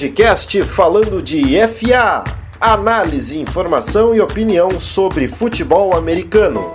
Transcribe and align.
Podcast 0.00 0.62
falando 0.62 1.20
de 1.20 1.60
FA. 1.68 2.24
Análise, 2.58 3.38
informação 3.38 4.14
e 4.14 4.20
opinião 4.22 4.80
sobre 4.80 5.28
futebol 5.28 5.94
americano. 5.94 6.72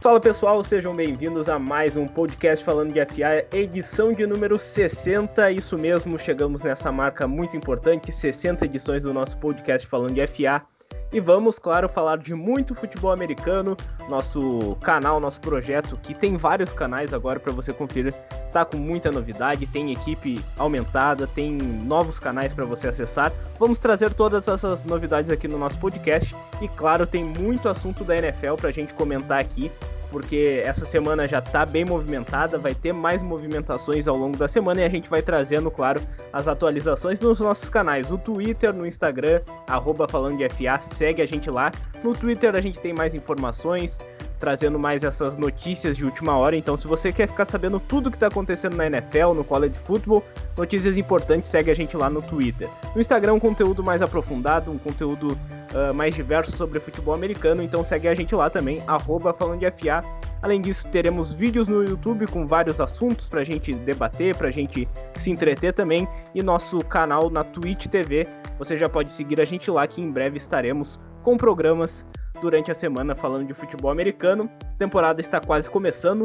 Fala 0.00 0.18
pessoal, 0.18 0.64
sejam 0.64 0.92
bem-vindos 0.92 1.48
a 1.48 1.60
mais 1.60 1.96
um 1.96 2.08
podcast 2.08 2.64
falando 2.64 2.92
de 2.92 2.98
FA, 3.06 3.46
edição 3.52 4.12
de 4.12 4.26
número 4.26 4.58
60. 4.58 5.52
Isso 5.52 5.78
mesmo, 5.78 6.18
chegamos 6.18 6.60
nessa 6.60 6.90
marca 6.90 7.28
muito 7.28 7.56
importante, 7.56 8.10
60 8.10 8.64
edições 8.64 9.04
do 9.04 9.14
nosso 9.14 9.38
podcast 9.38 9.86
falando 9.86 10.14
de 10.14 10.26
FA. 10.26 10.66
E 11.12 11.18
vamos, 11.18 11.58
claro, 11.58 11.88
falar 11.88 12.18
de 12.18 12.34
muito 12.34 12.74
futebol 12.74 13.10
americano, 13.10 13.76
nosso 14.08 14.76
canal, 14.80 15.18
nosso 15.18 15.40
projeto, 15.40 15.98
que 16.00 16.14
tem 16.14 16.36
vários 16.36 16.72
canais 16.72 17.12
agora 17.12 17.40
para 17.40 17.52
você 17.52 17.72
conferir, 17.72 18.14
tá 18.52 18.64
com 18.64 18.76
muita 18.76 19.10
novidade, 19.10 19.66
tem 19.66 19.92
equipe 19.92 20.44
aumentada, 20.56 21.26
tem 21.26 21.50
novos 21.50 22.20
canais 22.20 22.54
para 22.54 22.64
você 22.64 22.88
acessar. 22.88 23.32
Vamos 23.58 23.80
trazer 23.80 24.14
todas 24.14 24.46
essas 24.46 24.84
novidades 24.84 25.32
aqui 25.32 25.48
no 25.48 25.58
nosso 25.58 25.78
podcast. 25.78 26.34
E, 26.60 26.68
claro, 26.68 27.06
tem 27.06 27.24
muito 27.24 27.68
assunto 27.68 28.04
da 28.04 28.16
NFL 28.16 28.54
para 28.54 28.68
a 28.68 28.72
gente 28.72 28.94
comentar 28.94 29.40
aqui 29.40 29.70
porque 30.10 30.62
essa 30.64 30.84
semana 30.84 31.26
já 31.26 31.38
está 31.38 31.64
bem 31.64 31.84
movimentada, 31.84 32.58
vai 32.58 32.74
ter 32.74 32.92
mais 32.92 33.22
movimentações 33.22 34.08
ao 34.08 34.16
longo 34.16 34.36
da 34.36 34.48
semana 34.48 34.80
e 34.80 34.84
a 34.84 34.88
gente 34.88 35.08
vai 35.08 35.22
trazendo, 35.22 35.70
claro, 35.70 36.00
as 36.32 36.48
atualizações 36.48 37.20
nos 37.20 37.40
nossos 37.40 37.70
canais, 37.70 38.10
no 38.10 38.18
Twitter, 38.18 38.72
no 38.72 38.86
Instagram, 38.86 39.40
arroba 39.66 40.06
FA, 40.08 40.80
segue 40.94 41.22
a 41.22 41.26
gente 41.26 41.50
lá. 41.50 41.70
No 42.02 42.12
Twitter 42.12 42.54
a 42.56 42.60
gente 42.60 42.80
tem 42.80 42.92
mais 42.92 43.14
informações, 43.14 43.98
trazendo 44.40 44.78
mais 44.78 45.04
essas 45.04 45.36
notícias 45.36 45.98
de 45.98 46.04
última 46.04 46.36
hora. 46.36 46.56
Então, 46.56 46.76
se 46.76 46.88
você 46.88 47.12
quer 47.12 47.28
ficar 47.28 47.44
sabendo 47.44 47.78
tudo 47.78 48.10
que 48.10 48.16
está 48.16 48.28
acontecendo 48.28 48.74
na 48.74 48.86
NFL, 48.86 49.34
no 49.34 49.44
college 49.44 49.78
football, 49.78 50.24
notícias 50.56 50.96
importantes, 50.96 51.46
segue 51.46 51.70
a 51.70 51.74
gente 51.74 51.96
lá 51.96 52.08
no 52.08 52.22
Twitter. 52.22 52.68
No 52.94 53.00
Instagram, 53.00 53.34
um 53.34 53.40
conteúdo 53.40 53.84
mais 53.84 54.00
aprofundado, 54.00 54.72
um 54.72 54.78
conteúdo 54.78 55.38
uh, 55.74 55.94
mais 55.94 56.14
diverso 56.14 56.56
sobre 56.56 56.80
futebol 56.80 57.14
americano. 57.14 57.62
Então, 57.62 57.84
segue 57.84 58.08
a 58.08 58.14
gente 58.14 58.34
lá 58.34 58.48
também, 58.48 58.82
arroba 58.86 59.34
falando 59.34 59.60
de 59.60 59.70
FA. 59.70 60.02
Além 60.42 60.58
disso, 60.58 60.88
teremos 60.88 61.34
vídeos 61.34 61.68
no 61.68 61.84
YouTube 61.84 62.26
com 62.26 62.46
vários 62.46 62.80
assuntos 62.80 63.28
para 63.28 63.42
a 63.42 63.44
gente 63.44 63.74
debater, 63.74 64.34
para 64.34 64.48
a 64.48 64.50
gente 64.50 64.88
se 65.16 65.30
entreter 65.30 65.74
também. 65.74 66.08
E 66.34 66.42
nosso 66.42 66.78
canal 66.78 67.28
na 67.28 67.44
Twitch 67.44 67.88
TV. 67.88 68.26
Você 68.58 68.74
já 68.74 68.88
pode 68.88 69.10
seguir 69.10 69.38
a 69.38 69.44
gente 69.44 69.70
lá, 69.70 69.86
que 69.86 70.00
em 70.00 70.10
breve 70.10 70.38
estaremos 70.38 70.98
com 71.22 71.36
programas 71.36 72.06
durante 72.40 72.70
a 72.70 72.74
semana 72.74 73.14
falando 73.14 73.46
de 73.46 73.54
futebol 73.54 73.90
americano. 73.90 74.50
A 74.62 74.78
temporada 74.78 75.20
está 75.20 75.40
quase 75.40 75.70
começando. 75.70 76.24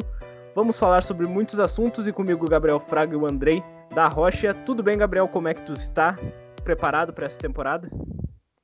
Vamos 0.56 0.80
falar 0.80 1.04
sobre 1.04 1.28
muitos 1.28 1.60
assuntos 1.60 2.08
e 2.08 2.14
comigo 2.14 2.50
Gabriel 2.50 2.80
Fraga 2.80 3.14
e 3.14 3.18
o 3.18 3.26
Andrei 3.26 3.64
da 3.94 4.08
Rocha. 4.08 4.54
Tudo 4.54 4.82
bem, 4.82 4.98
Gabriel? 4.98 5.28
Como 5.28 5.48
é 5.48 5.54
que 5.54 5.62
tu 5.62 5.74
está? 5.74 6.18
Preparado 6.64 7.14
para 7.14 7.26
essa 7.26 7.38
temporada? 7.38 7.90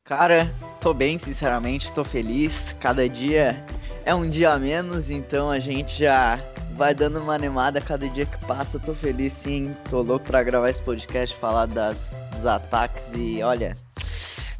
Cara, 0.03 0.49
tô 0.79 0.93
bem, 0.93 1.19
sinceramente, 1.19 1.93
tô 1.93 2.03
feliz. 2.03 2.73
Cada 2.79 3.07
dia 3.07 3.63
é 4.05 4.15
um 4.15 4.29
dia 4.29 4.51
a 4.51 4.59
menos, 4.59 5.09
então 5.09 5.49
a 5.49 5.59
gente 5.59 5.99
já 5.99 6.39
vai 6.75 6.95
dando 6.95 7.19
uma 7.19 7.35
animada 7.35 7.79
cada 7.79 8.09
dia 8.09 8.25
que 8.25 8.37
passa. 8.45 8.79
Tô 8.79 8.93
feliz 8.93 9.33
sim, 9.33 9.75
tô 9.89 10.01
louco 10.01 10.25
pra 10.25 10.43
gravar 10.43 10.69
esse 10.69 10.81
podcast, 10.81 11.35
falar 11.37 11.67
das, 11.67 12.13
dos 12.31 12.45
ataques 12.45 13.11
e 13.13 13.43
olha, 13.43 13.77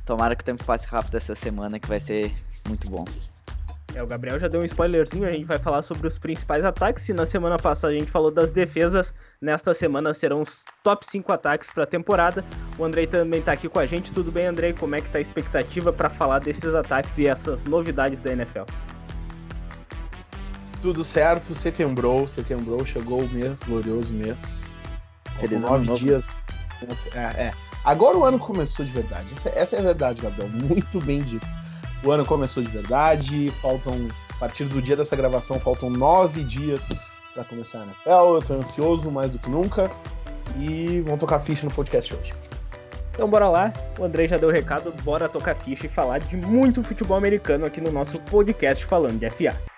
tomara 0.06 0.36
que 0.36 0.42
o 0.42 0.46
tempo 0.46 0.64
passe 0.64 0.86
rápido 0.88 1.18
essa 1.18 1.34
semana 1.34 1.80
que 1.80 1.88
vai 1.88 2.00
ser 2.00 2.32
muito 2.68 2.90
bom. 2.90 3.06
É, 3.94 4.02
o 4.02 4.08
Gabriel 4.08 4.40
já 4.40 4.48
deu 4.48 4.62
um 4.62 4.64
spoilerzinho, 4.64 5.28
a 5.28 5.32
gente 5.32 5.46
vai 5.46 5.60
falar 5.60 5.82
sobre 5.82 6.08
os 6.08 6.18
principais 6.18 6.64
ataques. 6.64 7.08
E 7.10 7.14
na 7.14 7.26
semana 7.26 7.58
passada 7.58 7.94
a 7.94 7.98
gente 7.98 8.10
falou 8.10 8.32
das 8.32 8.52
defesas, 8.52 9.14
nesta 9.42 9.74
semana 9.74 10.14
serão 10.14 10.42
os 10.42 10.60
top 10.84 11.06
5 11.06 11.32
ataques 11.32 11.70
para 11.72 11.84
a 11.84 11.88
temporada. 11.88 12.46
O 12.78 12.86
Andrei 12.86 13.06
também 13.06 13.40
está 13.40 13.52
aqui 13.52 13.68
com 13.68 13.80
a 13.80 13.86
gente. 13.86 14.14
Tudo 14.14 14.32
bem, 14.32 14.46
Andrei? 14.46 14.74
Como 14.74 14.96
é 14.96 15.02
que 15.02 15.10
tá 15.10 15.18
a 15.18 15.22
expectativa 15.22 15.92
para 15.92 16.10
falar 16.10 16.40
desses 16.40 16.74
ataques 16.74 17.18
e 17.18 17.28
essas 17.28 17.66
novidades 17.66 18.22
da 18.22 18.32
NFL? 18.32 18.64
Tudo 20.82 21.04
certo, 21.04 21.54
setembro, 21.54 22.28
setembro, 22.28 22.84
chegou 22.86 23.22
o 23.22 23.30
mês, 23.30 23.60
glorioso 23.60 24.12
mês. 24.14 24.72
Feliz 25.40 25.62
nove 25.62 25.94
dias. 25.96 26.26
É, 27.14 27.20
é. 27.20 27.54
Agora 27.84 28.18
o 28.18 28.24
ano 28.24 28.40
começou 28.40 28.84
de 28.86 28.92
verdade. 28.92 29.28
Essa, 29.36 29.50
essa 29.50 29.76
é 29.76 29.80
a 29.80 29.84
verdade, 29.84 30.22
Gabriel. 30.22 30.50
Muito 30.50 31.00
bem 31.02 31.22
dito. 31.22 31.46
O 32.04 32.12
ano 32.12 32.26
começou 32.26 32.64
de 32.64 32.70
verdade, 32.70 33.52
faltam, 33.62 34.08
a 34.32 34.40
partir 34.40 34.66
do 34.66 34.82
dia 34.82 34.96
dessa 34.96 35.16
gravação, 35.16 35.60
faltam 35.60 35.90
nove 35.90 36.44
dias 36.44 36.88
para 37.34 37.44
começar 37.44 37.80
a 37.80 37.84
NFL. 37.84 38.36
Eu 38.36 38.42
tô 38.42 38.54
ansioso 38.56 39.12
mais 39.12 39.32
do 39.32 39.38
que 39.38 39.50
nunca 39.50 39.90
e 40.58 41.02
vamos 41.02 41.20
tocar 41.20 41.40
ficha 41.40 41.66
no 41.66 41.74
podcast 41.74 42.14
hoje. 42.16 42.34
Então 43.14 43.30
bora 43.30 43.48
lá, 43.50 43.74
o 44.00 44.04
André 44.04 44.28
já 44.28 44.38
deu 44.38 44.50
o 44.50 44.52
recado, 44.52 44.92
bora 45.04 45.30
tocar 45.30 45.56
ficha 45.56 45.86
e 45.86 45.90
falar 45.90 46.20
de 46.20 46.36
muito 46.36 46.84
futebol 46.84 47.16
americano 47.16 47.66
aqui 47.66 47.80
no 47.80 47.92
nosso 47.92 48.20
podcast 48.22 48.84
falando 48.86 49.20
de 49.20 49.30
FA. 49.30 49.71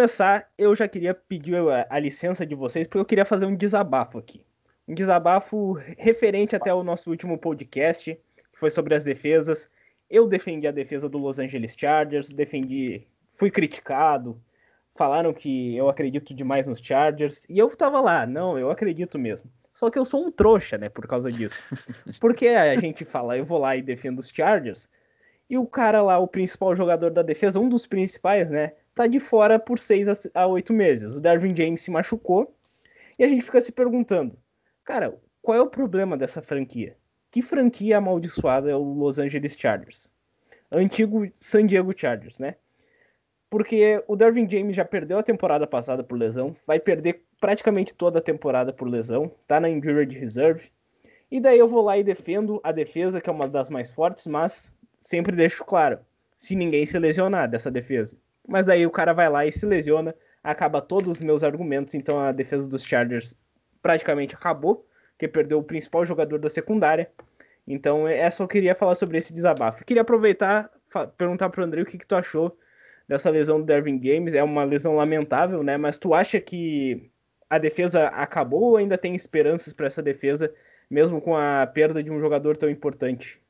Começar, 0.00 0.50
eu 0.56 0.74
já 0.74 0.88
queria 0.88 1.12
pedir 1.12 1.56
a, 1.56 1.86
a, 1.90 1.98
licença 1.98 2.46
de 2.46 2.54
vocês, 2.54 2.86
porque 2.86 3.00
eu 3.00 3.04
queria 3.04 3.24
fazer 3.26 3.44
um 3.44 3.54
desabafo 3.54 4.16
aqui. 4.16 4.46
Um 4.88 4.94
desabafo 4.94 5.72
referente 5.98 6.56
até 6.56 6.70
ao 6.70 6.82
nosso 6.82 7.10
último 7.10 7.36
podcast, 7.36 8.14
que 8.14 8.58
foi 8.58 8.70
sobre 8.70 8.94
as 8.94 9.04
defesas. 9.04 9.68
Eu 10.08 10.26
defendi 10.26 10.66
a 10.66 10.70
defesa 10.70 11.06
do 11.06 11.18
Los 11.18 11.38
Angeles 11.38 11.76
Chargers, 11.78 12.30
defendi, 12.30 13.06
fui 13.34 13.50
criticado, 13.50 14.40
falaram 14.94 15.34
que 15.34 15.76
eu 15.76 15.90
acredito 15.90 16.32
demais 16.32 16.66
nos 16.66 16.78
Chargers, 16.78 17.44
e 17.46 17.58
eu 17.58 17.68
tava 17.76 18.00
lá, 18.00 18.26
não, 18.26 18.58
eu 18.58 18.70
acredito 18.70 19.18
mesmo. 19.18 19.50
Só 19.74 19.90
que 19.90 19.98
eu 19.98 20.06
sou 20.06 20.24
um 20.24 20.32
trouxa, 20.32 20.78
né, 20.78 20.88
por 20.88 21.06
causa 21.06 21.30
disso. 21.30 21.62
Porque 22.18 22.48
a 22.48 22.74
gente 22.80 23.04
fala, 23.04 23.36
eu 23.36 23.44
vou 23.44 23.58
lá 23.58 23.76
e 23.76 23.82
defendo 23.82 24.20
os 24.20 24.30
Chargers, 24.30 24.88
e 25.50 25.58
o 25.58 25.66
cara 25.66 26.00
lá, 26.00 26.18
o 26.18 26.26
principal 26.26 26.74
jogador 26.74 27.10
da 27.10 27.20
defesa, 27.20 27.60
um 27.60 27.68
dos 27.68 27.86
principais, 27.86 28.48
né, 28.48 28.72
tá 29.00 29.06
de 29.06 29.18
fora 29.18 29.58
por 29.58 29.78
seis 29.78 30.06
a 30.34 30.46
oito 30.46 30.74
meses. 30.74 31.14
O 31.14 31.22
Darwin 31.22 31.56
James 31.56 31.80
se 31.80 31.90
machucou 31.90 32.54
e 33.18 33.24
a 33.24 33.28
gente 33.28 33.42
fica 33.42 33.58
se 33.58 33.72
perguntando, 33.72 34.36
cara, 34.84 35.18
qual 35.40 35.56
é 35.56 35.62
o 35.62 35.70
problema 35.70 36.18
dessa 36.18 36.42
franquia? 36.42 36.98
Que 37.30 37.40
franquia 37.40 37.96
amaldiçoada 37.96 38.70
é 38.70 38.76
o 38.76 38.82
Los 38.82 39.18
Angeles 39.18 39.56
Chargers? 39.58 40.12
Antigo 40.70 41.26
San 41.40 41.66
Diego 41.66 41.94
Chargers, 41.96 42.38
né? 42.38 42.56
Porque 43.48 44.04
o 44.06 44.14
Darwin 44.14 44.46
James 44.46 44.76
já 44.76 44.84
perdeu 44.84 45.18
a 45.18 45.22
temporada 45.22 45.66
passada 45.66 46.04
por 46.04 46.18
lesão, 46.18 46.54
vai 46.66 46.78
perder 46.78 47.24
praticamente 47.40 47.94
toda 47.94 48.18
a 48.18 48.22
temporada 48.22 48.70
por 48.70 48.86
lesão, 48.86 49.32
tá 49.48 49.58
na 49.58 49.70
injured 49.70 50.16
reserve. 50.18 50.70
E 51.30 51.40
daí 51.40 51.58
eu 51.58 51.66
vou 51.66 51.82
lá 51.82 51.96
e 51.96 52.04
defendo 52.04 52.60
a 52.62 52.70
defesa, 52.70 53.18
que 53.18 53.30
é 53.30 53.32
uma 53.32 53.48
das 53.48 53.70
mais 53.70 53.90
fortes, 53.90 54.26
mas 54.26 54.74
sempre 55.00 55.34
deixo 55.34 55.64
claro, 55.64 56.00
se 56.36 56.54
ninguém 56.54 56.84
se 56.84 56.98
lesionar 56.98 57.48
dessa 57.48 57.70
defesa. 57.70 58.14
Mas 58.50 58.66
daí 58.66 58.84
o 58.84 58.90
cara 58.90 59.12
vai 59.12 59.28
lá 59.28 59.46
e 59.46 59.52
se 59.52 59.64
lesiona, 59.64 60.12
acaba 60.42 60.80
todos 60.80 61.08
os 61.08 61.20
meus 61.20 61.44
argumentos, 61.44 61.94
então 61.94 62.18
a 62.18 62.32
defesa 62.32 62.66
dos 62.66 62.82
Chargers 62.82 63.32
praticamente 63.80 64.34
acabou, 64.34 64.84
porque 65.12 65.28
perdeu 65.28 65.60
o 65.60 65.62
principal 65.62 66.04
jogador 66.04 66.36
da 66.36 66.48
secundária. 66.48 67.08
Então, 67.64 68.08
é 68.08 68.28
só 68.28 68.48
queria 68.48 68.74
falar 68.74 68.96
sobre 68.96 69.18
esse 69.18 69.32
desabafo. 69.32 69.84
Queria 69.84 70.02
aproveitar, 70.02 70.68
perguntar 71.16 71.48
pro 71.50 71.62
André 71.62 71.82
o 71.82 71.86
que, 71.86 71.96
que 71.96 72.06
tu 72.06 72.16
achou 72.16 72.58
dessa 73.06 73.30
lesão 73.30 73.60
do 73.60 73.66
Dervin 73.66 73.96
Games. 73.96 74.34
É 74.34 74.42
uma 74.42 74.64
lesão 74.64 74.96
lamentável, 74.96 75.62
né? 75.62 75.76
Mas 75.76 75.96
tu 75.96 76.12
acha 76.12 76.40
que 76.40 77.08
a 77.48 77.56
defesa 77.56 78.08
acabou 78.08 78.62
ou 78.62 78.76
ainda 78.78 78.98
tem 78.98 79.14
esperanças 79.14 79.72
para 79.72 79.86
essa 79.86 80.02
defesa, 80.02 80.52
mesmo 80.90 81.20
com 81.20 81.36
a 81.36 81.64
perda 81.68 82.02
de 82.02 82.10
um 82.10 82.18
jogador 82.18 82.56
tão 82.56 82.68
importante? 82.68 83.40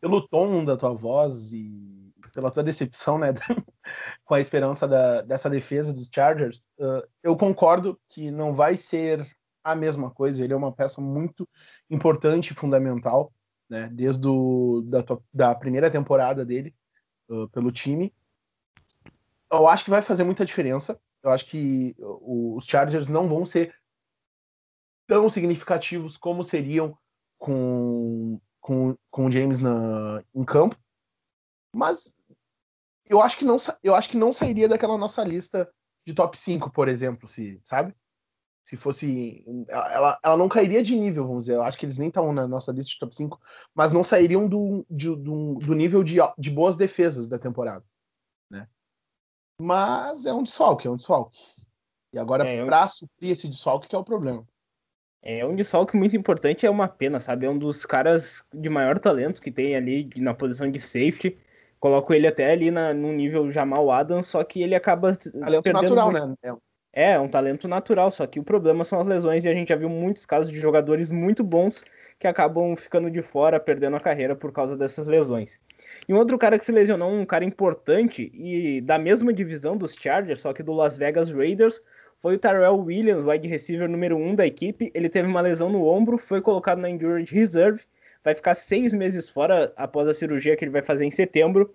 Pelo 0.00 0.20
tom 0.28 0.64
da 0.64 0.76
tua 0.76 0.94
voz 0.94 1.52
e 1.52 1.93
pela 2.34 2.50
tua 2.50 2.62
decepção, 2.62 3.16
né, 3.18 3.28
com 4.24 4.34
a 4.34 4.40
esperança 4.40 4.88
da, 4.88 5.22
dessa 5.22 5.48
defesa 5.48 5.92
dos 5.92 6.10
Chargers, 6.12 6.68
uh, 6.78 7.06
eu 7.22 7.36
concordo 7.36 7.98
que 8.08 8.30
não 8.30 8.52
vai 8.52 8.76
ser 8.76 9.24
a 9.62 9.74
mesma 9.74 10.10
coisa. 10.10 10.42
Ele 10.42 10.52
é 10.52 10.56
uma 10.56 10.72
peça 10.72 11.00
muito 11.00 11.48
importante 11.88 12.50
e 12.50 12.54
fundamental, 12.54 13.32
né, 13.70 13.88
desde 13.92 14.26
o, 14.28 14.82
da, 14.84 15.04
da 15.32 15.54
primeira 15.54 15.88
temporada 15.88 16.44
dele 16.44 16.74
uh, 17.28 17.48
pelo 17.50 17.70
time. 17.70 18.12
Eu 19.50 19.68
acho 19.68 19.84
que 19.84 19.90
vai 19.90 20.02
fazer 20.02 20.24
muita 20.24 20.44
diferença. 20.44 20.98
Eu 21.22 21.30
acho 21.30 21.46
que 21.46 21.94
os 21.98 22.66
Chargers 22.66 23.08
não 23.08 23.28
vão 23.28 23.46
ser 23.46 23.74
tão 25.06 25.28
significativos 25.28 26.16
como 26.16 26.44
seriam 26.44 26.98
com, 27.38 28.38
com, 28.60 28.96
com 29.10 29.26
o 29.26 29.30
James 29.30 29.60
na, 29.60 30.22
em 30.34 30.44
campo. 30.44 30.76
Mas 31.74 32.14
eu 33.08 33.20
acho 33.20 33.36
que 33.36 33.44
não 33.44 33.56
eu 33.82 33.94
acho 33.94 34.08
que 34.08 34.16
não 34.16 34.32
sairia 34.32 34.68
daquela 34.68 34.96
nossa 34.96 35.22
lista 35.22 35.70
de 36.06 36.14
top 36.14 36.38
5, 36.38 36.70
por 36.70 36.88
exemplo, 36.88 37.28
se, 37.28 37.60
sabe? 37.64 37.94
Se 38.62 38.76
fosse. 38.76 39.44
Ela, 39.68 40.18
ela 40.22 40.36
não 40.36 40.48
cairia 40.48 40.82
de 40.82 40.96
nível, 40.96 41.26
vamos 41.26 41.44
dizer. 41.44 41.56
Eu 41.56 41.62
acho 41.62 41.78
que 41.78 41.84
eles 41.84 41.98
nem 41.98 42.08
estão 42.08 42.32
na 42.32 42.46
nossa 42.46 42.72
lista 42.72 42.90
de 42.90 42.98
top 42.98 43.14
5, 43.14 43.38
mas 43.74 43.92
não 43.92 44.02
sairiam 44.02 44.48
do, 44.48 44.86
de, 44.88 45.14
do, 45.14 45.54
do 45.56 45.74
nível 45.74 46.02
de, 46.02 46.16
de 46.38 46.50
boas 46.50 46.76
defesas 46.76 47.26
da 47.26 47.38
temporada. 47.38 47.84
Né? 48.50 48.66
Mas 49.60 50.24
é 50.24 50.32
um 50.32 50.42
desfalque, 50.42 50.86
é 50.86 50.90
um 50.90 50.96
desfalque. 50.96 51.38
E 52.14 52.18
agora, 52.18 52.48
é, 52.48 52.64
para 52.64 52.82
eu... 52.82 52.88
suprir 52.88 53.32
esse 53.32 53.48
desfalque, 53.48 53.88
que 53.88 53.94
é 53.94 53.98
o 53.98 54.04
problema. 54.04 54.46
É 55.22 55.44
um 55.44 55.56
desfalque 55.56 55.96
muito 55.96 56.16
importante, 56.16 56.66
é 56.66 56.70
uma 56.70 56.86
pena, 56.86 57.18
sabe? 57.18 57.46
É 57.46 57.50
um 57.50 57.58
dos 57.58 57.86
caras 57.86 58.44
de 58.52 58.68
maior 58.68 58.98
talento 58.98 59.40
que 59.40 59.50
tem 59.50 59.74
ali 59.74 60.10
na 60.16 60.34
posição 60.34 60.70
de 60.70 60.78
safety. 60.78 61.38
Coloco 61.84 62.14
ele 62.14 62.26
até 62.26 62.50
ali 62.50 62.70
na, 62.70 62.94
no 62.94 63.12
nível 63.12 63.50
Jamal 63.50 63.90
Adams, 63.90 64.26
só 64.26 64.42
que 64.42 64.62
ele 64.62 64.74
acaba. 64.74 65.14
Talento 65.14 65.70
natural, 65.70 66.10
muito... 66.10 66.28
né? 66.28 66.56
É. 66.94 67.12
é, 67.12 67.20
um 67.20 67.28
talento 67.28 67.68
natural, 67.68 68.10
só 68.10 68.26
que 68.26 68.40
o 68.40 68.42
problema 68.42 68.84
são 68.84 69.00
as 69.00 69.06
lesões 69.06 69.44
e 69.44 69.50
a 69.50 69.52
gente 69.52 69.68
já 69.68 69.76
viu 69.76 69.90
muitos 69.90 70.24
casos 70.24 70.50
de 70.50 70.58
jogadores 70.58 71.12
muito 71.12 71.44
bons 71.44 71.84
que 72.18 72.26
acabam 72.26 72.74
ficando 72.74 73.10
de 73.10 73.20
fora, 73.20 73.60
perdendo 73.60 73.96
a 73.96 74.00
carreira 74.00 74.34
por 74.34 74.50
causa 74.50 74.78
dessas 74.78 75.08
lesões. 75.08 75.60
E 76.08 76.14
um 76.14 76.16
outro 76.16 76.38
cara 76.38 76.58
que 76.58 76.64
se 76.64 76.72
lesionou, 76.72 77.12
um 77.12 77.26
cara 77.26 77.44
importante 77.44 78.32
e 78.32 78.80
da 78.80 78.98
mesma 78.98 79.30
divisão 79.30 79.76
dos 79.76 79.92
Chargers, 79.94 80.40
só 80.40 80.54
que 80.54 80.62
do 80.62 80.72
Las 80.72 80.96
Vegas 80.96 81.30
Raiders, 81.30 81.82
foi 82.18 82.36
o 82.36 82.38
Tyrell 82.38 82.78
Williams, 82.78 83.26
wide 83.26 83.46
receiver 83.46 83.90
número 83.90 84.16
1 84.16 84.26
um 84.26 84.34
da 84.34 84.46
equipe. 84.46 84.90
Ele 84.94 85.10
teve 85.10 85.28
uma 85.28 85.42
lesão 85.42 85.68
no 85.68 85.84
ombro, 85.84 86.16
foi 86.16 86.40
colocado 86.40 86.78
na 86.78 86.88
Injured 86.88 87.30
Reserve, 87.30 87.82
vai 88.24 88.34
ficar 88.34 88.54
seis 88.54 88.94
meses 88.94 89.28
fora 89.28 89.72
após 89.76 90.08
a 90.08 90.14
cirurgia 90.14 90.56
que 90.56 90.64
ele 90.64 90.72
vai 90.72 90.82
fazer 90.82 91.04
em 91.04 91.10
setembro. 91.10 91.74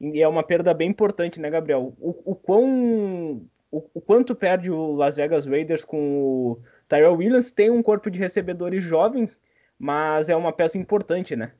E 0.00 0.22
é 0.22 0.26
uma 0.26 0.42
perda 0.42 0.72
bem 0.72 0.88
importante, 0.88 1.40
né, 1.40 1.50
Gabriel? 1.50 1.94
O, 2.00 2.32
o 2.32 2.34
quão. 2.34 3.42
O, 3.70 3.88
o, 3.94 4.00
quanto 4.00 4.34
perde 4.34 4.70
o 4.70 4.94
Las 4.94 5.16
Vegas 5.16 5.46
Raiders 5.46 5.84
com 5.84 6.22
o 6.22 6.62
Tyrell 6.88 7.14
Williams? 7.14 7.52
Tem 7.52 7.70
um 7.70 7.82
corpo 7.82 8.10
de 8.10 8.18
recebedores 8.18 8.82
jovem, 8.82 9.30
mas 9.78 10.28
é 10.28 10.34
uma 10.34 10.52
peça 10.52 10.78
importante, 10.78 11.36
né? 11.36 11.52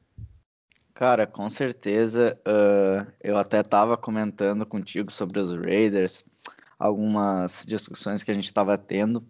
Cara, 0.94 1.26
com 1.26 1.48
certeza. 1.48 2.36
Uh, 2.40 3.06
eu 3.22 3.36
até 3.36 3.60
estava 3.60 3.96
comentando 3.96 4.66
contigo 4.66 5.12
sobre 5.12 5.38
os 5.38 5.54
Raiders 5.54 6.24
algumas 6.78 7.64
discussões 7.68 8.22
que 8.22 8.30
a 8.30 8.34
gente 8.34 8.46
estava 8.46 8.76
tendo. 8.78 9.22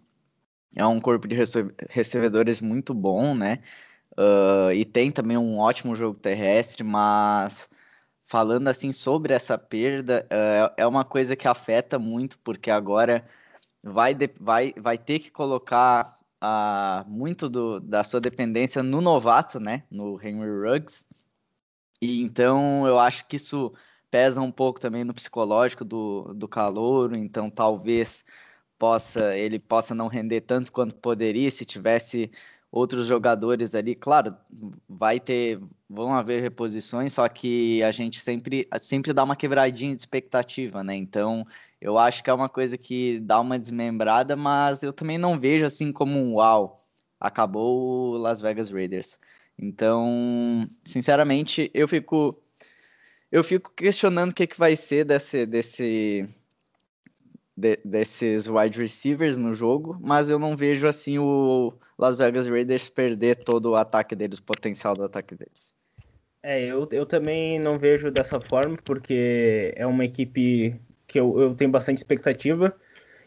É 0.73 0.85
um 0.85 1.01
corpo 1.01 1.27
de 1.27 1.35
recebedores 1.89 2.61
muito 2.61 2.93
bom, 2.93 3.35
né? 3.35 3.59
Uh, 4.17 4.71
e 4.73 4.83
tem 4.83 5.11
também 5.11 5.37
um 5.37 5.57
ótimo 5.57 5.95
jogo 5.95 6.17
terrestre, 6.17 6.83
mas 6.83 7.69
falando 8.25 8.67
assim 8.67 8.91
sobre 8.91 9.33
essa 9.33 9.57
perda, 9.57 10.27
uh, 10.31 10.73
é 10.77 10.85
uma 10.85 11.05
coisa 11.05 11.35
que 11.35 11.47
afeta 11.47 11.97
muito, 11.97 12.37
porque 12.39 12.69
agora 12.69 13.25
vai, 13.83 14.13
de, 14.13 14.29
vai, 14.39 14.73
vai 14.77 14.97
ter 14.97 15.19
que 15.19 15.31
colocar 15.31 16.17
uh, 16.41 17.09
muito 17.09 17.49
do, 17.49 17.79
da 17.79 18.03
sua 18.03 18.19
dependência 18.19 18.83
no 18.83 19.01
novato, 19.01 19.59
né? 19.59 19.83
No 19.89 20.19
Henry 20.21 20.49
Ruggs. 20.49 21.05
E 22.01 22.21
então 22.23 22.87
eu 22.87 22.99
acho 22.99 23.27
que 23.27 23.35
isso 23.35 23.73
pesa 24.09 24.41
um 24.41 24.51
pouco 24.51 24.79
também 24.79 25.03
no 25.03 25.13
psicológico 25.13 25.85
do, 25.85 26.33
do 26.33 26.47
calouro, 26.47 27.17
então 27.17 27.49
talvez 27.49 28.25
possa 28.77 29.37
ele 29.37 29.59
possa 29.59 29.93
não 29.93 30.07
render 30.07 30.41
tanto 30.41 30.71
quanto 30.71 30.95
poderia 30.95 31.51
se 31.51 31.63
tivesse 31.65 32.31
outros 32.71 33.05
jogadores 33.05 33.75
ali. 33.75 33.93
Claro, 33.95 34.35
vai 34.87 35.19
ter, 35.19 35.59
vão 35.89 36.13
haver 36.13 36.41
reposições, 36.41 37.13
só 37.13 37.27
que 37.27 37.83
a 37.83 37.91
gente 37.91 38.19
sempre, 38.19 38.67
sempre 38.79 39.13
dá 39.13 39.23
uma 39.23 39.35
quebradinha 39.35 39.93
de 39.93 40.01
expectativa, 40.01 40.83
né? 40.83 40.95
Então, 40.95 41.45
eu 41.81 41.97
acho 41.97 42.23
que 42.23 42.29
é 42.29 42.33
uma 42.33 42.49
coisa 42.49 42.77
que 42.77 43.19
dá 43.19 43.39
uma 43.39 43.59
desmembrada, 43.59 44.35
mas 44.35 44.83
eu 44.83 44.93
também 44.93 45.17
não 45.17 45.39
vejo 45.39 45.65
assim 45.65 45.91
como 45.91 46.17
um 46.17 46.35
uau, 46.35 46.85
acabou 47.19 48.13
o 48.13 48.17
Las 48.17 48.39
Vegas 48.41 48.69
Raiders. 48.69 49.19
Então, 49.59 50.67
sinceramente, 50.85 51.69
eu 51.73 51.87
fico 51.87 52.41
eu 53.31 53.43
fico 53.43 53.71
questionando 53.73 54.31
o 54.31 54.33
que, 54.33 54.45
que 54.45 54.59
vai 54.59 54.75
ser 54.75 55.05
desse, 55.05 55.45
desse, 55.45 56.27
de, 57.61 57.79
desses 57.85 58.47
wide 58.47 58.77
receivers 58.79 59.37
no 59.37 59.53
jogo, 59.53 59.97
mas 60.01 60.29
eu 60.29 60.39
não 60.39 60.57
vejo 60.57 60.87
assim 60.87 61.19
o 61.19 61.73
Las 61.97 62.17
Vegas 62.17 62.47
Raiders 62.47 62.89
perder 62.89 63.35
todo 63.35 63.71
o 63.71 63.75
ataque 63.75 64.15
deles, 64.15 64.39
o 64.39 64.43
potencial 64.43 64.95
do 64.95 65.03
ataque 65.03 65.35
deles. 65.35 65.75
É, 66.43 66.63
eu, 66.63 66.87
eu 66.91 67.05
também 67.05 67.59
não 67.59 67.77
vejo 67.77 68.09
dessa 68.09 68.41
forma, 68.41 68.77
porque 68.83 69.71
é 69.75 69.85
uma 69.85 70.03
equipe 70.03 70.75
que 71.05 71.19
eu, 71.19 71.39
eu 71.39 71.53
tenho 71.53 71.69
bastante 71.69 71.97
expectativa. 71.97 72.75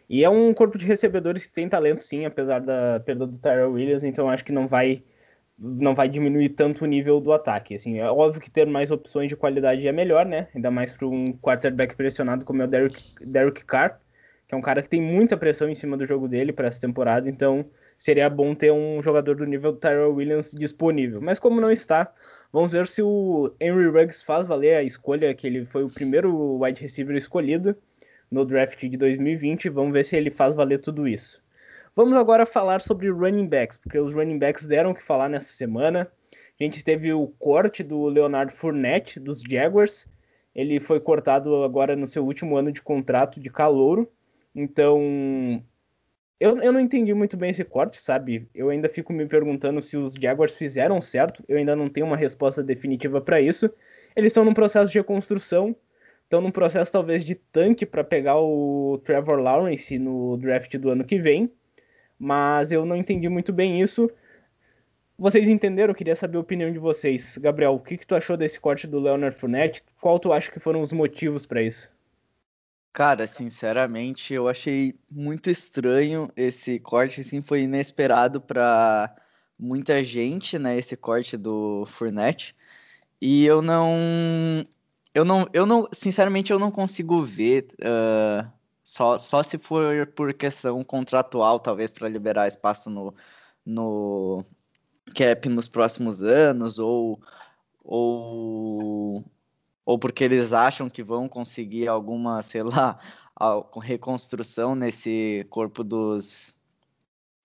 E 0.09 0.25
é 0.25 0.29
um 0.29 0.53
corpo 0.53 0.77
de 0.77 0.85
recebedores 0.85 1.47
que 1.47 1.53
tem 1.53 1.69
talento, 1.69 2.03
sim, 2.03 2.27
apesar 2.27 2.59
da 2.61 3.01
perda 3.01 3.27
do 3.27 3.39
Tyrell 3.39 3.73
Williams, 3.73 4.05
então 4.05 4.29
acho 4.29 4.45
que 4.45 4.53
não 4.53 4.67
vai 4.67 5.03
não 5.57 5.95
vai 5.95 6.09
diminuir 6.09 6.49
tanto 6.51 6.85
o 6.85 6.87
nível 6.87 7.21
do 7.21 7.33
ataque. 7.33 7.75
Assim, 7.75 7.99
é 8.01 8.11
óbvio 8.11 8.41
que 8.41 8.51
ter 8.51 8.67
mais 8.67 8.91
opções 8.91 9.29
de 9.29 9.37
qualidade 9.37 9.87
é 9.87 9.93
melhor, 9.93 10.27
né? 10.27 10.49
Ainda 10.55 10.71
mais 10.71 10.93
para 10.93 11.07
um 11.07 11.33
quarterback 11.39 11.95
pressionado 11.95 12.45
como 12.45 12.63
é 12.63 12.65
o 12.65 12.69
Derek, 12.69 13.03
Derek 13.25 13.65
Carr, 13.65 14.01
que 14.47 14.55
é 14.55 14.59
um 14.59 14.63
cara 14.63 14.83
que 14.83 14.89
tem 14.89 15.01
muita 15.01 15.37
pressão 15.37 15.69
em 15.69 15.75
cima 15.75 15.97
do 15.97 16.07
jogo 16.07 16.29
dele 16.29 16.53
para 16.53 16.69
essa 16.69 16.81
temporada, 16.81 17.29
então 17.29 17.65
seria 17.97 18.29
bom 18.29 18.55
ter 18.55 18.73
um 18.73 19.01
jogador 19.01 19.37
do 19.37 19.47
nível 19.47 19.73
do 19.73 19.79
Tyrell 19.79 20.15
Williams 20.15 20.53
disponível. 20.53 21.21
Mas 21.21 21.39
como 21.39 21.61
não 21.61 21.71
está, 21.71 22.13
vamos 22.53 22.73
ver 22.73 22.87
se 22.87 23.03
o 23.03 23.55
Henry 23.61 23.87
Ruggs 23.87 24.23
faz 24.23 24.47
valer 24.47 24.77
a 24.77 24.83
escolha, 24.83 25.35
que 25.35 25.47
ele 25.47 25.65
foi 25.65 25.85
o 25.85 25.93
primeiro 25.93 26.59
wide 26.63 26.83
receiver 26.83 27.17
escolhido 27.17 27.77
no 28.31 28.45
draft 28.45 28.81
de 28.85 28.97
2020. 28.97 29.69
Vamos 29.71 29.93
ver 29.93 30.05
se 30.05 30.17
ele 30.17 30.31
faz 30.31 30.55
valer 30.55 30.79
tudo 30.79 31.09
isso. 31.09 31.43
Vamos 31.97 32.17
agora 32.17 32.45
falar 32.45 32.81
sobre 32.81 33.09
running 33.09 33.47
backs, 33.47 33.77
porque 33.77 33.99
os 33.99 34.13
running 34.13 34.39
backs 34.39 34.67
deram 34.67 34.91
o 34.91 34.95
que 34.95 35.03
falar 35.03 35.29
nessa 35.29 35.53
semana. 35.53 36.11
A 36.61 36.63
gente 36.63 36.85
teve 36.85 37.13
o 37.13 37.29
corte 37.39 37.83
do 37.83 38.07
Leonardo 38.07 38.53
Fournette, 38.53 39.21
dos 39.21 39.41
Jaguars. 39.41 40.09
Ele 40.55 40.81
foi 40.81 41.01
cortado 41.01 41.63
agora 41.63 41.97
no 41.97 42.07
seu 42.07 42.25
último 42.25 42.57
ano 42.57 42.73
de 42.73 42.83
contrato 42.83 43.41
de 43.41 43.51
calouro. 43.51 44.11
Então, 44.55 45.65
eu, 46.41 46.59
eu 46.59 46.73
não 46.73 46.81
entendi 46.81 47.13
muito 47.15 47.37
bem 47.37 47.51
esse 47.51 47.65
corte, 47.65 47.97
sabe? 47.97 48.49
Eu 48.55 48.71
ainda 48.71 48.89
fico 48.89 49.13
me 49.13 49.27
perguntando 49.27 49.81
se 49.83 49.97
os 49.97 50.15
Jaguars 50.15 50.55
fizeram 50.55 51.01
certo. 51.01 51.43
Eu 51.49 51.59
ainda 51.59 51.75
não 51.77 51.89
tenho 51.89 52.07
uma 52.07 52.17
resposta 52.17 52.63
definitiva 52.63 53.21
para 53.21 53.41
isso. 53.41 53.71
Eles 54.17 54.31
estão 54.31 54.45
num 54.45 54.55
processo 54.55 54.91
de 54.93 54.99
reconstrução. 54.99 55.75
Estão 56.25 56.41
num 56.41 56.51
processo 56.51 56.91
talvez 56.93 57.25
de 57.25 57.35
tanque 57.35 57.85
para 57.85 58.05
pegar 58.05 58.41
o 58.41 58.99
Trevor 59.05 59.39
Lawrence 59.41 59.99
no 59.99 60.37
draft 60.37 60.77
do 60.77 60.91
ano 60.91 61.05
que 61.05 61.19
vem 61.19 61.51
mas 62.19 62.73
eu 62.73 62.87
não 62.87 62.97
entendi 62.97 63.29
muito 63.29 63.53
bem 63.53 63.81
isso. 63.81 64.11
Vocês 65.19 65.49
entenderam? 65.49 65.93
Eu 65.93 65.95
queria 65.95 66.17
saber 66.17 66.37
a 66.39 66.41
opinião 66.41 66.73
de 66.73 66.79
vocês. 66.79 67.39
Gabriel, 67.39 67.75
o 67.75 67.81
que, 67.81 67.97
que 67.97 68.07
tu 68.07 68.15
achou 68.15 68.37
desse 68.37 68.59
corte 68.59 68.87
do 68.87 68.99
Leonard 68.99 69.37
Fournette? 69.37 69.83
Qual 70.01 70.19
tu 70.19 70.33
acha 70.33 70.51
que 70.51 70.59
foram 70.59 70.81
os 70.81 70.93
motivos 70.93 71.47
para 71.47 71.63
isso? 71.63 71.94
Cara, 72.95 73.27
sinceramente, 73.27 74.33
eu 74.33 74.49
achei 74.49 74.97
muito 75.11 75.51
estranho 75.51 76.31
esse 76.37 76.79
corte, 76.79 77.23
assim, 77.23 77.43
foi 77.43 77.63
inesperado 77.63 78.41
para 78.41 79.13
muita 79.59 80.05
gente, 80.05 80.59
né, 80.61 80.79
esse 80.79 80.97
corte 80.97 81.37
do 81.37 81.85
Fournette. 81.87 82.55
E 83.21 83.45
eu 83.47 83.61
não 83.63 84.67
eu 85.15 85.25
não 85.25 85.49
eu 85.53 85.67
não, 85.67 85.89
sinceramente 85.93 86.53
eu 86.53 86.59
não 86.59 86.71
consigo 86.71 87.25
ver 87.25 87.67
uh, 87.81 88.49
só, 88.85 89.19
só 89.19 89.43
se 89.43 89.59
for 89.59 90.07
por 90.09 90.33
questão 90.35 90.85
contratual, 90.85 91.59
talvez 91.61 91.91
para 91.93 92.09
liberar 92.09 92.49
espaço 92.49 92.91
no, 92.91 93.15
no 93.67 94.45
cap 95.17 95.49
nos 95.49 95.69
próximos 95.69 96.23
anos, 96.23 96.79
ou, 96.79 97.21
ou, 97.85 99.25
ou 99.85 99.99
porque 99.99 100.25
eles 100.25 100.53
acham 100.53 100.89
que 100.89 101.03
vão 101.03 101.29
conseguir 101.29 101.89
alguma, 101.89 102.41
sei 102.43 102.63
lá, 102.63 102.99
reconstrução 103.81 104.75
nesse 104.75 105.47
corpo 105.51 105.85
dos 105.85 106.59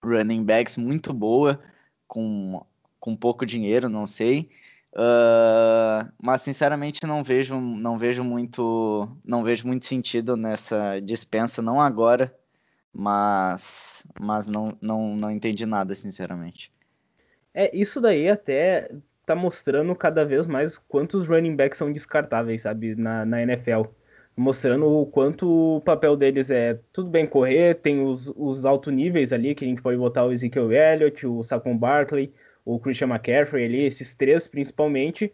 running 0.02 0.44
backs 0.44 0.76
muito 0.76 1.12
boa, 1.12 1.60
com, 2.08 2.64
com 2.98 3.14
pouco 3.14 3.44
dinheiro, 3.44 3.88
não 3.88 4.06
sei. 4.06 4.48
Uh, 4.92 6.10
mas 6.20 6.42
sinceramente 6.42 7.06
não 7.06 7.22
vejo, 7.22 7.60
não 7.60 7.96
vejo 7.96 8.24
muito, 8.24 9.16
não 9.24 9.44
vejo 9.44 9.66
muito 9.66 9.84
sentido 9.84 10.36
nessa 10.36 10.98
dispensa, 11.00 11.62
não 11.62 11.80
agora, 11.80 12.36
mas, 12.92 14.04
mas 14.18 14.48
não, 14.48 14.76
não, 14.80 15.14
não 15.14 15.30
entendi 15.30 15.64
nada, 15.64 15.94
sinceramente. 15.94 16.72
É, 17.54 17.76
isso 17.76 18.00
daí 18.00 18.28
até 18.28 18.90
tá 19.30 19.36
mostrando 19.36 19.94
cada 19.94 20.24
vez 20.24 20.48
mais 20.48 20.76
quantos 20.76 21.28
running 21.28 21.54
backs 21.54 21.78
são 21.78 21.92
descartáveis, 21.92 22.62
sabe, 22.62 22.96
na, 22.96 23.24
na 23.24 23.42
NFL. 23.42 23.84
mostrando 24.36 24.86
o 24.88 25.06
quanto 25.06 25.76
o 25.76 25.80
papel 25.82 26.16
deles 26.16 26.50
é 26.50 26.80
tudo 26.92 27.10
bem 27.10 27.26
correr, 27.26 27.74
tem 27.76 28.02
os, 28.02 28.32
os 28.36 28.64
altos 28.66 28.92
níveis 28.92 29.32
ali, 29.32 29.54
que 29.54 29.64
a 29.64 29.68
gente 29.68 29.82
pode 29.82 29.98
botar 29.98 30.24
o 30.24 30.32
Ezekiel 30.32 30.72
Elliott, 30.72 31.26
o 31.26 31.42
Saquon 31.44 31.76
Barkley, 31.76 32.32
o 32.64 32.78
Christian 32.80 33.08
McCaffrey 33.08 33.64
ali, 33.66 33.84
esses 33.84 34.14
três 34.14 34.48
principalmente, 34.48 35.32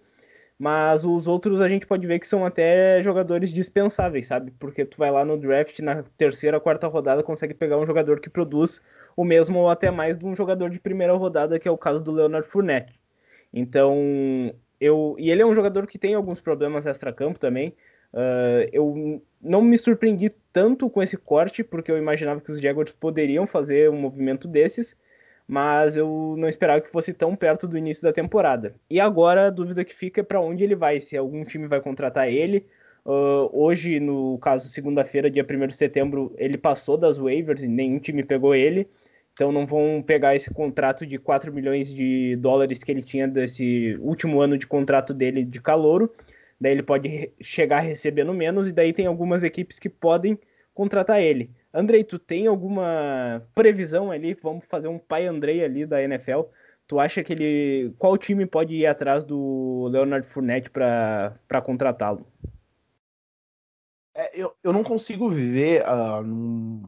mas 0.59 1.05
os 1.07 1.27
outros 1.29 1.61
a 1.63 1.69
gente 1.69 1.87
pode 1.87 2.07
ver 2.07 2.19
que 2.19 2.27
são 2.27 2.45
até 2.45 3.03
jogadores 3.03 3.53
dispensáveis, 3.53 4.27
sabe? 4.27 4.51
Porque 4.59 4.85
tu 4.85 4.99
vai 4.99 5.11
lá 5.11 5.25
no 5.25 5.39
draft, 5.39 5.79
na 5.81 6.03
terceira, 6.19 6.61
quarta 6.61 6.87
rodada, 6.87 7.23
consegue 7.23 7.55
pegar 7.55 7.79
um 7.79 7.87
jogador 7.87 8.21
que 8.21 8.29
produz 8.31 8.81
o 9.17 9.25
mesmo 9.25 9.59
ou 9.61 9.71
até 9.71 9.91
mais 9.91 10.19
de 10.19 10.27
um 10.27 10.35
jogador 10.35 10.69
de 10.71 10.81
primeira 10.81 11.15
rodada, 11.15 11.59
que 11.59 11.69
é 11.69 11.71
o 11.71 11.79
caso 11.79 12.03
do 12.03 12.13
Leonard 12.13 12.47
Fournette. 12.49 13.06
Então, 13.53 14.55
eu. 14.81 15.17
E 15.19 15.31
ele 15.31 15.43
é 15.43 15.47
um 15.47 15.55
jogador 15.55 15.87
que 15.87 15.99
tem 15.99 16.15
alguns 16.15 16.41
problemas 16.41 16.87
extra-campo 16.87 17.39
também. 17.39 17.75
Uh, 18.13 18.69
eu 18.73 19.23
não 19.43 19.61
me 19.63 19.77
surpreendi 19.77 20.31
tanto 20.53 20.89
com 20.89 21.03
esse 21.03 21.17
corte, 21.17 21.63
porque 21.63 21.91
eu 21.91 21.99
imaginava 21.99 22.41
que 22.41 22.51
os 22.51 22.61
Jaguars 22.61 22.93
poderiam 22.93 23.47
fazer 23.47 23.91
um 23.91 23.99
movimento 23.99 24.49
desses 24.49 24.97
mas 25.47 25.97
eu 25.97 26.35
não 26.37 26.49
esperava 26.49 26.81
que 26.81 26.91
fosse 26.91 27.13
tão 27.15 27.37
perto 27.37 27.69
do 27.69 27.79
início 27.79 28.03
da 28.03 28.13
temporada. 28.13 28.75
E 28.91 28.99
agora 28.99 29.47
a 29.47 29.51
dúvida 29.51 29.85
que 29.85 29.95
fica 29.95 30.21
é 30.21 30.25
para 30.25 30.41
onde 30.41 30.65
ele 30.65 30.75
vai, 30.75 31.01
se 31.01 31.17
algum 31.17 31.45
time 31.45 31.69
vai 31.69 31.81
contratar 31.81 32.29
ele. 32.29 32.67
Uh, 33.05 33.49
hoje, 33.53 34.01
no 34.01 34.37
caso, 34.39 34.69
segunda-feira, 34.69 35.31
dia 35.31 35.47
1 35.49 35.67
de 35.69 35.75
setembro, 35.75 36.35
ele 36.37 36.59
passou 36.59 36.97
das 36.97 37.19
waivers 37.19 37.63
e 37.63 37.69
nenhum 37.69 38.01
time 38.01 38.25
pegou 38.25 38.55
ele. 38.55 38.89
Então 39.37 39.53
não 39.53 39.67
vão 39.67 40.03
pegar 40.03 40.35
esse 40.35 40.53
contrato 40.53 41.05
de 41.05 41.19
4 41.19 41.53
milhões 41.53 41.93
de 41.93 42.37
dólares 42.37 42.83
que 42.83 42.91
ele 42.91 43.03
tinha 43.03 43.29
desse 43.29 43.95
último 44.01 44.41
ano 44.41 44.57
de 44.57 44.67
contrato 44.67 45.13
dele 45.13 45.45
de 45.45 45.61
calouro. 45.61 46.11
Daí 46.59 46.73
ele 46.73 46.83
pode 46.83 47.31
chegar 47.39 47.81
recebendo 47.81 48.33
menos, 48.33 48.67
e 48.67 48.73
daí 48.73 48.95
tem 48.95 49.05
algumas 49.05 49.43
equipes 49.43 49.79
que 49.79 49.91
podem 49.91 50.39
contratar 50.73 51.21
ele. 51.21 51.51
Andrei, 51.73 52.03
tu 52.03 52.19
tem 52.19 52.47
alguma 52.47 53.47
previsão 53.55 54.11
ali? 54.11 54.33
Vamos 54.43 54.65
fazer 54.71 54.89
um 54.89 54.99
pai 54.99 55.27
Andrei 55.27 55.63
ali 55.63 55.85
da 55.85 56.03
NFL. 56.03 56.45
Tu 56.87 56.99
acha 56.99 57.23
que 57.23 57.35
ele. 57.35 57.95
Qual 57.99 58.17
time 58.17 58.47
pode 58.47 58.75
ir 58.75 58.87
atrás 58.87 59.23
do 59.23 59.87
Leonard 59.93 60.27
Fournette 60.27 60.71
para 60.71 61.61
contratá-lo? 61.63 62.27
É, 64.15 64.31
eu, 64.35 64.57
eu 64.65 64.73
não 64.73 64.83
consigo 64.83 65.29
ver, 65.29 65.83
uh, 65.83 66.23
num, 66.23 66.83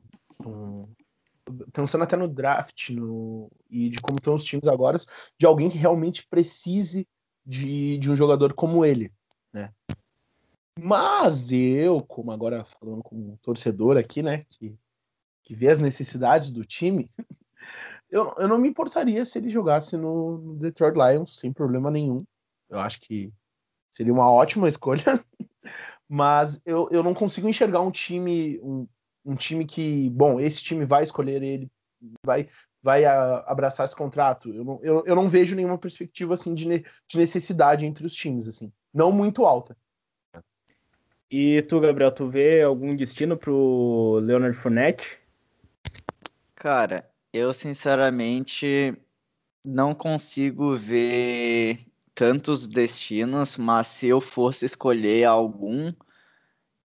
pensando 1.73 2.05
até 2.05 2.17
no 2.17 2.29
draft 2.29 2.91
no, 2.91 3.51
e 3.71 3.89
de 3.89 3.99
como 4.01 4.19
estão 4.19 4.35
os 4.35 4.45
times 4.45 4.69
agora, 4.69 4.99
de 5.39 5.47
alguém 5.47 5.71
que 5.71 5.79
realmente 5.79 6.27
precise 6.29 7.07
de, 7.45 7.99
de 7.99 8.11
um 8.11 8.17
jogador 8.17 8.53
como 8.53 8.85
ele. 8.85 9.13
Né? 9.53 9.73
Mas 10.79 11.51
eu, 11.51 12.01
como 12.01 12.31
agora 12.31 12.65
falando 12.65 13.03
como 13.03 13.39
torcedor 13.43 13.97
aqui, 13.97 14.23
né, 14.23 14.45
que, 14.49 14.79
que 15.43 15.55
vê 15.55 15.69
as 15.69 15.81
necessidades 15.81 16.51
do 16.51 16.65
time, 16.65 17.11
eu, 18.11 18.35
eu 18.39 18.47
não 18.47 18.59
me 18.59 18.69
importaria 18.69 19.25
se 19.25 19.39
ele 19.39 19.51
jogasse 19.51 19.97
no, 19.97 20.39
no 20.39 20.55
Detroit 20.57 20.95
Lions 20.95 21.37
sem 21.37 21.53
problema 21.53 21.91
nenhum. 21.91 22.25
Eu 22.69 22.79
acho 22.79 23.01
que 23.01 23.33
seria 23.91 24.13
uma 24.13 24.31
ótima 24.31 24.69
escolha, 24.71 25.25
mas 26.09 26.61
eu, 26.65 26.89
eu 26.91 27.03
não 27.03 27.15
consigo 27.15 27.49
enxergar 27.49 27.81
um 27.81 27.91
time, 27.91 28.61
um, 28.61 28.87
um 29.29 29.37
time 29.37 29.67
que, 29.67 30.09
bom, 30.09 30.41
esse 30.41 30.63
time 30.63 30.87
vai 30.87 31.05
escolher 31.05 31.43
ele, 31.43 31.71
vai 32.25 32.49
vai 32.83 33.05
a, 33.05 33.39
abraçar 33.41 33.85
esse 33.85 33.95
contrato. 33.95 34.55
Eu 34.55 34.65
não, 34.65 34.81
eu, 34.83 35.05
eu 35.05 35.15
não 35.15 35.29
vejo 35.29 35.55
nenhuma 35.55 35.77
perspectiva 35.77 36.35
assim 36.35 36.55
de, 36.55 36.67
ne, 36.67 36.85
de 37.07 37.19
necessidade 37.19 37.85
entre 37.85 38.07
os 38.07 38.15
times, 38.15 38.49
assim, 38.49 38.73
não 38.95 39.13
muito 39.13 39.45
alta. 39.45 39.77
E 41.31 41.61
tu, 41.63 41.79
Gabriel, 41.81 42.11
tu 42.11 42.31
vê 42.31 42.63
algum 42.63 42.97
destino 42.97 43.37
pro 43.37 44.19
Leonard 44.23 44.57
Fournette? 44.57 45.19
Cara, 46.55 47.07
eu 47.31 47.53
sinceramente 47.53 48.97
não 49.63 49.95
consigo 49.95 50.75
ver 50.75 51.81
tantos 52.15 52.67
destinos, 52.67 53.59
mas 53.59 53.89
se 53.89 54.09
eu 54.09 54.23
fosse 54.23 54.65
escolher 54.65 55.25
algum, 55.25 55.93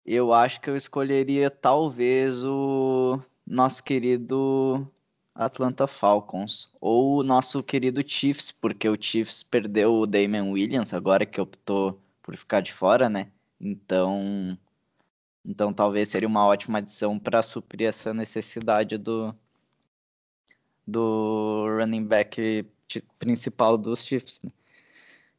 eu 0.06 0.34
acho 0.34 0.60
que 0.62 0.70
eu 0.70 0.76
escolheria 0.76 1.50
talvez 1.50 2.44
o 2.44 3.20
nosso 3.46 3.84
querido 3.84 4.88
Atlanta 5.34 5.88
Falcons 5.88 6.72
ou 6.80 7.20
o 7.20 7.24
nosso 7.24 7.64
querido 7.64 8.08
Chiefs, 8.08 8.52
porque 8.52 8.88
o 8.88 9.02
Chiefs 9.02 9.44
perdeu 9.44 9.96
o 9.96 10.08
Damian 10.08 10.52
Williams 10.52 10.94
agora 10.94 11.26
que 11.26 11.40
optou 11.42 12.00
por 12.22 12.36
ficar 12.38 12.62
de 12.62 12.74
fora, 12.74 13.10
né? 13.10 13.32
Então, 13.60 14.58
então 15.46 15.74
talvez 15.74 16.10
seria 16.10 16.28
uma 16.28 16.46
ótima 16.46 16.80
adição 16.80 17.20
para 17.20 17.42
suprir 17.42 17.88
essa 17.88 18.14
necessidade 18.14 18.98
do 18.98 19.36
do 20.86 21.66
running 21.80 22.06
back 22.06 22.66
principal 23.18 23.78
dos 23.78 24.04
Chiefs. 24.06 24.42
Né? 24.44 24.52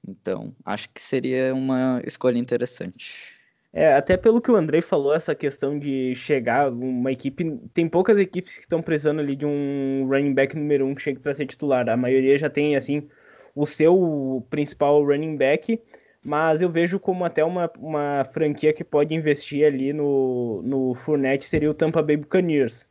Então, 0.06 0.54
acho 0.64 0.88
que 0.90 1.02
seria 1.02 1.54
uma 1.54 2.00
escolha 2.04 2.38
interessante. 2.38 3.33
É, 3.76 3.92
até 3.94 4.16
pelo 4.16 4.40
que 4.40 4.50
o 4.50 4.56
Andrei 4.56 4.80
falou, 4.80 5.12
essa 5.12 5.34
questão 5.34 5.78
de 5.78 6.14
chegar 6.14 6.70
uma 6.70 7.10
equipe. 7.10 7.58
Tem 7.74 7.88
poucas 7.88 8.16
equipes 8.18 8.54
que 8.54 8.60
estão 8.60 8.80
precisando 8.80 9.20
ali 9.20 9.34
de 9.34 9.44
um 9.44 10.06
running 10.08 10.32
back 10.32 10.56
número 10.56 10.86
um 10.86 10.94
que 10.94 11.02
chegue 11.02 11.18
para 11.18 11.34
ser 11.34 11.46
titular. 11.46 11.88
A 11.88 11.96
maioria 11.96 12.38
já 12.38 12.48
tem, 12.48 12.76
assim, 12.76 13.08
o 13.54 13.66
seu 13.66 14.46
principal 14.48 15.04
running 15.04 15.36
back 15.36 15.80
mas 16.24 16.62
eu 16.62 16.70
vejo 16.70 16.98
como 16.98 17.24
até 17.24 17.44
uma, 17.44 17.70
uma 17.78 18.24
franquia 18.32 18.72
que 18.72 18.82
pode 18.82 19.14
investir 19.14 19.66
ali 19.66 19.92
no, 19.92 20.62
no 20.62 20.94
Fournette 20.94 21.44
seria 21.44 21.70
o 21.70 21.74
Tampa 21.74 22.02
Bay 22.02 22.16
Buccaneers, 22.16 22.88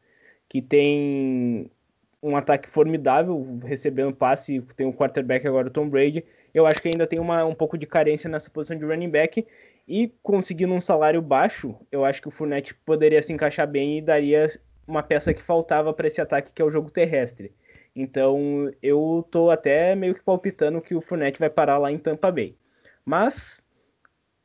que 0.47 0.61
tem 0.61 1.71
um 2.21 2.37
ataque 2.37 2.69
formidável, 2.69 3.59
recebendo 3.63 4.15
passe, 4.15 4.61
tem 4.75 4.87
o 4.87 4.93
quarterback 4.93 5.47
agora, 5.47 5.67
o 5.67 5.71
Tom 5.71 5.89
Brady. 5.89 6.23
Eu 6.53 6.67
acho 6.67 6.81
que 6.81 6.89
ainda 6.89 7.07
tem 7.07 7.19
uma, 7.19 7.43
um 7.43 7.55
pouco 7.55 7.77
de 7.77 7.87
carência 7.87 8.29
nessa 8.29 8.49
posição 8.51 8.77
de 8.77 8.85
running 8.85 9.09
back, 9.09 9.45
e 9.87 10.13
conseguindo 10.21 10.73
um 10.73 10.81
salário 10.81 11.21
baixo, 11.21 11.75
eu 11.91 12.05
acho 12.05 12.21
que 12.21 12.27
o 12.27 12.31
Fournette 12.31 12.73
poderia 12.73 13.21
se 13.21 13.33
encaixar 13.33 13.67
bem 13.67 13.97
e 13.97 14.01
daria 14.01 14.47
uma 14.87 15.03
peça 15.03 15.33
que 15.33 15.41
faltava 15.41 15.93
para 15.93 16.07
esse 16.07 16.21
ataque, 16.21 16.53
que 16.53 16.61
é 16.61 16.65
o 16.65 16.71
jogo 16.71 16.89
terrestre. 16.89 17.53
Então 17.95 18.71
eu 18.81 19.27
tô 19.29 19.49
até 19.49 19.95
meio 19.95 20.15
que 20.15 20.23
palpitando 20.23 20.81
que 20.81 20.95
o 20.95 21.01
Fournette 21.01 21.39
vai 21.39 21.49
parar 21.49 21.77
lá 21.77 21.91
em 21.91 21.97
Tampa 21.97 22.31
Bay. 22.31 22.55
Mas 23.05 23.63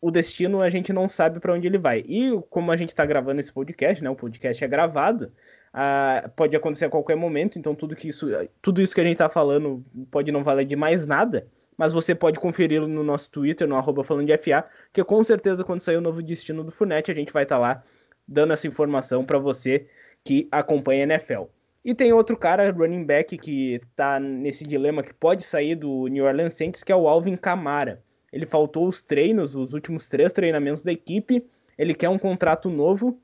o 0.00 0.10
destino 0.10 0.60
a 0.60 0.70
gente 0.70 0.92
não 0.92 1.08
sabe 1.08 1.40
para 1.40 1.52
onde 1.52 1.66
ele 1.66 1.78
vai. 1.78 2.02
E 2.06 2.30
como 2.50 2.70
a 2.70 2.76
gente 2.76 2.90
está 2.90 3.06
gravando 3.06 3.40
esse 3.40 3.52
podcast, 3.52 4.02
né? 4.02 4.10
O 4.10 4.16
podcast 4.16 4.62
é 4.62 4.68
gravado, 4.68 5.32
uh, 5.72 6.28
pode 6.30 6.54
acontecer 6.56 6.84
a 6.84 6.90
qualquer 6.90 7.16
momento. 7.16 7.58
Então 7.58 7.74
tudo 7.74 7.96
que 7.96 8.08
isso, 8.08 8.26
tudo 8.60 8.82
isso 8.82 8.94
que 8.94 9.00
a 9.00 9.04
gente 9.04 9.14
está 9.14 9.28
falando 9.28 9.84
pode 10.10 10.30
não 10.30 10.44
valer 10.44 10.66
de 10.66 10.76
mais 10.76 11.06
nada. 11.06 11.48
Mas 11.78 11.92
você 11.92 12.12
pode 12.12 12.40
conferi-lo 12.40 12.88
no 12.88 13.04
nosso 13.04 13.30
Twitter, 13.30 13.68
no 13.68 13.76
arroba 13.76 14.02
falando 14.02 14.26
de 14.26 14.36
FA, 14.36 14.64
que 14.92 15.02
com 15.04 15.22
certeza 15.22 15.62
quando 15.62 15.80
sair 15.80 15.96
o 15.96 16.00
novo 16.00 16.20
destino 16.20 16.64
do 16.64 16.72
Funete, 16.72 17.12
a 17.12 17.14
gente 17.14 17.32
vai 17.32 17.44
estar 17.44 17.54
tá 17.54 17.60
lá 17.60 17.84
dando 18.26 18.52
essa 18.52 18.66
informação 18.66 19.24
para 19.24 19.38
você 19.38 19.86
que 20.24 20.48
acompanha 20.50 21.04
a 21.04 21.14
NFL. 21.14 21.44
E 21.84 21.94
tem 21.94 22.12
outro 22.12 22.36
cara, 22.36 22.70
running 22.70 23.04
back, 23.04 23.38
que 23.38 23.80
tá 23.94 24.18
nesse 24.18 24.66
dilema 24.66 25.02
que 25.02 25.14
pode 25.14 25.44
sair 25.44 25.76
do 25.76 26.08
New 26.08 26.24
Orleans 26.24 26.54
Saints, 26.54 26.82
que 26.82 26.92
é 26.92 26.96
o 26.96 27.08
Alvin 27.08 27.36
Kamara. 27.36 28.02
Ele 28.32 28.44
faltou 28.44 28.86
os 28.86 29.00
treinos, 29.00 29.54
os 29.54 29.72
últimos 29.72 30.08
três 30.08 30.32
treinamentos 30.32 30.82
da 30.82 30.92
equipe. 30.92 31.46
Ele 31.78 31.94
quer 31.94 32.08
um 32.08 32.18
contrato 32.18 32.68
novo 32.68 33.18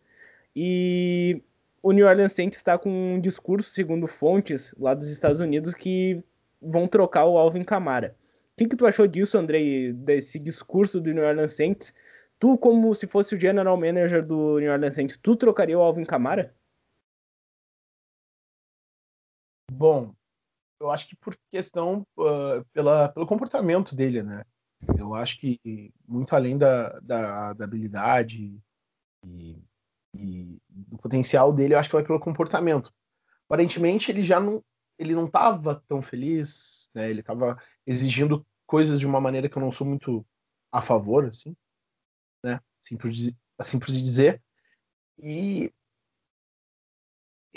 e 0.55 1.43
o 1.83 1.93
New 1.93 2.07
Orleans 2.07 2.33
Saints 2.33 2.57
está 2.57 2.79
com 2.79 2.89
um 2.89 3.21
discurso, 3.21 3.71
segundo 3.71 4.07
fontes 4.07 4.75
lá 4.79 4.95
dos 4.95 5.11
Estados 5.11 5.41
Unidos, 5.41 5.75
que 5.75 6.23
vão 6.63 6.89
trocar 6.89 7.27
o 7.27 7.37
Alvin 7.37 7.65
Kamara. 7.65 8.17
O 8.55 8.57
que, 8.57 8.69
que 8.69 8.77
tu 8.77 8.87
achou 8.87 9.09
disso, 9.09 9.37
Andrei, 9.37 9.93
desse 9.93 10.39
discurso 10.39 11.01
do 11.01 11.13
New 11.13 11.25
Orleans 11.25 11.55
Saints? 11.55 11.93
Tu, 12.39 12.57
como 12.59 12.95
se 12.95 13.05
fosse 13.05 13.35
o 13.35 13.41
general 13.41 13.77
manager 13.77 14.25
do 14.25 14.61
New 14.61 14.71
Orleans 14.71 14.95
Saints, 14.95 15.17
tu 15.17 15.35
trocaria 15.35 15.77
o 15.77 15.83
Alvin 15.83 16.05
Kamara? 16.05 16.55
Bom, 19.73 20.15
eu 20.81 20.89
acho 20.89 21.09
que 21.09 21.17
por 21.17 21.37
questão, 21.51 22.07
uh, 22.17 22.65
pela, 22.73 23.09
pelo 23.09 23.27
comportamento 23.27 23.97
dele, 23.97 24.23
né? 24.23 24.45
Eu 24.97 25.15
acho 25.15 25.37
que 25.41 25.93
muito 26.07 26.33
além 26.37 26.57
da, 26.57 27.01
da, 27.01 27.55
da 27.55 27.65
habilidade 27.65 28.57
e, 29.27 29.59
e, 30.15 30.59
do 30.69 30.97
potencial 30.99 31.53
dele, 31.53 31.75
eu 31.75 31.79
acho 31.79 31.89
que 31.89 31.97
vai 31.97 32.05
pelo 32.05 32.21
comportamento. 32.21 32.93
Aparentemente 33.49 34.13
ele 34.13 34.23
já 34.23 34.39
não 34.39 34.63
ele 34.99 35.15
não 35.15 35.27
estava 35.27 35.83
tão 35.89 36.03
feliz, 36.03 36.91
né? 36.95 37.11
Ele 37.11 37.21
estava 37.21 37.61
exigindo 37.87 38.47
coisas 38.67 39.01
de 39.01 39.07
uma 39.07 39.21
maneira 39.21 39.49
que 39.49 39.57
eu 39.57 39.63
não 39.63 39.73
sou 39.73 39.87
muito 39.87 40.27
a 40.73 40.81
favor, 40.81 41.27
assim, 41.27 41.57
né? 42.43 42.61
Assim 42.83 42.97
por, 42.97 43.11
assim 43.59 43.79
por 43.79 43.87
dizer. 43.89 44.43
E 45.19 45.73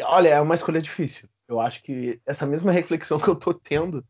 olha, 0.01 0.29
é 0.29 0.41
uma 0.41 0.55
escolha 0.55 0.81
difícil. 0.81 1.29
Eu 1.47 1.59
acho 1.59 1.81
que 1.83 2.21
essa 2.25 2.45
mesma 2.45 2.71
reflexão 2.71 3.19
que 3.21 3.29
eu 3.29 3.39
tô 3.39 3.53
tendo 3.53 4.05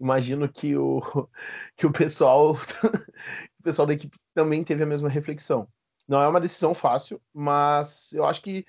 imagino 0.00 0.48
que 0.48 0.76
o, 0.76 1.00
que 1.76 1.86
o 1.86 1.92
pessoal 1.92 2.52
o 3.58 3.62
pessoal 3.62 3.86
da 3.86 3.94
equipe 3.94 4.16
também 4.34 4.64
teve 4.64 4.82
a 4.82 4.86
mesma 4.86 5.08
reflexão. 5.08 5.68
Não 6.06 6.22
é 6.22 6.28
uma 6.28 6.40
decisão 6.40 6.74
fácil, 6.74 7.20
mas 7.34 8.12
eu 8.12 8.24
acho 8.24 8.40
que 8.40 8.64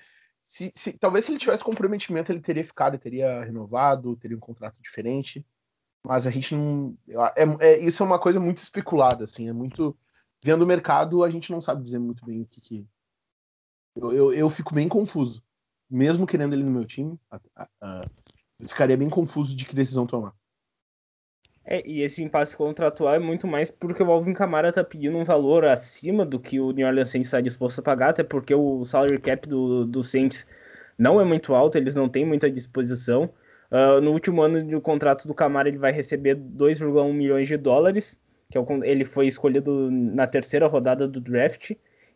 se, 0.50 0.72
se, 0.74 0.92
talvez 0.94 1.24
se 1.24 1.30
ele 1.30 1.38
tivesse 1.38 1.62
comprometimento, 1.62 2.32
ele 2.32 2.40
teria 2.40 2.64
ficado, 2.64 2.94
ele 2.94 3.02
teria 3.02 3.44
renovado, 3.44 4.16
teria 4.16 4.36
um 4.36 4.40
contrato 4.40 4.74
diferente. 4.82 5.46
Mas 6.04 6.26
a 6.26 6.30
gente 6.30 6.56
não. 6.56 6.98
É, 7.36 7.68
é, 7.68 7.78
isso 7.78 8.02
é 8.02 8.06
uma 8.06 8.18
coisa 8.18 8.40
muito 8.40 8.58
especulada, 8.58 9.22
assim, 9.22 9.48
é 9.48 9.52
muito. 9.52 9.96
Vendo 10.42 10.62
o 10.62 10.66
mercado, 10.66 11.22
a 11.22 11.30
gente 11.30 11.52
não 11.52 11.60
sabe 11.60 11.84
dizer 11.84 12.00
muito 12.00 12.26
bem 12.26 12.42
o 12.42 12.46
que. 12.46 12.60
que... 12.60 12.88
Eu, 13.94 14.12
eu, 14.12 14.32
eu, 14.32 14.50
fico 14.50 14.74
bem 14.74 14.88
confuso. 14.88 15.40
Mesmo 15.88 16.26
querendo 16.26 16.54
ele 16.54 16.64
no 16.64 16.70
meu 16.72 16.84
time, 16.84 17.16
eu 18.58 18.68
ficaria 18.68 18.96
bem 18.96 19.08
confuso 19.08 19.54
de 19.54 19.64
que 19.64 19.74
decisão 19.74 20.04
tomar. 20.04 20.34
É, 21.70 21.88
e 21.88 22.02
esse 22.02 22.20
impasse 22.20 22.56
contratual 22.56 23.14
é 23.14 23.20
muito 23.20 23.46
mais 23.46 23.70
porque 23.70 24.02
o 24.02 24.10
Alvin 24.10 24.32
Kamara 24.32 24.72
tá 24.72 24.82
pedindo 24.82 25.16
um 25.16 25.22
valor 25.22 25.64
acima 25.64 26.26
do 26.26 26.40
que 26.40 26.58
o 26.58 26.72
New 26.72 26.84
Orleans 26.84 27.10
Saints 27.10 27.28
está 27.28 27.40
disposto 27.40 27.78
a 27.78 27.82
pagar, 27.82 28.08
até 28.08 28.24
porque 28.24 28.52
o 28.52 28.84
salary 28.84 29.20
cap 29.20 29.48
do, 29.48 29.84
do 29.84 30.02
Saints 30.02 30.44
não 30.98 31.20
é 31.20 31.24
muito 31.24 31.54
alto, 31.54 31.78
eles 31.78 31.94
não 31.94 32.08
têm 32.08 32.26
muita 32.26 32.50
disposição. 32.50 33.30
Uh, 33.70 34.00
no 34.00 34.10
último 34.10 34.42
ano 34.42 34.64
do 34.64 34.80
contrato 34.80 35.28
do 35.28 35.32
Camara, 35.32 35.68
ele 35.68 35.78
vai 35.78 35.92
receber 35.92 36.34
2,1 36.34 37.12
milhões 37.12 37.46
de 37.46 37.56
dólares, 37.56 38.18
que 38.50 38.58
é 38.58 38.60
o, 38.60 38.66
ele 38.84 39.04
foi 39.04 39.28
escolhido 39.28 39.88
na 39.92 40.26
terceira 40.26 40.66
rodada 40.66 41.06
do 41.06 41.20
draft, 41.20 41.70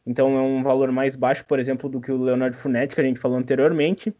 então 0.04 0.36
é 0.36 0.40
um 0.42 0.64
valor 0.64 0.90
mais 0.90 1.14
baixo, 1.14 1.46
por 1.46 1.60
exemplo, 1.60 1.88
do 1.88 2.00
que 2.00 2.10
o 2.10 2.20
Leonard 2.20 2.56
Fournette, 2.56 2.96
que 2.96 3.00
a 3.00 3.04
gente 3.04 3.20
falou 3.20 3.38
anteriormente. 3.38 4.12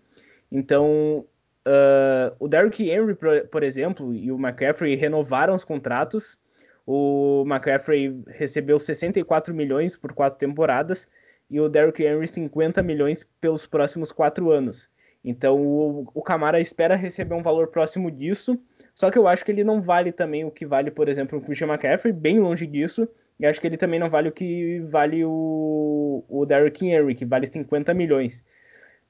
Então, 0.51 1.27
uh, 1.67 2.35
o 2.39 2.49
Derrick 2.49 2.89
Henry, 2.89 3.17
por, 3.51 3.63
exemplo, 3.63 4.15
e 4.15 4.31
o 4.31 4.37
McCaffrey 4.37 4.95
renovaram 4.95 5.55
os 5.55 5.65
contratos. 5.65 6.39
O 6.87 7.45
McCaffrey 7.47 8.23
recebeu 8.29 8.79
64 8.79 9.55
milhões 9.55 9.97
por 9.97 10.13
quatro 10.13 10.39
temporadas 10.39 11.09
e 11.51 11.61
o 11.61 11.69
Derrick 11.69 12.03
Henry 12.03 12.27
50 12.27 12.83
milhões 12.83 13.27
pelos 13.41 13.67
próximos 13.67 14.13
quatro 14.13 14.51
anos. 14.51 14.91
Então 15.25 15.59
o, 15.59 16.07
o 16.13 16.23
Camara 16.23 16.61
espera 16.61 16.97
receber 16.97 17.35
um 17.35 17.43
valor 17.43 17.69
próximo 17.69 18.11
disso, 18.11 18.61
só 18.95 19.11
que 19.11 19.19
eu 19.19 19.27
acho 19.27 19.45
que 19.45 19.51
ele 19.51 19.65
não 19.65 19.81
vale 19.81 20.13
também 20.13 20.45
o 20.45 20.51
que 20.51 20.67
vale, 20.67 20.91
por 20.91 21.09
exemplo, 21.09 21.39
o 21.39 21.43
Christian 21.43 21.69
McCaffrey, 21.69 22.13
bem 22.13 22.39
longe 22.39 22.67
disso, 22.67 23.09
e 23.41 23.47
acho 23.47 23.61
que 23.61 23.67
ele 23.67 23.77
também 23.77 23.99
não 23.99 24.11
vale 24.11 24.29
o 24.29 24.33
que 24.33 24.81
vale 24.81 25.25
o, 25.25 26.25
o 26.29 26.45
Derrick 26.45 26.87
Henry, 26.87 27.15
que 27.15 27.25
vale 27.25 27.47
50 27.47 27.95
milhões. 27.95 28.45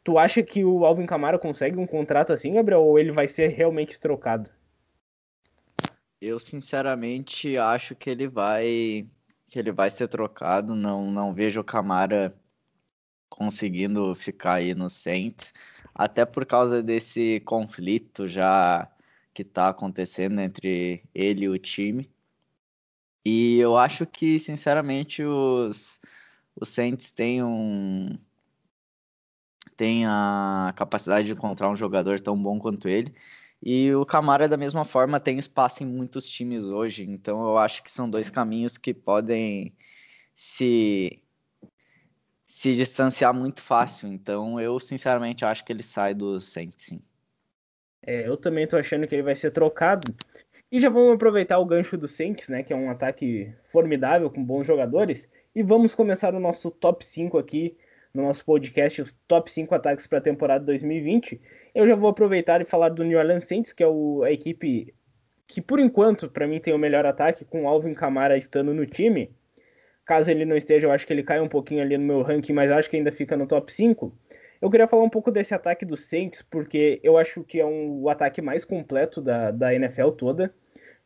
Tu 0.04 0.18
acha 0.18 0.42
que 0.42 0.62
o 0.64 0.84
Alvin 0.84 1.06
Camara 1.06 1.38
consegue 1.38 1.78
um 1.78 1.87
contrato 1.87 2.32
assim, 2.32 2.52
Gabriel, 2.52 2.82
ou 2.82 2.99
ele 2.99 3.11
vai 3.11 3.26
ser 3.26 3.49
realmente 3.49 3.99
trocado? 3.99 4.50
Eu 6.20 6.38
sinceramente 6.38 7.56
acho 7.56 7.96
que 7.96 8.11
ele 8.11 8.28
vai 8.28 9.08
que 9.46 9.58
ele 9.58 9.73
vai 9.73 9.90
ser 9.90 10.08
trocado, 10.08 10.75
não 10.75 11.11
não 11.11 11.34
vejo 11.34 11.61
o 11.61 11.64
Camara 11.64 12.34
conseguindo 13.30 14.14
ficar 14.14 14.54
aí 14.54 14.75
no 14.75 14.90
Saints 14.90 15.54
até 15.94 16.25
por 16.26 16.44
causa 16.44 16.82
desse 16.82 17.40
conflito 17.40 18.28
já 18.28 18.90
que 19.32 19.42
está 19.42 19.68
acontecendo 19.68 20.40
entre 20.40 21.02
ele 21.14 21.46
e 21.46 21.49
o 21.49 21.58
time. 21.58 22.11
E 23.25 23.58
eu 23.58 23.76
acho 23.76 24.06
que, 24.06 24.38
sinceramente, 24.38 25.25
os, 25.25 26.00
os 26.54 26.68
Saints 26.68 27.11
têm 27.11 27.42
um 27.42 28.16
tem 29.76 30.06
a 30.06 30.72
capacidade 30.76 31.26
de 31.26 31.32
encontrar 31.32 31.70
um 31.70 31.76
jogador 31.76 32.20
tão 32.20 32.40
bom 32.40 32.58
quanto 32.58 32.88
ele. 32.88 33.14
E 33.62 33.94
o 33.94 34.04
Camara, 34.04 34.46
da 34.46 34.56
mesma 34.56 34.84
forma, 34.84 35.18
tem 35.18 35.38
espaço 35.38 35.82
em 35.82 35.86
muitos 35.86 36.28
times 36.28 36.64
hoje. 36.64 37.04
Então 37.08 37.42
eu 37.42 37.56
acho 37.58 37.82
que 37.82 37.90
são 37.90 38.08
dois 38.08 38.30
caminhos 38.30 38.76
que 38.76 38.92
podem 38.92 39.72
se 40.34 41.20
se 42.46 42.72
distanciar 42.72 43.34
muito 43.34 43.60
fácil. 43.60 44.08
Então, 44.08 44.60
eu 44.60 44.78
sinceramente 44.78 45.44
acho 45.44 45.64
que 45.64 45.72
ele 45.72 45.82
sai 45.82 46.14
do 46.14 46.40
Saints, 46.40 46.84
sim. 46.84 47.02
É, 48.00 48.28
eu 48.28 48.37
também 48.37 48.64
tô 48.64 48.76
achando 48.76 49.08
que 49.08 49.14
ele 49.14 49.24
vai 49.24 49.34
ser 49.34 49.50
trocado. 49.50 50.14
E 50.70 50.78
já 50.78 50.88
vamos 50.88 51.14
aproveitar 51.14 51.58
o 51.58 51.64
gancho 51.64 51.96
do 51.96 52.06
Saints, 52.06 52.48
né, 52.48 52.62
que 52.62 52.72
é 52.72 52.76
um 52.76 52.90
ataque 52.90 53.52
formidável 53.70 54.30
com 54.30 54.44
bons 54.44 54.66
jogadores, 54.66 55.28
e 55.54 55.64
vamos 55.64 55.94
começar 55.94 56.32
o 56.32 56.40
nosso 56.40 56.70
top 56.70 57.04
5 57.04 57.38
aqui 57.38 57.76
no 58.14 58.22
nosso 58.22 58.44
podcast, 58.44 59.03
os 59.03 59.12
top 59.27 59.50
5 59.50 59.74
ataques 59.74 60.07
para 60.07 60.18
a 60.18 60.22
temporada 60.22 60.64
2020. 60.64 61.40
Eu 61.74 61.87
já 61.87 61.96
vou 61.96 62.09
aproveitar 62.09 62.61
e 62.61 62.64
falar 62.64 62.90
do 62.90 63.03
New 63.03 63.18
Orleans 63.18 63.44
Saints, 63.44 63.72
que 63.72 63.83
é 63.83 63.88
o, 63.88 64.22
a 64.22 64.31
equipe 64.31 64.94
que 65.46 65.61
por 65.61 65.79
enquanto 65.79 66.31
para 66.31 66.46
mim 66.46 66.61
tem 66.61 66.72
o 66.72 66.79
melhor 66.79 67.05
ataque 67.05 67.44
com 67.44 67.64
o 67.64 67.68
Alvin 67.68 67.92
Kamara 67.92 68.37
estando 68.37 68.72
no 68.72 68.87
time. 68.87 69.31
Caso 70.07 70.31
ele 70.31 70.44
não 70.44 70.57
esteja, 70.57 70.87
eu 70.87 70.92
acho 70.92 71.07
que 71.07 71.12
ele 71.12 71.22
cai 71.22 71.40
um 71.40 71.48
pouquinho 71.48 71.83
ali 71.83 71.96
no 71.96 72.05
meu 72.05 72.22
ranking, 72.22 72.53
mas 72.53 72.70
acho 72.70 72.88
que 72.88 72.96
ainda 72.96 73.11
fica 73.11 73.37
no 73.37 73.46
top 73.46 73.72
5. 73.72 74.16
Eu 74.61 74.70
queria 74.70 74.87
falar 74.87 75.03
um 75.03 75.11
pouco 75.11 75.31
desse 75.31 75.55
ataque 75.55 75.85
do 75.85 75.96
Saints, 75.96 76.42
porque 76.42 77.00
eu 77.03 77.18
acho 77.18 77.42
que 77.42 77.61
é 77.61 77.66
um, 77.66 78.03
o 78.03 78.09
ataque 78.09 78.40
mais 78.40 78.64
completo 78.64 79.20
da, 79.20 79.50
da 79.50 79.74
NFL 79.74 80.11
toda, 80.11 80.55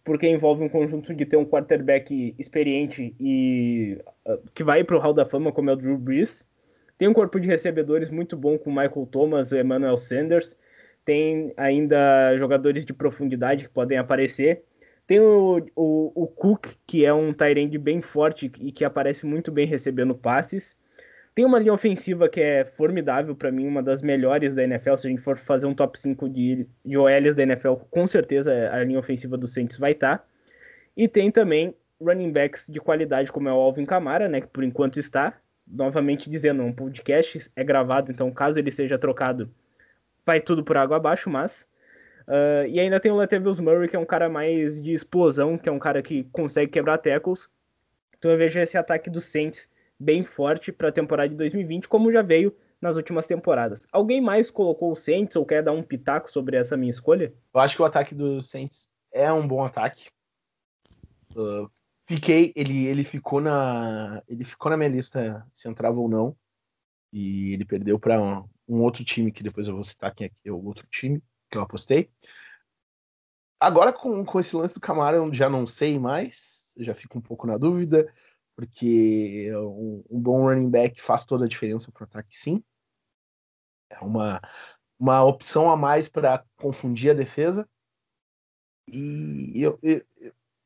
porque 0.05 0.29
envolve 0.29 0.62
um 0.64 0.68
conjunto 0.68 1.14
de 1.14 1.27
ter 1.27 1.37
um 1.37 1.44
quarterback 1.44 2.35
experiente 2.38 3.14
e 3.21 4.01
uh, 4.27 4.38
que 4.55 4.64
vai 4.64 4.83
para 4.83 4.97
o 4.97 5.01
Hall 5.01 5.12
da 5.12 5.27
Fama, 5.27 5.53
como 5.53 5.71
é 5.71 5.73
o 5.73 5.77
Drew 5.77 5.99
Brees. 5.99 6.47
Tem 6.98 7.06
um 7.06 7.14
corpo 7.14 7.38
de 7.38 7.48
recebedores 7.48 8.11
muito 8.11 8.37
bom 8.37 8.58
com 8.58 8.70
Michael 8.70 9.08
Thomas 9.11 9.52
Emmanuel 9.52 9.96
Sanders. 9.96 10.56
Tem 11.04 11.54
ainda 11.56 12.37
jogadores 12.37 12.84
de 12.84 12.92
profundidade 12.92 13.64
que 13.64 13.70
podem 13.70 13.96
aparecer. 13.96 14.64
Tem 15.06 15.20
o, 15.20 15.64
o, 15.74 16.12
o 16.22 16.26
Cook, 16.26 16.74
que 16.87 17.06
é 17.06 17.14
um 17.14 17.32
Tyrande 17.32 17.78
bem 17.78 18.02
forte 18.02 18.52
e 18.58 18.72
que 18.72 18.84
aparece 18.84 19.24
muito 19.24 19.50
bem 19.50 19.66
recebendo 19.66 20.14
passes. 20.14 20.76
Tem 21.34 21.44
uma 21.44 21.61
linha 21.61 21.72
ofensiva 21.72 22.28
que 22.28 22.40
é 22.40 22.64
formidável 22.64 23.34
para 23.34 23.52
mim, 23.52 23.66
uma 23.66 23.82
das 23.82 24.02
melhores 24.02 24.54
da 24.54 24.64
NFL. 24.64 24.96
Se 24.96 25.06
a 25.06 25.11
gente 25.11 25.22
for 25.22 25.38
fazer 25.38 25.66
um 25.66 25.74
top 25.74 25.98
5 25.98 26.28
de, 26.28 26.66
de 26.84 26.98
OLs 26.98 27.37
da 27.37 27.44
NFL, 27.44 27.74
com 27.90 28.08
certeza 28.08 28.52
a 28.72 28.82
linha 28.82 28.98
ofensiva 28.98 29.38
do 29.38 29.46
Saints 29.46 29.78
vai 29.78 29.92
estar. 29.92 30.18
Tá. 30.18 30.24
E 30.96 31.06
tem 31.06 31.30
também 31.30 31.74
running 32.00 32.32
backs 32.32 32.66
de 32.68 32.80
qualidade, 32.80 33.30
como 33.30 33.48
é 33.48 33.52
o 33.52 33.56
Alvin 33.56 33.87
Kamara, 33.87 34.28
né, 34.28 34.40
que 34.40 34.48
por 34.48 34.64
enquanto 34.64 34.98
está. 34.98 35.38
Novamente 35.70 36.31
dizendo, 36.31 36.62
um 36.62 36.72
podcast 36.72 37.50
é 37.54 37.62
gravado, 37.62 38.11
então 38.11 38.31
caso 38.31 38.59
ele 38.59 38.70
seja 38.70 38.98
trocado, 38.98 39.50
vai 40.24 40.40
tudo 40.40 40.64
por 40.64 40.76
água 40.76 40.96
abaixo, 40.96 41.28
mas 41.28 41.66
Uh, 42.28 42.68
e 42.68 42.78
ainda 42.78 43.00
tem 43.00 43.11
o 43.11 43.16
Latavius 43.16 43.59
Murray, 43.59 43.88
que 43.88 43.96
é 43.96 43.98
um 43.98 44.04
cara 44.04 44.28
mais 44.28 44.83
de 44.83 44.92
explosão, 44.92 45.57
que 45.57 45.66
é 45.66 45.72
um 45.72 45.78
cara 45.78 46.02
que 46.02 46.24
consegue 46.24 46.70
quebrar 46.70 46.98
tackles. 46.98 47.48
Então 48.18 48.31
eu 48.31 48.37
vejo 48.37 48.59
esse 48.59 48.76
ataque 48.76 49.09
do 49.09 49.18
Saints 49.18 49.70
bem 49.98 50.22
forte 50.22 50.70
para 50.70 50.90
a 50.90 50.92
temporada 50.92 51.31
de 51.31 51.37
2020, 51.37 51.88
como 51.88 52.12
já 52.12 52.20
veio 52.20 52.54
nas 52.83 52.98
últimas 52.98 53.26
temporadas. 53.26 53.87
Alguém 53.90 54.20
mais 54.20 54.50
colocou 54.50 54.92
o 54.92 54.96
Saints 54.96 55.37
ou 55.37 55.46
quer 55.46 55.62
dar 55.62 55.72
um 55.72 55.83
pitaco 55.83 56.31
sobre 56.31 56.59
essa 56.59 56.76
minha 56.76 56.90
escolha? 56.90 57.33
Eu 57.54 57.61
acho 57.61 57.76
que 57.76 57.83
o 57.83 57.87
ataque 57.87 58.14
do 58.14 58.42
Saints 58.42 58.90
é 59.11 59.33
um 59.33 59.48
bom 59.48 59.64
ataque. 59.64 60.11
Uh, 61.35 61.70
fiquei, 62.09 62.53
ele, 62.57 62.87
ele 62.87 63.05
ficou 63.05 63.40
na 63.40 64.23
ele 64.27 64.44
ficou 64.44 64.71
na 64.71 64.77
minha 64.77 64.88
lista 64.88 65.47
se 65.53 65.68
entrava 65.68 66.01
ou 66.01 66.09
não. 66.09 66.37
E 67.12 67.53
ele 67.55 67.64
perdeu 67.64 67.99
para 67.99 68.21
um, 68.21 68.49
um, 68.68 68.83
outro 68.83 69.05
time 69.05 69.33
que 69.33 69.42
depois 69.42 69.68
eu 69.68 69.75
vou 69.75 69.85
citar 69.85 70.14
quem 70.14 70.27
é, 70.27 70.31
é 70.49 70.53
o 70.53 70.64
outro 70.64 70.87
time 70.88 71.23
que 71.51 71.57
eu 71.57 71.62
apostei. 71.62 72.11
Agora, 73.61 73.92
com, 73.92 74.25
com 74.25 74.40
esse 74.40 74.55
lance 74.55 74.75
do 74.75 74.81
Camara, 74.81 75.16
eu 75.16 75.35
já 75.35 75.49
não 75.49 75.66
sei 75.66 75.99
mais, 75.99 76.73
já 76.79 76.94
fico 76.94 77.18
um 77.18 77.21
pouco 77.21 77.47
na 77.47 77.57
dúvida, 77.57 78.12
porque 78.55 79.51
um, 79.57 80.05
um 80.11 80.21
bom 80.21 80.42
running 80.42 80.71
back 80.71 81.01
faz 81.01 81.25
toda 81.25 81.44
a 81.44 81.49
diferença 81.49 81.90
para 81.90 82.03
o 82.03 82.05
ataque, 82.05 82.37
sim. 82.37 82.62
É 83.90 84.01
uma, 84.01 84.40
uma 84.99 85.25
opção 85.25 85.71
a 85.71 85.77
mais 85.77 86.09
para 86.09 86.44
confundir 86.57 87.11
a 87.11 87.14
defesa. 87.14 87.68
E 88.87 89.53
eu, 89.57 89.79
eu, 89.83 90.03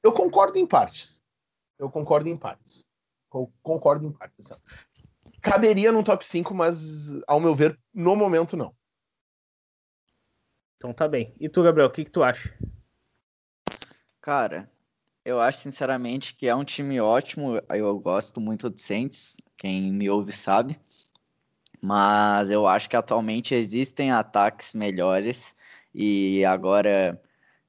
eu, 0.03 0.13
concordo 0.13 0.59
em 0.59 0.67
partes. 0.67 1.22
Eu 1.83 1.91
concordo 1.91 2.29
em 2.29 2.37
partes. 2.37 2.87
Eu 3.35 3.53
concordo 3.61 4.07
em 4.07 4.13
partes. 4.13 4.53
Assim. 4.53 4.61
Caberia 5.41 5.91
no 5.91 6.05
top 6.05 6.25
5, 6.25 6.55
mas 6.55 7.11
ao 7.27 7.41
meu 7.41 7.57
ver, 7.57 7.77
no 7.93 8.15
momento 8.15 8.57
não. 8.57 8.73
Então 10.77 10.93
tá 10.93 11.09
bem. 11.09 11.35
E 11.41 11.49
tu, 11.49 11.61
Gabriel, 11.61 11.89
o 11.89 11.91
que, 11.91 12.05
que 12.05 12.11
tu 12.13 12.23
acha? 12.23 12.57
Cara, 14.21 14.71
eu 15.25 15.41
acho 15.41 15.59
sinceramente 15.59 16.37
que 16.37 16.47
é 16.47 16.55
um 16.55 16.63
time 16.63 17.01
ótimo. 17.01 17.61
Eu 17.71 17.99
gosto 17.99 18.41
muito 18.41 18.71
do 18.71 18.79
Saints, 18.79 19.37
quem 19.57 19.91
me 19.93 20.09
ouve 20.09 20.31
sabe. 20.31 20.79
Mas 21.81 22.49
eu 22.49 22.65
acho 22.65 22.89
que 22.89 22.95
atualmente 22.95 23.57
existem 23.57 24.13
ataques 24.13 24.73
melhores. 24.73 25.57
E 25.93 26.45
agora, 26.45 27.21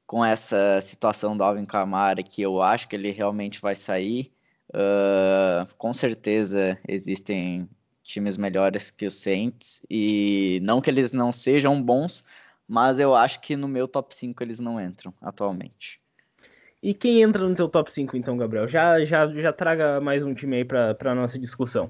com 0.06 0.24
essa 0.24 0.80
situação 0.82 1.36
do 1.36 1.44
Alvin 1.44 1.66
Kamara, 1.66 2.22
que 2.22 2.42
eu 2.42 2.62
acho 2.62 2.88
que 2.88 2.96
ele 2.96 3.12
realmente 3.12 3.62
vai 3.62 3.76
sair, 3.76 4.32
uh, 4.70 5.74
com 5.78 5.94
certeza 5.94 6.80
existem 6.88 7.70
times 8.04 8.38
melhores 8.38 8.92
que 8.92 9.06
o 9.06 9.12
Saints. 9.12 9.86
E 9.90 10.60
não 10.62 10.82
que 10.82 10.90
eles 10.90 11.12
não 11.12 11.32
sejam 11.32 11.82
bons, 11.82 12.24
mas 12.68 13.00
eu 13.00 13.16
acho 13.16 13.40
que 13.42 13.56
no 13.56 13.68
meu 13.68 13.88
top 13.88 14.16
5 14.16 14.44
eles 14.44 14.60
não 14.60 14.80
entram 14.80 15.14
atualmente. 15.22 16.02
E 16.82 16.94
quem 16.94 17.22
entra 17.22 17.48
no 17.48 17.56
teu 17.56 17.70
top 17.70 17.94
5 17.94 18.18
então, 18.18 18.36
Gabriel? 18.36 18.68
Já, 18.68 19.04
já, 19.06 19.28
já 19.28 19.54
traga 19.54 20.02
mais 20.02 20.24
um 20.24 20.34
time 20.34 20.58
aí 20.58 20.66
para 20.66 21.16
nossa 21.16 21.40
discussão. 21.40 21.90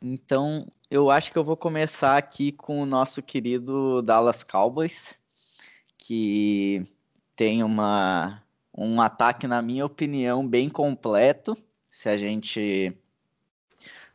Então, 0.00 0.70
eu 0.88 1.10
acho 1.10 1.32
que 1.32 1.38
eu 1.38 1.42
vou 1.42 1.56
começar 1.56 2.16
aqui 2.16 2.52
com 2.52 2.80
o 2.80 2.86
nosso 2.86 3.20
querido 3.20 4.00
Dallas 4.00 4.44
Cowboys, 4.44 5.20
que 5.96 6.84
tem 7.38 7.62
uma, 7.62 8.42
um 8.76 9.00
ataque, 9.00 9.46
na 9.46 9.62
minha 9.62 9.86
opinião, 9.86 10.46
bem 10.46 10.68
completo. 10.68 11.56
Se 11.88 12.08
a 12.08 12.18
gente 12.18 12.92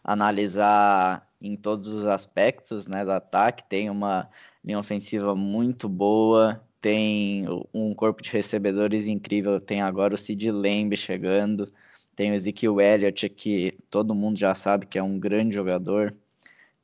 analisar 0.04 1.26
em 1.42 1.56
todos 1.56 1.88
os 1.88 2.06
aspectos 2.06 2.86
né, 2.86 3.06
do 3.06 3.12
ataque, 3.12 3.64
tem 3.64 3.90
uma 3.90 4.30
linha 4.62 4.78
ofensiva 4.78 5.34
muito 5.34 5.88
boa, 5.88 6.62
tem 6.82 7.46
um 7.74 7.96
corpo 7.96 8.22
de 8.22 8.30
recebedores 8.30 9.08
incrível, 9.08 9.58
tem 9.58 9.82
agora 9.82 10.16
o 10.16 10.18
Sid 10.18 10.52
Lamb 10.52 10.94
chegando, 10.98 11.72
tem 12.18 12.30
o 12.30 12.36
Ezekiel 12.36 12.82
Elliott, 12.82 13.30
que 13.30 13.78
todo 13.90 14.14
mundo 14.14 14.38
já 14.38 14.54
sabe 14.54 14.86
que 14.86 15.00
é 15.00 15.04
um 15.04 15.18
grande 15.18 15.56
jogador, 15.56 16.14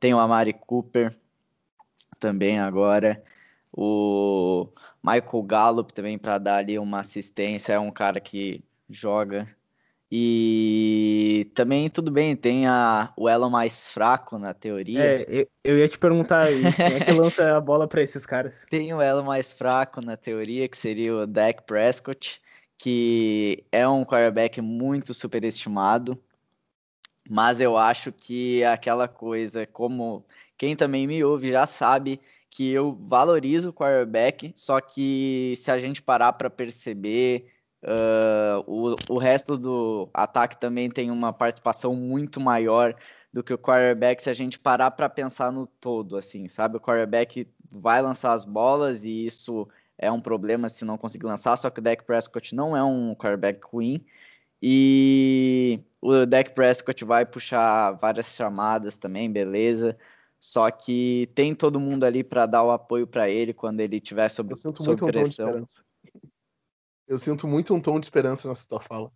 tem 0.00 0.14
o 0.14 0.18
Amari 0.18 0.54
Cooper 0.54 1.14
também 2.18 2.58
agora, 2.58 3.22
o 3.72 4.68
Michael 5.02 5.42
Gallup 5.42 5.92
também 5.92 6.18
para 6.18 6.38
dar 6.38 6.56
ali 6.56 6.78
uma 6.78 7.00
assistência, 7.00 7.74
é 7.74 7.78
um 7.78 7.90
cara 7.90 8.20
que 8.20 8.62
joga 8.88 9.46
e 10.12 11.48
também, 11.54 11.88
tudo 11.88 12.10
bem, 12.10 12.34
tem 12.34 12.66
a, 12.66 13.12
o 13.16 13.28
elo 13.28 13.48
mais 13.48 13.88
fraco 13.88 14.38
na 14.38 14.52
teoria. 14.52 15.00
É, 15.00 15.46
eu 15.62 15.78
ia 15.78 15.88
te 15.88 15.98
perguntar 15.98 16.48
quem 16.48 16.96
é 16.96 17.00
que 17.00 17.12
lança 17.14 17.56
a 17.56 17.60
bola 17.60 17.86
para 17.86 18.02
esses 18.02 18.26
caras. 18.26 18.66
Tem 18.68 18.92
o 18.92 19.00
elo 19.00 19.24
mais 19.24 19.52
fraco 19.52 20.04
na 20.04 20.16
teoria, 20.16 20.66
que 20.68 20.76
seria 20.76 21.14
o 21.14 21.26
Dak 21.28 21.62
Prescott, 21.62 22.42
que 22.76 23.64
é 23.70 23.86
um 23.86 24.04
quarterback 24.04 24.60
muito 24.60 25.14
superestimado. 25.14 26.20
Mas 27.28 27.60
eu 27.60 27.78
acho 27.78 28.10
que 28.10 28.64
aquela 28.64 29.06
coisa, 29.06 29.64
como 29.64 30.24
quem 30.58 30.74
também 30.74 31.06
me 31.06 31.22
ouve 31.22 31.52
já 31.52 31.66
sabe 31.66 32.20
que 32.50 32.70
eu 32.70 32.98
valorizo 33.08 33.70
o 33.70 33.72
quarterback, 33.72 34.52
só 34.56 34.80
que 34.80 35.54
se 35.56 35.70
a 35.70 35.78
gente 35.78 36.02
parar 36.02 36.32
para 36.34 36.50
perceber 36.50 37.46
Uh, 37.82 38.60
o, 38.66 39.14
o 39.14 39.18
resto 39.18 39.56
do 39.56 40.10
ataque 40.12 40.60
também 40.60 40.90
tem 40.90 41.10
uma 41.10 41.32
participação 41.32 41.94
muito 41.94 42.38
maior 42.38 42.94
do 43.32 43.42
que 43.42 43.54
o 43.54 43.58
quarterback 43.58 44.22
se 44.22 44.28
a 44.28 44.34
gente 44.34 44.58
parar 44.58 44.90
para 44.90 45.08
pensar 45.08 45.50
no 45.50 45.66
todo, 45.66 46.16
assim, 46.18 46.46
sabe? 46.46 46.76
O 46.76 46.80
quarterback 46.80 47.48
vai 47.72 48.02
lançar 48.02 48.34
as 48.34 48.44
bolas 48.44 49.04
e 49.04 49.24
isso 49.24 49.66
é 49.96 50.12
um 50.12 50.20
problema 50.20 50.68
se 50.68 50.84
não 50.84 50.98
conseguir 50.98 51.24
lançar, 51.24 51.56
só 51.56 51.70
que 51.70 51.80
o 51.80 51.82
Dak 51.82 52.04
Prescott 52.04 52.54
não 52.54 52.76
é 52.76 52.84
um 52.84 53.14
quarterback 53.14 53.60
ruim 53.64 54.04
e 54.62 55.80
o 56.02 56.26
Dak 56.26 56.52
Prescott 56.52 57.02
vai 57.04 57.24
puxar 57.24 57.92
várias 57.92 58.26
chamadas 58.34 58.98
também, 58.98 59.32
beleza? 59.32 59.96
Só 60.50 60.68
que 60.68 61.30
tem 61.32 61.54
todo 61.54 61.78
mundo 61.78 62.02
ali 62.02 62.24
para 62.24 62.44
dar 62.44 62.64
o 62.64 62.72
apoio 62.72 63.06
para 63.06 63.30
ele 63.30 63.54
quando 63.54 63.78
ele 63.78 64.00
tiver 64.00 64.28
sob, 64.28 64.52
sob 64.56 64.96
pressão. 65.06 65.64
Eu 67.06 67.20
sinto 67.20 67.46
muito 67.46 67.72
um 67.72 67.80
tom 67.80 68.00
de 68.00 68.06
esperança 68.06 68.48
nessa 68.48 68.66
tua 68.66 68.80
fala. 68.80 69.12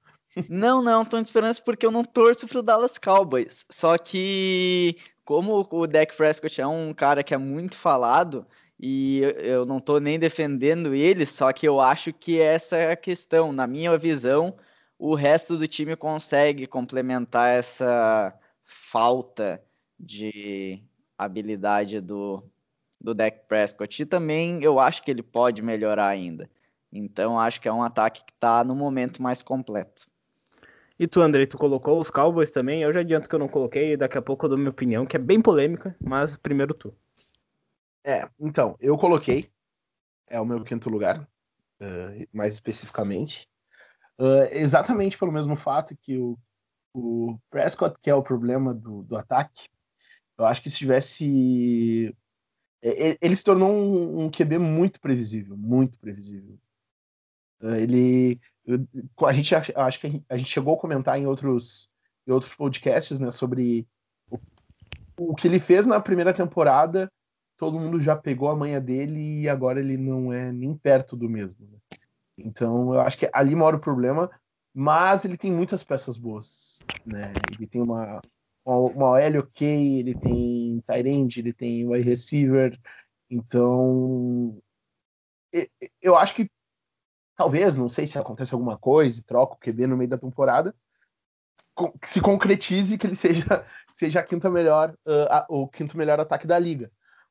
Não, 0.49 0.81
não, 0.81 1.03
um 1.03 1.05
tom 1.05 1.21
de 1.21 1.27
esperança 1.27 1.61
porque 1.61 1.85
eu 1.85 1.91
não 1.91 2.05
torço 2.05 2.47
pro 2.47 2.63
Dallas 2.63 2.99
Cowboys. 2.99 3.67
Só 3.69 3.99
que, 3.99 4.97
como 5.25 5.67
o 5.69 5.87
Dak 5.89 6.17
Prescott 6.17 6.61
é 6.61 6.67
um 6.69 6.95
cara 6.95 7.25
que 7.25 7.35
é 7.35 7.37
muito 7.37 7.77
falado, 7.77 8.47
e 8.79 9.23
eu 9.39 9.67
não 9.67 9.81
tô 9.81 9.99
nem 9.99 10.21
defendendo 10.21 10.95
ele, 10.95 11.27
só 11.27 11.53
que 11.53 11.67
eu 11.67 11.81
acho 11.81 12.13
que 12.13 12.41
essa 12.41 12.77
é 12.77 12.93
a 12.93 12.97
questão. 12.97 13.53
Na 13.53 13.67
minha 13.67 13.99
visão, 13.99 14.57
o 14.97 15.17
resto 15.17 15.57
do 15.57 15.67
time 15.67 15.97
consegue 15.97 16.69
complementar 16.69 17.51
essa 17.51 18.33
falta 18.63 19.61
de 19.99 20.81
habilidade 21.19 22.01
do, 22.01 22.43
do 23.01 23.15
Dak 23.15 23.47
Prescott. 23.49 24.03
E 24.03 24.07
também 24.07 24.63
eu 24.63 24.79
acho 24.79 25.03
que 25.03 25.11
ele 25.11 25.23
pode 25.23 25.63
melhorar 25.63 26.09
ainda. 26.09 26.49
Então 26.93 27.39
acho 27.39 27.61
que 27.61 27.69
é 27.69 27.73
um 27.73 27.83
ataque 27.83 28.25
que 28.25 28.33
está 28.33 28.63
no 28.63 28.75
momento 28.75 29.23
mais 29.23 29.43
completo. 29.43 30.07
E 30.99 31.09
tu, 31.09 31.21
André, 31.21 31.45
tu 31.47 31.59
colocou 31.59 31.99
os 31.99 32.09
Cowboys 32.09 32.53
também? 32.53 32.83
Eu 32.83 32.93
já 32.93 33.01
adianto 33.01 33.29
que 33.29 33.35
eu 33.35 33.39
não 33.39 33.49
coloquei, 33.49 33.97
daqui 33.97 34.17
a 34.17 34.23
pouco 34.23 34.45
eu 34.45 34.51
dou 34.51 34.59
minha 34.59 34.71
opinião, 34.71 35.05
que 35.05 35.17
é 35.17 35.19
bem 35.19 35.43
polêmica, 35.43 35.97
mas 36.01 36.37
primeiro 36.37 36.73
tu. 36.73 36.95
É, 38.05 38.29
então, 38.39 38.77
eu 38.79 38.97
coloquei, 38.97 39.51
é 40.29 40.41
o 40.41 40.45
meu 40.45 40.63
quinto 40.63 40.89
lugar, 40.89 41.27
uh, 41.81 42.29
mais 42.33 42.55
especificamente, 42.55 43.49
uh, 44.21 44.47
exatamente 44.53 45.19
pelo 45.19 45.33
mesmo 45.33 45.57
fato 45.57 45.97
que 46.01 46.17
o, 46.17 46.39
o 46.93 47.39
Prescott, 47.51 47.97
que 48.01 48.09
é 48.09 48.15
o 48.15 48.23
problema 48.23 48.73
do, 48.73 49.03
do 49.03 49.17
ataque, 49.17 49.69
eu 50.39 50.47
acho 50.47 50.63
que 50.63 50.71
se 50.71 50.79
tivesse. 50.79 52.15
Ele, 52.83 53.35
se 53.35 53.45
tornou 53.45 53.73
um, 53.73 54.25
um 54.25 54.31
QB 54.31 54.59
muito 54.59 55.01
previsível, 55.01 55.57
muito 55.57 55.99
previsível. 55.99 56.59
Ele, 57.63 58.39
a 59.25 59.33
gente 59.33 59.55
acho 59.55 60.01
que 60.01 60.23
a 60.29 60.37
gente 60.37 60.51
chegou 60.51 60.75
a 60.75 60.79
comentar 60.79 61.19
em 61.19 61.27
outros, 61.27 61.89
em 62.27 62.33
outros 62.33 62.55
podcasts, 62.55 63.19
né, 63.19 63.31
sobre 63.31 63.87
o, 64.31 64.39
o 65.17 65.35
que 65.35 65.49
ele 65.49 65.59
fez 65.59 65.87
na 65.87 65.99
primeira 65.99 66.35
temporada. 66.35 67.11
Todo 67.57 67.79
mundo 67.81 67.99
já 67.99 68.15
pegou 68.15 68.51
a 68.51 68.57
manha 68.57 68.81
dele 68.81 69.43
e 69.43 69.49
agora 69.49 69.81
ele 69.81 69.97
não 69.97 70.31
é 70.31 70.53
nem 70.53 70.77
perto 70.77 71.17
do 71.17 71.31
mesmo. 71.31 71.67
Né? 71.67 71.79
Então, 72.37 72.93
eu 72.93 73.01
acho 73.01 73.17
que 73.17 73.31
ali 73.33 73.55
mora 73.55 73.77
o 73.77 73.81
problema, 73.81 74.31
mas 74.75 75.25
ele 75.25 75.39
tem 75.39 75.53
muitas 75.53 75.85
peças 75.85 76.19
boas, 76.19 76.81
né? 77.07 77.33
Ele 77.57 77.67
tem 77.67 77.81
uma 77.81 78.21
uma 78.65 79.11
OL 79.11 79.39
ok, 79.41 79.99
ele 79.99 80.15
tem 80.15 80.83
Tyrande, 80.87 81.41
ele 81.41 81.53
tem 81.53 81.87
wide 81.87 82.09
receiver, 82.09 82.79
então 83.31 84.61
eu 86.01 86.17
acho 86.17 86.35
que 86.35 86.51
talvez, 87.37 87.77
não 87.77 87.89
sei 87.89 88.07
se 88.07 88.19
acontece 88.19 88.55
alguma 88.55 88.79
coisa, 88.79 89.23
troca 89.25 89.55
o 89.55 89.59
QB 89.59 89.87
no 89.87 89.97
meio 89.97 90.11
da 90.11 90.19
temporada, 90.19 90.75
se 92.05 92.21
concretize 92.21 92.97
que 92.97 93.07
ele 93.07 93.15
seja, 93.15 93.45
seja 93.97 94.21
a 94.21 94.23
quinta 94.23 94.51
melhor, 94.51 94.97
uh, 95.07 95.27
a, 95.31 95.47
o 95.49 95.69
quinto 95.69 95.97
melhor 95.97 96.21
ataque 96.21 96.47
da 96.47 96.59
liga. 96.59 96.91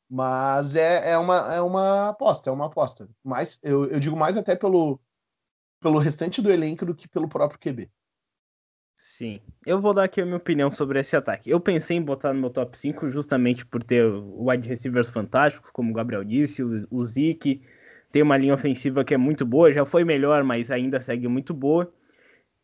Mas 0.10 0.76
é, 0.76 1.12
é, 1.12 1.18
uma, 1.18 1.54
é 1.54 1.62
uma 1.62 2.10
aposta, 2.10 2.50
é 2.50 2.54
uma 2.54 2.68
aposta. 2.68 3.10
Mas 3.24 3.58
eu, 3.64 3.86
eu 3.86 4.00
digo 4.00 4.16
mais 4.16 4.38
até 4.38 4.56
pelo, 4.56 5.00
pelo 5.80 5.98
restante 5.98 6.42
do 6.42 6.52
elenco 6.52 6.86
do 6.86 6.94
que 6.94 7.08
pelo 7.08 7.30
próprio 7.30 7.60
QB. 7.60 7.90
Sim, 8.98 9.42
eu 9.66 9.82
vou 9.82 9.94
dar 9.94 10.06
aqui 10.06 10.22
a 10.22 10.26
minha 10.26 10.38
opinião 10.38 10.72
sobre 10.72 11.00
esse 11.00 11.16
ataque. 11.16 11.50
Eu 11.50 11.60
pensei 11.60 11.98
em 11.98 12.02
botar 12.02 12.34
no 12.34 12.40
meu 12.40 12.50
top 12.50 12.78
5 12.78 13.10
justamente 13.10 13.66
por 13.66 13.84
ter 13.84 14.06
wide 14.06 14.68
receivers 14.68 15.10
fantásticos, 15.10 15.72
como 15.72 15.92
o 15.92 15.94
Gabriel 15.94 16.24
disse, 16.24 16.64
o, 16.64 17.04
Zeke, 17.04 17.62
tem 18.12 18.22
uma 18.22 18.38
linha 18.38 18.54
ofensiva 18.54 19.04
que 19.04 19.14
é 19.14 19.18
muito 19.18 19.46
boa, 19.46 19.74
já 19.74 19.86
foi 19.86 20.04
melhor, 20.06 20.44
mas 20.44 20.72
ainda 20.72 21.02
segue 21.02 21.28
muito 21.28 21.54
boa. 21.54 21.92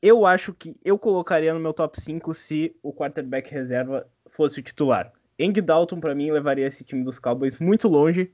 Eu 0.01 0.25
acho 0.25 0.53
que 0.53 0.75
eu 0.83 0.97
colocaria 0.97 1.53
no 1.53 1.59
meu 1.59 1.73
top 1.73 1.99
5 2.01 2.33
se 2.33 2.75
o 2.81 2.93
quarterback 2.93 3.51
reserva 3.51 4.07
fosse 4.29 4.59
o 4.59 4.63
titular. 4.63 5.11
Andy 5.39 5.61
Dalton, 5.61 5.99
para 5.99 6.15
mim, 6.15 6.31
levaria 6.31 6.67
esse 6.67 6.83
time 6.83 7.03
dos 7.03 7.19
Cowboys 7.19 7.57
muito 7.59 7.87
longe. 7.87 8.31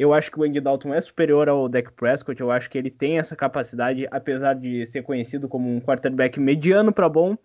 Eu 0.00 0.14
acho 0.14 0.30
que 0.30 0.40
o 0.40 0.44
Andy 0.44 0.62
Dalton 0.62 0.94
é 0.94 1.00
superior 1.02 1.46
ao 1.46 1.68
Dak 1.68 1.92
Prescott. 1.92 2.40
Eu 2.40 2.50
acho 2.50 2.70
que 2.70 2.78
ele 2.78 2.90
tem 2.90 3.18
essa 3.18 3.36
capacidade, 3.36 4.08
apesar 4.10 4.54
de 4.54 4.86
ser 4.86 5.02
conhecido 5.02 5.46
como 5.46 5.68
um 5.68 5.78
quarterback 5.78 6.40
mediano 6.40 6.90
para 6.90 7.06
bom. 7.06 7.36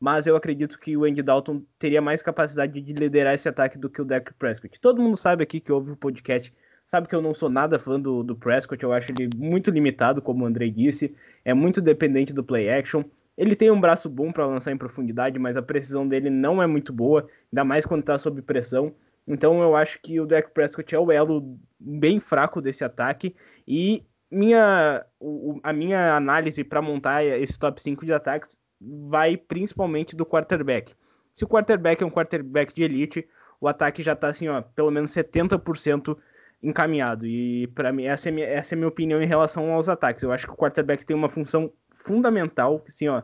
Mas 0.00 0.26
eu 0.26 0.34
acredito 0.34 0.78
que 0.80 0.96
o 0.96 1.04
Andy 1.04 1.22
Dalton 1.22 1.62
teria 1.78 2.00
mais 2.00 2.22
capacidade 2.22 2.80
de 2.80 2.92
liderar 2.94 3.34
esse 3.34 3.46
ataque 3.46 3.76
do 3.76 3.90
que 3.90 4.00
o 4.00 4.06
Dak 4.06 4.32
Prescott. 4.38 4.80
Todo 4.80 5.02
mundo 5.02 5.18
sabe 5.18 5.42
aqui 5.42 5.60
que 5.60 5.70
ouve 5.70 5.90
o 5.90 5.96
podcast 5.96 6.50
sabe 6.86 7.06
que 7.06 7.14
eu 7.14 7.20
não 7.20 7.34
sou 7.34 7.50
nada 7.50 7.78
fã 7.78 8.00
do, 8.00 8.22
do 8.22 8.34
Prescott, 8.34 8.82
eu 8.82 8.94
acho 8.94 9.12
ele 9.12 9.28
muito 9.36 9.70
limitado, 9.70 10.22
como 10.22 10.44
o 10.44 10.46
Andrei 10.46 10.70
disse, 10.70 11.14
é 11.44 11.52
muito 11.52 11.82
dependente 11.82 12.32
do 12.32 12.42
play 12.42 12.70
action. 12.70 13.04
Ele 13.36 13.54
tem 13.54 13.70
um 13.70 13.78
braço 13.78 14.08
bom 14.08 14.32
para 14.32 14.46
lançar 14.46 14.72
em 14.72 14.78
profundidade, 14.78 15.38
mas 15.38 15.58
a 15.58 15.62
precisão 15.62 16.08
dele 16.08 16.30
não 16.30 16.62
é 16.62 16.66
muito 16.66 16.90
boa, 16.90 17.28
ainda 17.52 17.62
mais 17.62 17.84
quando 17.84 18.00
está 18.00 18.18
sob 18.18 18.40
pressão. 18.40 18.94
Então 19.28 19.60
eu 19.60 19.76
acho 19.76 20.00
que 20.00 20.18
o 20.18 20.26
Dak 20.26 20.50
Prescott 20.52 20.94
é 20.94 20.98
o 20.98 21.12
elo 21.12 21.58
bem 21.78 22.18
fraco 22.18 22.62
desse 22.62 22.82
ataque 22.82 23.36
e 23.66 24.02
minha, 24.30 25.04
a 25.62 25.72
minha 25.72 26.16
análise 26.16 26.64
para 26.64 26.82
montar 26.82 27.22
esse 27.24 27.58
top 27.58 27.80
5 27.80 28.04
de 28.06 28.12
ataques 28.12 28.58
vai 28.80 29.36
principalmente 29.36 30.16
do 30.16 30.24
quarterback. 30.24 30.94
Se 31.34 31.44
o 31.44 31.48
quarterback 31.48 32.02
é 32.02 32.06
um 32.06 32.10
quarterback 32.10 32.74
de 32.74 32.82
elite, 32.82 33.28
o 33.60 33.68
ataque 33.68 34.02
já 34.02 34.14
está 34.14 34.28
assim, 34.28 34.48
ó, 34.48 34.62
pelo 34.62 34.90
menos 34.90 35.10
70% 35.10 36.16
encaminhado. 36.62 37.26
E 37.26 37.66
para 37.68 37.92
mim, 37.92 38.04
essa 38.04 38.28
é, 38.28 38.32
minha, 38.32 38.46
essa 38.46 38.74
é 38.74 38.76
a 38.76 38.78
minha 38.78 38.88
opinião 38.88 39.22
em 39.22 39.26
relação 39.26 39.72
aos 39.72 39.88
ataques. 39.88 40.22
Eu 40.22 40.32
acho 40.32 40.46
que 40.46 40.52
o 40.52 40.56
quarterback 40.56 41.04
tem 41.04 41.16
uma 41.16 41.28
função 41.28 41.72
fundamental, 41.90 42.82
assim, 42.88 43.08
ó, 43.08 43.22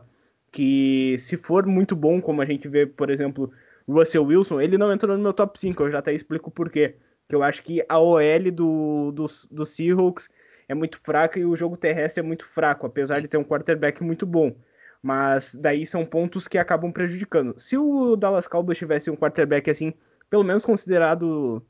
que 0.51 1.17
se 1.19 1.35
for 1.37 1.65
muito 1.65 1.95
bom, 1.95 2.21
como 2.21 2.41
a 2.41 2.45
gente 2.45 2.67
vê, 2.67 2.85
por 2.85 3.09
exemplo, 3.09 3.51
Russell 3.87 4.25
Wilson, 4.25 4.61
ele 4.61 4.77
não 4.77 4.91
entrou 4.91 5.15
no 5.15 5.23
meu 5.23 5.33
top 5.33 5.59
5, 5.59 5.83
eu 5.83 5.91
já 5.91 5.99
até 5.99 6.13
explico 6.13 6.49
por 6.49 6.69
quê. 6.69 6.95
Que 7.27 7.35
eu 7.35 7.43
acho 7.43 7.63
que 7.63 7.83
a 7.89 7.99
OL 7.99 8.51
do, 8.53 9.11
do, 9.11 9.25
do 9.51 9.65
Seahawks 9.65 10.29
é 10.67 10.75
muito 10.75 10.99
fraca 11.03 11.39
e 11.39 11.45
o 11.45 11.55
jogo 11.55 11.77
terrestre 11.77 12.21
é 12.21 12.23
muito 12.23 12.45
fraco, 12.45 12.85
apesar 12.85 13.21
de 13.21 13.27
ter 13.27 13.37
um 13.37 13.43
quarterback 13.43 14.03
muito 14.03 14.25
bom. 14.25 14.55
Mas 15.01 15.53
daí 15.53 15.85
são 15.85 16.05
pontos 16.05 16.47
que 16.47 16.57
acabam 16.57 16.91
prejudicando. 16.91 17.53
Se 17.59 17.77
o 17.77 18.15
Dallas 18.15 18.47
Cowboys 18.47 18.77
tivesse 18.77 19.09
um 19.09 19.15
quarterback 19.15 19.69
assim, 19.69 19.93
pelo 20.29 20.43
menos 20.43 20.65
considerado 20.65 21.63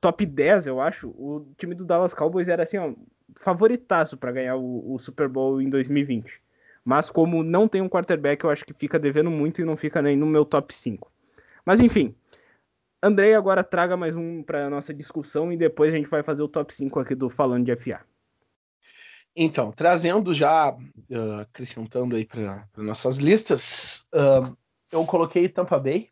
top 0.00 0.26
10, 0.26 0.66
eu 0.66 0.80
acho, 0.80 1.08
o 1.10 1.46
time 1.56 1.74
do 1.74 1.84
Dallas 1.84 2.14
Cowboys 2.14 2.48
era 2.48 2.62
assim, 2.62 2.78
ó, 2.78 2.92
favoritaço 3.36 4.16
para 4.16 4.32
ganhar 4.32 4.56
o, 4.56 4.94
o, 4.94 4.98
Super 4.98 5.28
Bowl 5.28 5.60
em 5.60 5.68
2020. 5.70 6.42
Mas 6.84 7.10
como 7.10 7.42
não 7.42 7.68
tem 7.68 7.80
um 7.80 7.88
quarterback, 7.88 8.42
eu 8.44 8.50
acho 8.50 8.64
que 8.64 8.72
fica 8.72 8.98
devendo 8.98 9.30
muito 9.30 9.60
e 9.60 9.64
não 9.64 9.76
fica 9.76 10.02
nem 10.02 10.16
no 10.16 10.26
meu 10.26 10.44
top 10.44 10.74
5. 10.74 11.10
Mas 11.64 11.80
enfim, 11.80 12.14
Andrei 13.02 13.34
agora 13.34 13.64
traga 13.64 13.96
mais 13.96 14.14
um 14.14 14.42
para 14.42 14.68
nossa 14.68 14.92
discussão 14.92 15.50
e 15.50 15.56
depois 15.56 15.94
a 15.94 15.96
gente 15.96 16.10
vai 16.10 16.22
fazer 16.22 16.42
o 16.42 16.48
top 16.48 16.74
5 16.74 17.00
aqui 17.00 17.14
do 17.14 17.30
Falando 17.30 17.64
de 17.64 17.74
FA. 17.74 18.04
Então, 19.34 19.70
trazendo 19.72 20.34
já, 20.34 20.72
uh, 20.72 21.40
acrescentando 21.40 22.14
aí 22.14 22.26
para 22.26 22.68
nossas 22.76 23.16
listas, 23.16 24.06
uh, 24.14 24.54
eu 24.90 25.06
coloquei 25.06 25.48
Tampa 25.48 25.78
Bay. 25.78 26.10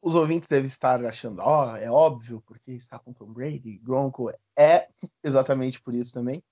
Os 0.00 0.14
ouvintes 0.14 0.48
devem 0.48 0.66
estar 0.66 1.04
achando, 1.04 1.42
ó, 1.42 1.72
oh, 1.72 1.76
é 1.76 1.90
óbvio, 1.90 2.40
porque 2.46 2.72
está 2.72 2.98
com 2.98 3.12
Tom 3.12 3.32
Brady, 3.32 3.78
Gronko. 3.78 4.30
É 4.56 4.88
exatamente 5.22 5.80
por 5.80 5.92
isso 5.94 6.14
também. 6.14 6.42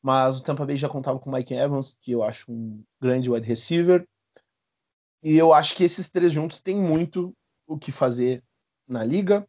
Mas 0.00 0.38
o 0.38 0.42
Tampa 0.44 0.64
Bay 0.64 0.76
já 0.76 0.88
contava 0.88 1.18
com 1.18 1.30
Mike 1.30 1.54
Evans, 1.54 1.96
que 2.00 2.12
eu 2.12 2.22
acho 2.22 2.52
um 2.52 2.84
grande 3.00 3.28
wide 3.28 3.48
receiver. 3.48 4.06
E 5.22 5.36
eu 5.36 5.52
acho 5.52 5.74
que 5.74 5.84
esses 5.84 6.08
três 6.08 6.32
juntos 6.32 6.60
têm 6.60 6.76
muito 6.76 7.36
o 7.66 7.78
que 7.78 7.92
fazer 7.92 8.42
na 8.88 9.04
liga. 9.04 9.46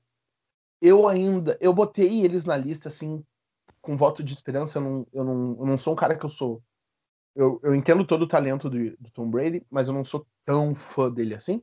Eu 0.82 1.08
ainda, 1.08 1.58
eu 1.62 1.74
botei 1.74 2.26
eles 2.26 2.46
na 2.46 2.58
lista 2.58 2.88
assim 2.88 3.24
com 3.82 3.98
voto 3.98 4.24
de 4.24 4.34
esperança. 4.34 4.80
Eu 4.80 4.84
não, 4.84 5.08
eu 5.14 5.24
não, 5.24 5.58
eu 5.60 5.66
não 5.66 5.78
sou 5.78 5.94
um 5.94 5.96
cara 5.96 6.18
que 6.18 6.26
eu 6.26 6.30
sou. 6.30 6.62
Eu, 7.36 7.60
eu 7.64 7.74
entendo 7.74 8.06
todo 8.06 8.24
o 8.24 8.28
talento 8.28 8.70
do, 8.70 8.98
do 8.98 9.12
Tom 9.12 9.30
Brady, 9.30 9.66
mas 9.70 9.88
eu 9.88 9.94
não 9.94 10.04
sou 10.04 10.28
tão 10.46 10.76
fã 10.76 11.10
dele 11.10 11.34
assim. 11.34 11.62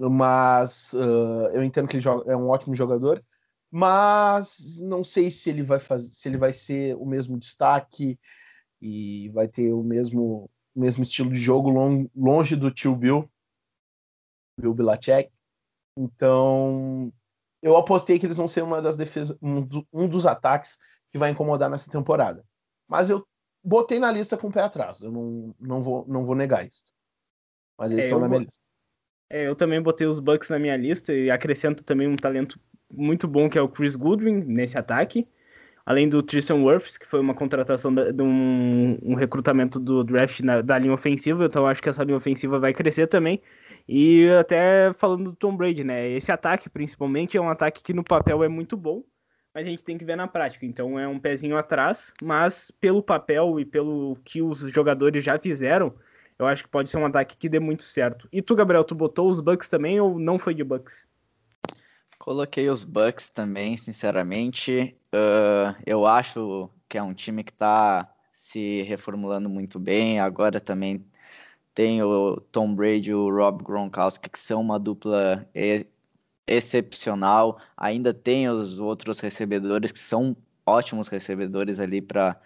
Mas 0.00 0.94
uh, 0.94 1.50
eu 1.52 1.62
entendo 1.62 1.86
que 1.86 1.96
ele 1.96 2.02
joga, 2.02 2.30
é 2.32 2.36
um 2.36 2.48
ótimo 2.48 2.74
jogador, 2.74 3.22
mas 3.70 4.80
não 4.80 5.04
sei 5.04 5.30
se 5.30 5.50
ele 5.50 5.62
vai 5.62 5.78
fazer, 5.78 6.10
se 6.12 6.28
ele 6.28 6.38
vai 6.38 6.52
ser 6.52 6.96
o 6.96 7.04
mesmo 7.04 7.38
destaque 7.38 8.18
e 8.80 9.28
vai 9.28 9.46
ter 9.46 9.72
o 9.72 9.82
mesmo, 9.82 10.50
mesmo 10.74 11.02
estilo 11.02 11.30
de 11.30 11.38
jogo 11.38 11.70
longe 12.14 12.56
do 12.56 12.70
tio 12.70 12.94
Bill, 12.94 13.30
Bill 14.60 14.74
Belichick. 14.74 15.30
Então, 15.96 17.12
eu 17.62 17.76
apostei 17.76 18.18
que 18.18 18.26
eles 18.26 18.36
vão 18.36 18.48
ser 18.48 18.62
uma 18.62 18.80
das 18.80 18.96
defesas, 18.96 19.38
um, 19.42 20.08
dos 20.08 20.26
ataques 20.26 20.78
que 21.10 21.18
vai 21.18 21.30
incomodar 21.30 21.68
nessa 21.68 21.90
temporada. 21.90 22.44
Mas 22.88 23.10
eu 23.10 23.26
botei 23.62 23.98
na 23.98 24.10
lista 24.10 24.36
com 24.36 24.48
o 24.48 24.52
pé 24.52 24.62
atrás. 24.62 25.02
Eu 25.02 25.10
não, 25.10 25.54
não, 25.58 25.82
vou, 25.82 26.06
não 26.08 26.24
vou 26.24 26.34
negar 26.34 26.66
isso. 26.66 26.84
Mas 27.78 27.92
eles 27.92 28.04
é, 28.04 28.06
estão 28.06 28.20
na 28.20 28.28
minha 28.28 28.40
lista. 28.40 28.64
É, 29.28 29.46
eu 29.46 29.54
também 29.54 29.80
botei 29.82 30.06
os 30.06 30.18
Bucks 30.18 30.48
na 30.48 30.58
minha 30.58 30.76
lista 30.76 31.12
e 31.12 31.30
acrescento 31.30 31.84
também 31.84 32.08
um 32.08 32.16
talento 32.16 32.58
muito 32.92 33.28
bom 33.28 33.48
que 33.48 33.58
é 33.58 33.62
o 33.62 33.68
Chris 33.68 33.94
Goodwin 33.94 34.44
nesse 34.44 34.76
ataque. 34.76 35.28
Além 35.90 36.08
do 36.08 36.22
Tristan 36.22 36.62
Wirfs, 36.62 36.96
que 36.96 37.04
foi 37.04 37.18
uma 37.18 37.34
contratação 37.34 37.92
de 37.92 38.22
um, 38.22 38.96
um 39.02 39.14
recrutamento 39.16 39.80
do 39.80 40.04
draft 40.04 40.38
na, 40.38 40.60
da 40.60 40.78
linha 40.78 40.94
ofensiva, 40.94 41.46
então 41.46 41.66
acho 41.66 41.82
que 41.82 41.88
essa 41.88 42.04
linha 42.04 42.16
ofensiva 42.16 42.60
vai 42.60 42.72
crescer 42.72 43.08
também. 43.08 43.42
E 43.88 44.28
até 44.38 44.92
falando 44.92 45.24
do 45.24 45.34
Tom 45.34 45.56
Brady, 45.56 45.82
né? 45.82 46.08
Esse 46.08 46.30
ataque, 46.30 46.70
principalmente, 46.70 47.36
é 47.36 47.40
um 47.40 47.48
ataque 47.48 47.82
que 47.82 47.92
no 47.92 48.04
papel 48.04 48.44
é 48.44 48.48
muito 48.48 48.76
bom, 48.76 49.02
mas 49.52 49.66
a 49.66 49.70
gente 49.70 49.82
tem 49.82 49.98
que 49.98 50.04
ver 50.04 50.14
na 50.14 50.28
prática. 50.28 50.64
Então 50.64 50.96
é 50.96 51.08
um 51.08 51.18
pezinho 51.18 51.58
atrás, 51.58 52.14
mas 52.22 52.70
pelo 52.70 53.02
papel 53.02 53.58
e 53.58 53.64
pelo 53.64 54.16
que 54.24 54.40
os 54.40 54.60
jogadores 54.60 55.24
já 55.24 55.40
fizeram, 55.40 55.92
eu 56.38 56.46
acho 56.46 56.62
que 56.62 56.70
pode 56.70 56.88
ser 56.88 56.98
um 56.98 57.06
ataque 57.06 57.36
que 57.36 57.48
dê 57.48 57.58
muito 57.58 57.82
certo. 57.82 58.28
E 58.30 58.40
tu, 58.40 58.54
Gabriel, 58.54 58.84
tu 58.84 58.94
botou 58.94 59.28
os 59.28 59.40
Bucks 59.40 59.68
também 59.68 59.98
ou 59.98 60.20
não 60.20 60.38
foi 60.38 60.54
de 60.54 60.62
Bucks? 60.62 61.08
Coloquei 62.20 62.68
os 62.68 62.82
Bucks 62.82 63.28
também, 63.28 63.78
sinceramente. 63.78 64.94
Uh, 65.10 65.74
eu 65.86 66.06
acho 66.06 66.70
que 66.86 66.98
é 66.98 67.02
um 67.02 67.14
time 67.14 67.42
que 67.42 67.50
está 67.50 68.12
se 68.30 68.82
reformulando 68.82 69.48
muito 69.48 69.78
bem. 69.78 70.20
Agora 70.20 70.60
também 70.60 71.02
tem 71.74 72.02
o 72.02 72.36
Tom 72.52 72.74
Brady 72.74 73.10
e 73.10 73.14
o 73.14 73.34
Rob 73.34 73.64
Gronkowski, 73.64 74.28
que 74.28 74.38
são 74.38 74.60
uma 74.60 74.78
dupla 74.78 75.48
excepcional. 76.46 77.58
Ainda 77.74 78.12
tem 78.12 78.50
os 78.50 78.78
outros 78.80 79.18
recebedores, 79.18 79.90
que 79.90 79.98
são 79.98 80.36
ótimos 80.66 81.08
recebedores 81.08 81.80
ali 81.80 82.02
para 82.02 82.38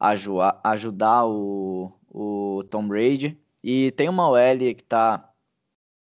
ajudar 0.00 1.26
o, 1.26 1.92
o 2.10 2.62
Tom 2.70 2.88
Brady. 2.88 3.38
E 3.62 3.90
tem 3.92 4.08
uma 4.08 4.30
OL 4.30 4.58
que 4.74 4.82
tá 4.82 5.29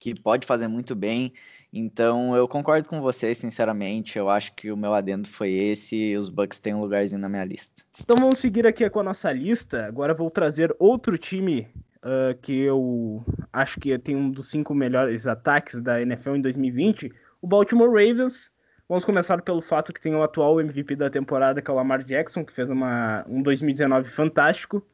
que 0.00 0.18
pode 0.18 0.46
fazer 0.46 0.66
muito 0.66 0.96
bem. 0.96 1.32
Então 1.72 2.34
eu 2.34 2.48
concordo 2.48 2.88
com 2.88 3.00
vocês, 3.02 3.36
sinceramente. 3.36 4.18
Eu 4.18 4.30
acho 4.30 4.54
que 4.54 4.72
o 4.72 4.76
meu 4.76 4.94
adendo 4.94 5.28
foi 5.28 5.52
esse 5.52 5.94
e 5.94 6.16
os 6.16 6.30
Bucks 6.30 6.58
têm 6.58 6.74
um 6.74 6.80
lugarzinho 6.80 7.20
na 7.20 7.28
minha 7.28 7.44
lista. 7.44 7.84
Então 8.02 8.16
vamos 8.16 8.40
seguir 8.40 8.66
aqui 8.66 8.88
com 8.88 9.00
a 9.00 9.04
nossa 9.04 9.30
lista. 9.30 9.84
Agora 9.84 10.14
vou 10.14 10.30
trazer 10.30 10.74
outro 10.78 11.18
time 11.18 11.68
uh, 11.98 12.34
que 12.40 12.58
eu 12.60 13.22
acho 13.52 13.78
que 13.78 13.96
tem 13.98 14.16
um 14.16 14.30
dos 14.30 14.50
cinco 14.50 14.74
melhores 14.74 15.26
ataques 15.26 15.80
da 15.80 16.00
NFL 16.00 16.36
em 16.36 16.40
2020, 16.40 17.12
o 17.42 17.46
Baltimore 17.46 17.88
Ravens. 17.90 18.50
Vamos 18.88 19.04
começar 19.04 19.40
pelo 19.42 19.62
fato 19.62 19.92
que 19.92 20.00
tem 20.00 20.16
o 20.16 20.22
atual 20.22 20.60
MVP 20.60 20.96
da 20.96 21.08
temporada, 21.08 21.62
que 21.62 21.70
é 21.70 21.74
o 21.74 21.76
Lamar 21.76 22.02
Jackson, 22.02 22.44
que 22.44 22.52
fez 22.52 22.68
uma, 22.68 23.24
um 23.28 23.40
2019 23.40 24.10
fantástico. 24.10 24.84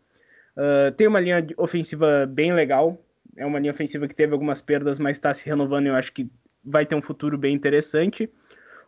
Uh, 0.54 0.90
tem 0.92 1.06
uma 1.06 1.20
linha 1.20 1.46
ofensiva 1.56 2.26
bem 2.26 2.52
legal. 2.52 3.00
É 3.36 3.44
uma 3.44 3.58
linha 3.58 3.72
ofensiva 3.72 4.08
que 4.08 4.14
teve 4.14 4.32
algumas 4.32 4.60
perdas, 4.62 4.98
mas 4.98 5.16
está 5.16 5.32
se 5.34 5.46
renovando 5.48 5.86
e 5.86 5.88
eu 5.88 5.94
acho 5.94 6.12
que 6.12 6.30
vai 6.64 6.86
ter 6.86 6.94
um 6.94 7.02
futuro 7.02 7.36
bem 7.36 7.54
interessante. 7.54 8.30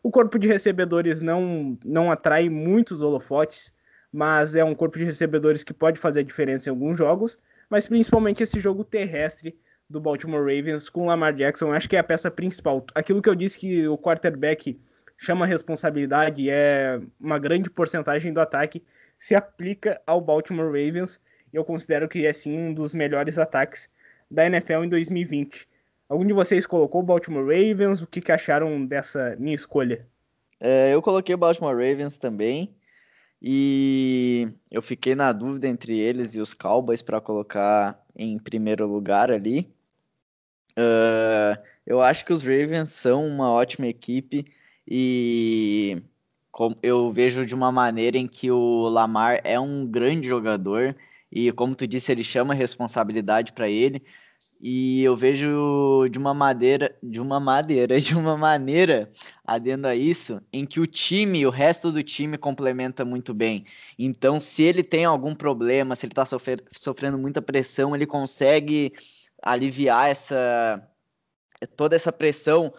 O 0.02 0.10
corpo 0.10 0.38
de 0.38 0.48
recebedores 0.48 1.20
não, 1.20 1.78
não 1.84 2.10
atrai 2.10 2.48
muitos 2.48 3.02
holofotes, 3.02 3.74
mas 4.12 4.56
é 4.56 4.64
um 4.64 4.74
corpo 4.74 4.98
de 4.98 5.04
recebedores 5.04 5.62
que 5.62 5.74
pode 5.74 5.98
fazer 6.00 6.20
a 6.20 6.24
diferença 6.24 6.68
em 6.68 6.72
alguns 6.72 6.96
jogos 6.96 7.38
mas 7.68 7.86
principalmente 7.86 8.42
esse 8.42 8.60
jogo 8.60 8.84
terrestre 8.84 9.58
do 9.88 10.00
Baltimore 10.00 10.40
Ravens 10.40 10.88
com 10.88 11.06
Lamar 11.06 11.34
Jackson, 11.34 11.72
acho 11.72 11.88
que 11.88 11.96
é 11.96 11.98
a 11.98 12.04
peça 12.04 12.30
principal. 12.30 12.84
Aquilo 12.94 13.22
que 13.22 13.28
eu 13.28 13.34
disse 13.34 13.58
que 13.58 13.88
o 13.88 13.96
quarterback 13.96 14.78
chama 15.16 15.46
responsabilidade 15.46 16.48
é 16.50 17.00
uma 17.18 17.38
grande 17.38 17.70
porcentagem 17.70 18.32
do 18.32 18.40
ataque 18.40 18.84
se 19.18 19.34
aplica 19.34 20.00
ao 20.06 20.20
Baltimore 20.20 20.66
Ravens. 20.66 21.20
Eu 21.52 21.64
considero 21.64 22.08
que 22.08 22.26
é 22.26 22.32
sim 22.32 22.56
um 22.56 22.74
dos 22.74 22.94
melhores 22.94 23.38
ataques 23.38 23.90
da 24.30 24.46
NFL 24.46 24.84
em 24.84 24.88
2020. 24.88 25.66
Algum 26.08 26.26
de 26.26 26.32
vocês 26.32 26.66
colocou 26.66 27.02
o 27.02 27.04
Baltimore 27.04 27.44
Ravens? 27.44 28.00
O 28.00 28.06
que, 28.06 28.20
que 28.20 28.32
acharam 28.32 28.84
dessa 28.84 29.36
minha 29.38 29.54
escolha? 29.54 30.06
É, 30.60 30.94
eu 30.94 31.02
coloquei 31.02 31.34
o 31.34 31.38
Baltimore 31.38 31.74
Ravens 31.74 32.16
também. 32.16 32.74
E 33.40 34.50
eu 34.70 34.82
fiquei 34.82 35.14
na 35.14 35.30
dúvida 35.32 35.68
entre 35.68 35.96
eles 35.96 36.34
e 36.34 36.40
os 36.40 36.54
Cowboys 36.54 37.02
para 37.02 37.20
colocar 37.20 38.04
em 38.16 38.38
primeiro 38.38 38.86
lugar 38.86 39.30
ali. 39.30 39.70
Uh, 40.76 41.60
eu 41.86 42.00
acho 42.00 42.24
que 42.24 42.32
os 42.32 42.42
Ravens 42.42 42.88
são 42.88 43.24
uma 43.26 43.50
ótima 43.50 43.86
equipe 43.86 44.46
e 44.86 46.02
eu 46.82 47.10
vejo 47.10 47.46
de 47.46 47.54
uma 47.54 47.70
maneira 47.70 48.16
em 48.16 48.26
que 48.26 48.50
o 48.50 48.88
Lamar 48.88 49.40
é 49.44 49.58
um 49.60 49.86
grande 49.86 50.26
jogador 50.26 50.96
e, 51.30 51.52
como 51.52 51.74
tu 51.74 51.86
disse, 51.86 52.10
ele 52.12 52.24
chama 52.24 52.54
responsabilidade 52.54 53.52
para 53.52 53.68
ele. 53.68 54.02
E 54.60 55.02
eu 55.02 55.16
vejo 55.16 56.08
de 56.10 56.18
uma 56.18 56.34
madeira, 56.34 56.96
de 57.02 57.20
uma 57.20 57.38
madeira, 57.38 57.98
de 58.00 58.14
uma 58.14 58.36
maneira, 58.36 59.10
adendo 59.44 59.86
a 59.86 59.94
isso, 59.94 60.40
em 60.52 60.66
que 60.66 60.80
o 60.80 60.86
time, 60.86 61.46
o 61.46 61.50
resto 61.50 61.92
do 61.92 62.02
time 62.02 62.38
complementa 62.38 63.04
muito 63.04 63.34
bem. 63.34 63.64
Então, 63.98 64.40
se 64.40 64.62
ele 64.62 64.82
tem 64.82 65.04
algum 65.04 65.34
problema, 65.34 65.94
se 65.94 66.06
ele 66.06 66.12
está 66.12 66.24
sofrendo 66.72 67.18
muita 67.18 67.42
pressão, 67.42 67.94
ele 67.94 68.06
consegue 68.06 68.92
aliviar 69.42 70.10
essa 70.10 70.82
toda 71.76 71.96
essa 71.96 72.12
pressão 72.12 72.72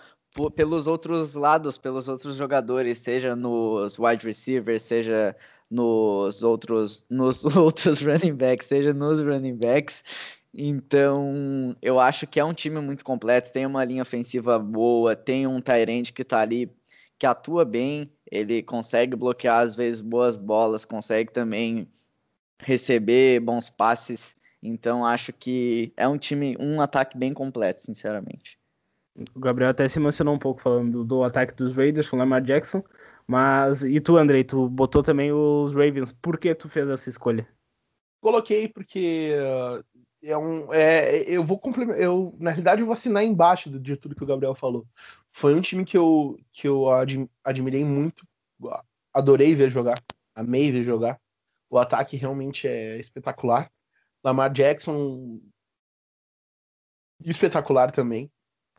pelos 0.56 0.88
outros 0.88 1.36
lados, 1.36 1.78
pelos 1.78 2.08
outros 2.08 2.36
jogadores, 2.36 3.00
seja 3.00 3.36
nos 3.36 3.98
wide 4.00 4.26
receivers, 4.26 4.84
seja 4.84 5.36
nos 5.70 6.44
outros 6.44 7.06
nos 7.10 7.44
outros 7.56 8.02
running 8.02 8.36
backs, 8.36 8.68
seja 8.68 8.94
nos 8.94 9.22
running 9.22 9.56
backs. 9.56 10.04
Então, 10.54 11.76
eu 11.82 12.00
acho 12.00 12.26
que 12.26 12.40
é 12.40 12.44
um 12.44 12.54
time 12.54 12.80
muito 12.82 13.04
completo, 13.04 13.52
tem 13.52 13.66
uma 13.66 13.86
linha 13.86 14.02
ofensiva 14.02 14.58
boa, 14.58 15.16
tem 15.16 15.46
um 15.46 15.62
Tyrande 15.62 16.12
que 16.12 16.24
tá 16.24 16.40
ali, 16.40 16.72
que 17.20 17.26
atua 17.26 17.64
bem, 17.64 18.12
ele 18.32 18.64
consegue 18.64 19.16
bloquear 19.16 19.60
às 19.60 19.76
vezes 19.76 20.02
boas 20.02 20.38
bolas, 20.38 20.86
consegue 20.86 21.32
também 21.32 21.88
receber 22.60 23.40
bons 23.40 23.70
passes. 23.70 24.36
Então, 24.62 25.06
acho 25.06 25.32
que 25.32 25.94
é 25.96 26.08
um 26.08 26.18
time, 26.18 26.58
um 26.60 26.82
ataque 26.82 27.18
bem 27.18 27.34
completo, 27.34 27.82
sinceramente. 27.82 28.60
O 29.36 29.40
Gabriel 29.40 29.70
até 29.70 29.88
se 29.88 30.00
emocionou 30.00 30.36
um 30.36 30.40
pouco 30.40 30.62
falando 30.62 31.04
do 31.04 31.24
ataque 31.24 31.54
dos 31.54 31.76
Raiders 31.76 32.10
com 32.10 32.18
Lamar 32.18 32.42
Jackson, 32.42 32.84
mas 33.30 33.84
e 33.84 34.02
tu, 34.02 34.18
Andrei, 34.18 34.44
tu 34.44 34.68
botou 34.68 35.04
também 35.04 35.32
os 35.32 35.76
Ravens. 35.76 36.12
Por 36.12 36.40
que 36.40 36.56
tu 36.56 36.68
fez 36.68 36.90
essa 36.90 37.12
escolha? 37.12 37.48
Coloquei 38.20 38.68
porque 38.68 39.36
é 40.24 40.36
um. 40.36 40.74
É, 40.74 41.30
eu 41.30 41.44
vou 41.44 41.60
complementar. 41.60 42.02
Eu, 42.02 42.36
na 42.40 42.50
realidade, 42.50 42.82
eu 42.82 42.88
vou 42.88 42.94
assinar 42.94 43.24
embaixo 43.24 43.70
de 43.70 43.96
tudo 43.98 44.16
que 44.16 44.24
o 44.24 44.26
Gabriel 44.26 44.56
falou. 44.56 44.84
Foi 45.32 45.54
um 45.54 45.62
time 45.62 45.86
que 45.86 45.96
eu, 45.96 46.40
que 46.52 46.68
eu 46.68 46.88
admirei 47.44 47.86
muito. 47.86 48.28
Adorei 49.14 49.54
ver 49.54 49.70
jogar. 49.70 50.02
Amei 50.34 50.72
ver 50.72 50.84
jogar. 50.84 51.22
O 51.70 51.78
ataque 51.78 52.18
realmente 52.18 52.68
é 52.68 52.98
espetacular. 52.98 53.72
Lamar 54.24 54.52
Jackson. 54.52 55.40
Espetacular 57.24 57.92
também. 57.92 58.32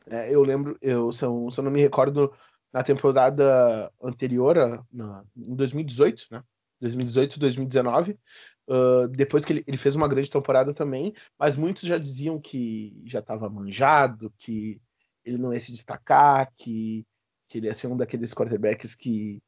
É, 0.07 0.35
eu 0.35 0.43
lembro, 0.43 0.77
eu, 0.81 1.09
se, 1.13 1.23
eu, 1.23 1.49
se 1.49 1.57
eu 1.57 1.63
não 1.63 1.71
me 1.71 1.79
recordo, 1.79 2.33
na 2.73 2.83
temporada 2.83 3.91
anterior, 4.01 4.85
na, 4.91 5.23
em 5.35 5.55
2018, 5.55 6.27
né? 6.31 6.43
2018, 6.79 7.39
2019, 7.39 8.19
uh, 8.67 9.07
depois 9.09 9.45
que 9.45 9.53
ele, 9.53 9.63
ele, 9.67 9.77
fez 9.77 9.95
uma 9.95 10.07
grande 10.07 10.29
temporada 10.29 10.73
também, 10.73 11.13
mas 11.37 11.55
muitos 11.55 11.83
já 11.83 11.97
diziam 11.97 12.39
que 12.39 12.99
já 13.05 13.19
estava 13.19 13.47
manjado, 13.49 14.33
que 14.37 14.81
ele 15.23 15.37
não 15.37 15.53
ia 15.53 15.59
se 15.59 15.71
destacar, 15.71 16.51
que, 16.57 17.05
que 17.47 17.59
ele 17.59 17.67
ia 17.67 17.73
ser 17.73 17.87
um 17.87 17.95
daqueles 17.95 18.33
quarterbacks 18.33 18.95
que, 18.95 19.39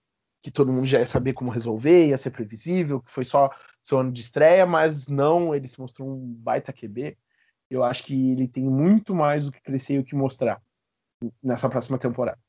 que 0.43 0.51
todo 0.51 0.71
mundo 0.71 0.85
já 0.85 0.99
ia 0.99 1.05
saber 1.05 1.33
como 1.33 1.49
resolver, 1.49 2.07
ia 2.07 2.17
ser 2.17 2.29
previsível, 2.29 3.01
que 3.01 3.09
foi 3.09 3.25
só 3.25 3.49
seu 3.81 3.99
ano 3.99 4.11
de 4.11 4.21
estreia, 4.21 4.65
mas 4.65 5.07
não, 5.07 5.55
ele 5.55 5.67
se 5.67 5.79
mostrou 5.79 6.07
um 6.07 6.33
baita 6.35 6.71
QB. 6.71 7.17
Eu 7.69 7.83
acho 7.83 8.03
que 8.03 8.31
ele 8.31 8.47
tem 8.47 8.63
muito 8.63 9.15
mais 9.15 9.47
o 9.47 9.51
que 9.51 9.61
crescer 9.61 9.95
e 9.95 9.99
o 9.99 10.03
que 10.03 10.15
mostrar 10.15 10.61
nessa 11.41 11.67
próxima 11.67 11.97
temporada. 11.97 12.39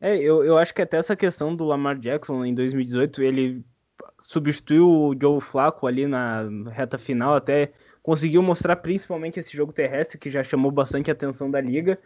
É, 0.00 0.16
eu, 0.16 0.42
eu 0.42 0.56
acho 0.56 0.74
que 0.74 0.80
até 0.80 0.96
essa 0.96 1.14
questão 1.14 1.54
do 1.54 1.64
Lamar 1.64 1.98
Jackson 1.98 2.44
em 2.44 2.54
2018, 2.54 3.22
ele 3.22 3.64
substituiu 4.20 4.88
o 4.88 5.14
Joe 5.20 5.40
Flacco 5.40 5.86
ali 5.86 6.06
na 6.06 6.48
reta 6.70 6.96
final, 6.98 7.34
até 7.34 7.72
conseguiu 8.02 8.42
mostrar 8.42 8.76
principalmente 8.76 9.38
esse 9.38 9.54
jogo 9.54 9.72
terrestre 9.72 10.18
que 10.18 10.30
já 10.30 10.42
chamou 10.42 10.70
bastante 10.70 11.10
atenção 11.10 11.50
da 11.50 11.60
liga, 11.60 11.98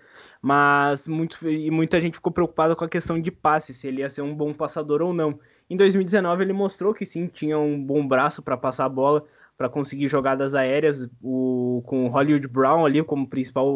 mas 0.42 1.06
muito, 1.06 1.48
e 1.48 1.70
muita 1.70 2.00
gente 2.00 2.14
ficou 2.14 2.32
preocupada 2.32 2.74
com 2.74 2.84
a 2.84 2.88
questão 2.88 3.20
de 3.20 3.30
passe, 3.30 3.72
se 3.72 3.86
ele 3.86 4.00
ia 4.00 4.08
ser 4.08 4.22
um 4.22 4.34
bom 4.34 4.52
passador 4.52 5.02
ou 5.02 5.12
não. 5.12 5.38
Em 5.70 5.76
2019 5.76 6.42
ele 6.42 6.52
mostrou 6.52 6.92
que 6.92 7.06
sim, 7.06 7.26
tinha 7.26 7.58
um 7.58 7.80
bom 7.80 8.06
braço 8.06 8.42
para 8.42 8.56
passar 8.56 8.86
a 8.86 8.88
bola, 8.88 9.24
para 9.56 9.68
conseguir 9.68 10.08
jogadas 10.08 10.54
aéreas, 10.54 11.08
o, 11.22 11.82
com 11.86 12.06
o 12.06 12.08
Hollywood 12.08 12.48
Brown 12.48 12.84
ali 12.84 13.02
como 13.04 13.28
principal 13.28 13.68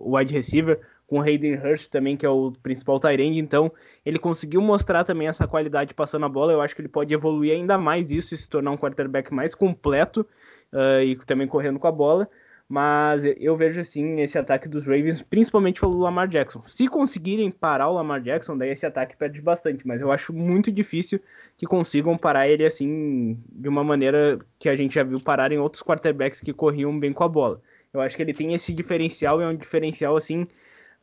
wide 0.00 0.34
receiver, 0.34 0.80
com 1.06 1.18
o 1.18 1.22
Hayden 1.22 1.54
Hurst 1.54 1.88
também, 1.88 2.16
que 2.16 2.26
é 2.26 2.28
o 2.28 2.52
principal 2.62 2.98
tight 2.98 3.20
end, 3.20 3.38
então 3.38 3.72
ele 4.04 4.18
conseguiu 4.18 4.60
mostrar 4.60 5.04
também 5.04 5.28
essa 5.28 5.46
qualidade 5.46 5.94
passando 5.94 6.26
a 6.26 6.28
bola, 6.28 6.52
eu 6.52 6.60
acho 6.60 6.74
que 6.74 6.80
ele 6.80 6.88
pode 6.88 7.12
evoluir 7.14 7.52
ainda 7.52 7.78
mais 7.78 8.10
isso 8.10 8.34
e 8.34 8.38
se 8.38 8.48
tornar 8.48 8.70
um 8.70 8.76
quarterback 8.76 9.32
mais 9.32 9.54
completo 9.54 10.26
uh, 10.72 11.02
e 11.02 11.16
também 11.26 11.46
correndo 11.46 11.78
com 11.78 11.86
a 11.86 11.92
bola, 11.92 12.28
mas 12.70 13.24
eu 13.24 13.56
vejo 13.56 13.80
assim 13.80 14.20
esse 14.20 14.38
ataque 14.38 14.68
dos 14.68 14.84
Ravens, 14.84 15.20
principalmente 15.22 15.80
pelo 15.80 15.98
Lamar 15.98 16.28
Jackson. 16.28 16.62
Se 16.68 16.86
conseguirem 16.86 17.50
parar 17.50 17.88
o 17.88 17.94
Lamar 17.94 18.22
Jackson, 18.22 18.56
daí 18.56 18.70
esse 18.70 18.86
ataque 18.86 19.16
perde 19.16 19.42
bastante, 19.42 19.84
mas 19.84 20.00
eu 20.00 20.12
acho 20.12 20.32
muito 20.32 20.70
difícil 20.70 21.20
que 21.56 21.66
consigam 21.66 22.16
parar 22.16 22.46
ele 22.46 22.64
assim 22.64 23.36
de 23.50 23.68
uma 23.68 23.82
maneira 23.82 24.38
que 24.56 24.68
a 24.68 24.76
gente 24.76 24.94
já 24.94 25.02
viu 25.02 25.18
parar 25.18 25.50
em 25.50 25.58
outros 25.58 25.82
quarterbacks 25.82 26.40
que 26.40 26.52
corriam 26.52 26.96
bem 26.96 27.12
com 27.12 27.24
a 27.24 27.28
bola. 27.28 27.60
Eu 27.92 28.00
acho 28.00 28.16
que 28.16 28.22
ele 28.22 28.32
tem 28.32 28.54
esse 28.54 28.72
diferencial 28.72 29.40
e 29.40 29.44
é 29.44 29.48
um 29.48 29.56
diferencial 29.56 30.16
assim 30.16 30.46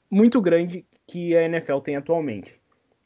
muito 0.10 0.40
grande 0.40 0.86
que 1.06 1.36
a 1.36 1.44
NFL 1.44 1.80
tem 1.80 1.98
atualmente. 1.98 2.62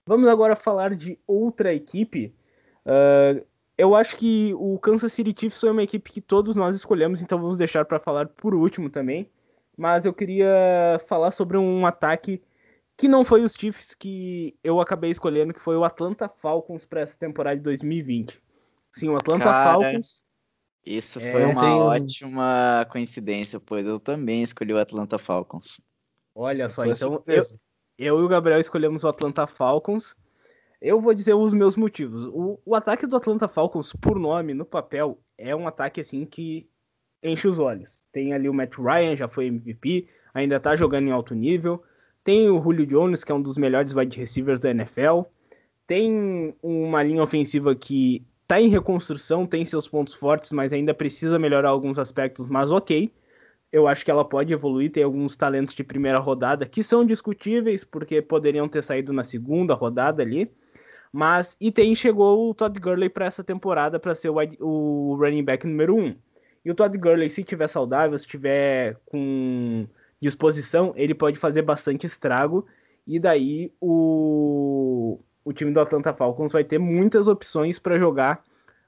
Vamos 0.06 0.30
agora 0.30 0.56
falar 0.56 0.94
de 0.94 1.18
outra 1.26 1.74
equipe. 1.74 2.32
Uh, 2.86 3.44
eu 3.82 3.96
acho 3.96 4.16
que 4.16 4.54
o 4.60 4.78
Kansas 4.78 5.12
City 5.12 5.34
Chiefs 5.36 5.60
foi 5.60 5.72
uma 5.72 5.82
equipe 5.82 6.12
que 6.12 6.22
todos 6.22 6.56
nós 6.56 6.76
escolhemos, 6.76 7.20
então 7.24 7.42
vamos 7.42 7.58
deixar 7.58 7.84
para 7.84 8.00
falar 8.00 8.28
por 8.28 8.54
último 8.54 8.92
também. 8.92 9.28
Mas 9.76 10.06
eu 10.06 10.14
queria 10.14 11.02
falar 11.08 11.32
sobre 11.32 11.58
um 11.58 11.84
ataque 11.84 12.40
que 12.96 13.08
não 13.08 13.26
foi 13.26 13.42
os 13.42 13.54
Chiefs 13.54 13.96
que 13.96 14.56
eu 14.64 14.80
acabei 14.80 15.10
escolhendo, 15.10 15.52
que 15.52 15.60
foi 15.60 15.76
o 15.76 15.84
Atlanta 15.84 16.30
Falcons 16.30 16.86
para 16.86 17.02
essa 17.02 17.18
temporada 17.18 17.58
de 17.58 17.64
2020. 17.64 18.40
Sim, 18.94 19.10
o 19.10 19.16
Atlanta 19.16 19.46
Cara, 19.46 19.74
Falcons. 19.74 20.22
Isso 20.86 21.20
é, 21.20 21.32
foi 21.32 21.46
uma 21.46 21.62
tem... 21.62 21.74
ótima 21.74 22.88
coincidência, 22.92 23.60
pois 23.60 23.88
eu 23.88 24.00
também 24.00 24.44
escolhi 24.44 24.74
o 24.74 24.80
Atlanta 24.80 25.18
Falcons. 25.18 25.82
Olha 26.36 26.70
só, 26.70 26.86
então 26.86 27.24
eu, 27.26 27.42
eu 27.98 28.20
e 28.20 28.24
o 28.24 28.28
Gabriel 28.28 28.60
escolhemos 28.60 29.04
o 29.04 29.08
Atlanta 29.08 29.48
Falcons. 29.48 30.16
Eu 30.82 31.00
vou 31.00 31.14
dizer 31.14 31.36
os 31.36 31.54
meus 31.54 31.78
motivos. 31.78 32.26
O, 32.26 32.60
o 32.66 32.76
ataque 32.76 33.06
do 33.06 33.16
Atlanta 33.16 33.48
Falcons, 33.48 33.94
por 33.94 34.18
nome, 34.18 34.54
no 34.56 34.66
papel, 34.66 35.20
é 35.38 35.56
um 35.56 35.68
ataque 35.68 36.02
assim 36.02 36.26
que 36.26 36.68
enche 37.22 37.48
os 37.48 37.60
olhos. 37.60 38.02
Tem 38.12 38.34
ali 38.34 38.50
o 38.50 38.54
Matt 38.54 38.78
Ryan, 38.78 39.16
já 39.16 39.28
foi 39.28 39.46
MVP, 39.46 40.08
ainda 40.34 40.60
tá 40.60 40.76
jogando 40.76 41.08
em 41.08 41.12
alto 41.12 41.36
nível. 41.36 41.84
Tem 42.24 42.50
o 42.50 42.62
Julio 42.62 42.88
Jones, 42.88 43.24
que 43.24 43.32
é 43.32 43.36
um 43.36 43.42
dos 43.42 43.58
melhores 43.58 43.94
wide 43.94 44.18
receivers 44.18 44.60
da 44.60 44.72
NFL. 44.72 45.22
Tem 45.86 46.56
uma 46.64 47.04
linha 47.04 47.22
ofensiva 47.22 47.76
que 47.76 48.26
tá 48.48 48.60
em 48.60 48.68
reconstrução, 48.68 49.46
tem 49.46 49.64
seus 49.64 49.88
pontos 49.88 50.16
fortes, 50.16 50.52
mas 50.52 50.74
ainda 50.74 50.94
precisa 50.94 51.38
melhorar 51.38 51.70
alguns 51.70 52.00
aspectos, 52.00 52.48
mas 52.48 52.72
ok. 52.72 53.12
Eu 53.72 53.88
acho 53.88 54.04
que 54.04 54.12
ela 54.12 54.26
pode 54.26 54.52
evoluir, 54.52 54.92
tem 54.92 55.04
alguns 55.04 55.36
talentos 55.36 55.74
de 55.74 55.84
primeira 55.84 56.20
rodada 56.20 56.66
que 56.66 56.84
são 56.84 57.06
discutíveis, 57.06 57.84
porque 57.84 58.22
poderiam 58.22 58.68
ter 58.68 58.84
saído 58.84 59.14
na 59.14 59.24
segunda 59.24 59.74
rodada 59.74 60.24
ali. 60.24 60.52
Mas 61.12 61.58
e 61.60 61.72
tem 61.72 61.94
chegou 61.94 62.50
o 62.50 62.54
Todd 62.54 62.80
Gurley 62.80 63.10
para 63.10 63.26
essa 63.26 63.44
temporada 63.44 64.00
para 64.00 64.16
ser 64.16 64.30
o, 64.30 64.36
o, 64.60 65.16
running 65.16 65.44
back 65.44 65.68
número 65.68 65.96
um. 65.96 66.16
E 66.64 66.72
o 66.72 66.76
Todd 66.76 66.98
Gurley, 66.98 67.30
se 67.30 67.44
tiver 67.44 67.68
saudável, 67.68 68.18
se 68.18 68.28
tiver 68.28 68.98
com 69.06 69.86
disposição, 70.22 70.94
ele 70.96 71.14
pode 71.14 71.38
fazer 71.38 71.64
bastante 71.64 72.08
estrago. 72.08 72.66
E 73.06 73.20
daí 73.20 73.74
o, 73.82 75.20
o 75.44 75.52
time 75.52 75.72
do 75.72 75.82
Atlanta 75.82 76.14
Falcons 76.14 76.54
vai 76.54 76.64
ter 76.64 76.78
muitas 76.78 77.28
opções 77.28 77.78
para 77.78 77.98
jogar 77.98 78.44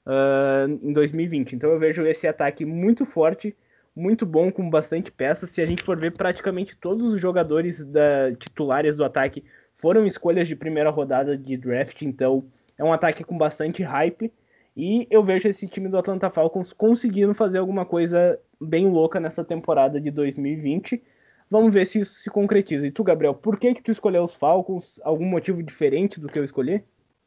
uh, 0.06 0.70
em 0.82 0.92
2020. 0.92 1.54
Então 1.54 1.70
eu 1.70 1.78
vejo 1.78 2.06
esse 2.06 2.26
ataque 2.26 2.64
muito 2.64 3.04
forte, 3.04 3.54
muito 3.94 4.24
bom, 4.24 4.50
com 4.50 4.70
bastante 4.70 5.10
peças. 5.12 5.50
Se 5.50 5.60
a 5.60 5.66
gente 5.66 5.82
for 5.82 5.98
ver, 5.98 6.12
praticamente 6.12 6.76
todos 6.76 7.12
os 7.12 7.20
jogadores 7.20 7.84
da, 7.84 8.32
titulares 8.38 8.96
do 8.96 9.04
ataque 9.04 9.44
foram 9.84 10.06
escolhas 10.06 10.48
de 10.48 10.56
primeira 10.56 10.88
rodada 10.88 11.36
de 11.36 11.58
draft, 11.58 12.00
então 12.00 12.42
é 12.78 12.82
um 12.82 12.90
ataque 12.90 13.22
com 13.22 13.36
bastante 13.36 13.82
hype. 13.82 14.32
E 14.74 15.06
eu 15.10 15.22
vejo 15.22 15.46
esse 15.46 15.68
time 15.68 15.90
do 15.90 15.98
Atlanta 15.98 16.30
Falcons 16.30 16.72
conseguindo 16.72 17.34
fazer 17.34 17.58
alguma 17.58 17.84
coisa 17.84 18.40
bem 18.58 18.88
louca 18.88 19.20
nessa 19.20 19.44
temporada 19.44 20.00
de 20.00 20.10
2020. 20.10 21.02
Vamos 21.50 21.74
ver 21.74 21.84
se 21.84 22.00
isso 22.00 22.14
se 22.14 22.30
concretiza. 22.30 22.86
E 22.86 22.90
tu, 22.90 23.04
Gabriel, 23.04 23.34
por 23.34 23.58
que 23.58 23.74
que 23.74 23.82
tu 23.82 23.90
escolheu 23.90 24.24
os 24.24 24.32
Falcons? 24.32 24.98
Algum 25.04 25.26
motivo 25.26 25.62
diferente 25.62 26.18
do 26.18 26.28
que 26.28 26.38
eu 26.38 26.44
escolhi? 26.44 26.82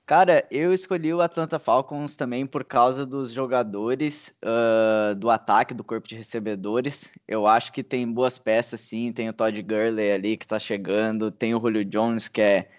Cara, 0.08 0.48
eu 0.50 0.72
escolhi 0.72 1.14
o 1.14 1.20
Atlanta 1.20 1.60
Falcons 1.60 2.16
também 2.16 2.46
por 2.46 2.64
causa 2.64 3.06
dos 3.06 3.30
jogadores, 3.34 4.40
uh, 4.42 5.14
do 5.14 5.30
ataque, 5.30 5.74
do 5.74 5.84
corpo 5.84 6.08
de 6.08 6.16
recebedores. 6.16 7.14
Eu 7.28 7.46
acho 7.46 7.74
que 7.74 7.84
tem 7.84 8.10
boas 8.10 8.38
peças, 8.38 8.80
sim. 8.80 9.12
Tem 9.12 9.28
o 9.28 9.34
Todd 9.34 9.62
Gurley 9.62 10.14
ali 10.14 10.38
que 10.38 10.48
tá 10.48 10.58
chegando, 10.58 11.30
tem 11.30 11.54
o 11.54 11.60
Julio 11.60 11.84
Jones, 11.84 12.30
que 12.30 12.40
é 12.40 12.70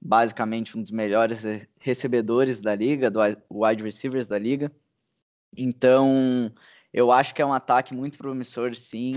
basicamente 0.00 0.78
um 0.78 0.82
dos 0.82 0.92
melhores 0.92 1.44
recebedores 1.80 2.60
da 2.60 2.76
liga, 2.76 3.10
do 3.10 3.18
wide 3.50 3.82
receivers 3.82 4.28
da 4.28 4.38
liga. 4.38 4.70
Então, 5.58 6.52
eu 6.92 7.10
acho 7.10 7.34
que 7.34 7.42
é 7.42 7.46
um 7.46 7.52
ataque 7.52 7.92
muito 7.92 8.16
promissor, 8.16 8.76
sim. 8.76 9.16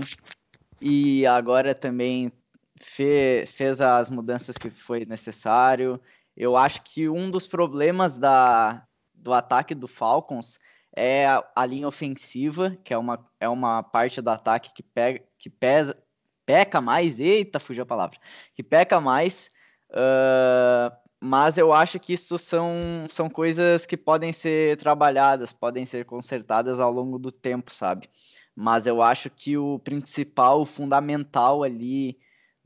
E 0.80 1.24
agora 1.24 1.72
também 1.72 2.32
fe 2.80 3.44
fez 3.46 3.80
as 3.80 4.10
mudanças 4.10 4.56
que 4.58 4.70
foi 4.70 5.04
necessário. 5.04 6.00
Eu 6.40 6.56
acho 6.56 6.80
que 6.84 7.06
um 7.06 7.30
dos 7.30 7.46
problemas 7.46 8.16
da, 8.16 8.82
do 9.12 9.30
ataque 9.30 9.74
do 9.74 9.86
Falcons 9.86 10.58
é 10.96 11.26
a, 11.26 11.44
a, 11.54 11.66
linha 11.66 11.86
ofensiva, 11.86 12.78
que 12.82 12.94
é 12.94 12.96
uma, 12.96 13.28
é 13.38 13.46
uma 13.46 13.82
parte 13.82 14.22
do 14.22 14.30
ataque 14.30 14.72
que, 14.72 14.82
pega, 14.82 15.22
que 15.38 15.50
pesa, 15.50 16.02
peca 16.46 16.80
mais, 16.80 17.20
eita, 17.20 17.60
fugiu 17.60 17.82
a 17.82 17.86
palavra, 17.86 18.18
que 18.54 18.62
peca 18.62 18.98
mais, 19.02 19.50
uh, 19.90 20.90
mas 21.20 21.58
eu 21.58 21.74
acho 21.74 22.00
que 22.00 22.14
isso 22.14 22.38
são, 22.38 23.06
são 23.10 23.28
coisas 23.28 23.84
que 23.84 23.94
podem 23.98 24.32
ser 24.32 24.78
trabalhadas, 24.78 25.52
podem 25.52 25.84
ser 25.84 26.06
consertadas 26.06 26.80
ao 26.80 26.90
longo 26.90 27.18
do 27.18 27.30
tempo, 27.30 27.70
sabe? 27.70 28.08
Mas 28.56 28.86
eu 28.86 29.02
acho 29.02 29.28
que 29.28 29.58
o 29.58 29.78
principal, 29.80 30.62
o 30.62 30.66
fundamental 30.66 31.62
ali 31.62 32.18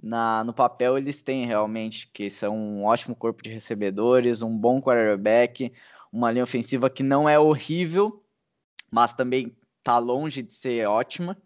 na, 0.04 0.44
no 0.44 0.52
papel 0.52 0.98
eles 0.98 1.22
têm 1.22 1.46
realmente, 1.46 2.10
que 2.12 2.28
são 2.28 2.56
um 2.56 2.84
ótimo 2.84 3.16
corpo 3.16 3.42
de 3.42 3.50
recebedores, 3.50 4.42
um 4.42 4.56
bom 4.56 4.80
quarterback, 4.80 5.72
uma 6.12 6.30
linha 6.30 6.44
ofensiva 6.44 6.90
que 6.90 7.02
não 7.02 7.26
é 7.26 7.38
horrível, 7.38 8.22
mas 8.90 9.14
também 9.14 9.56
tá 9.82 9.98
longe 9.98 10.42
de 10.42 10.52
ser 10.52 10.86
ótima. 10.86 11.36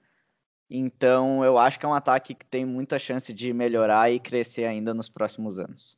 Então 0.68 1.44
eu 1.44 1.56
acho 1.56 1.78
que 1.78 1.86
é 1.86 1.88
um 1.88 1.94
ataque 1.94 2.34
que 2.34 2.44
tem 2.44 2.64
muita 2.64 2.98
chance 2.98 3.32
de 3.32 3.52
melhorar 3.52 4.10
e 4.10 4.18
crescer 4.18 4.64
ainda 4.64 4.92
nos 4.92 5.08
próximos 5.08 5.60
anos. 5.60 5.96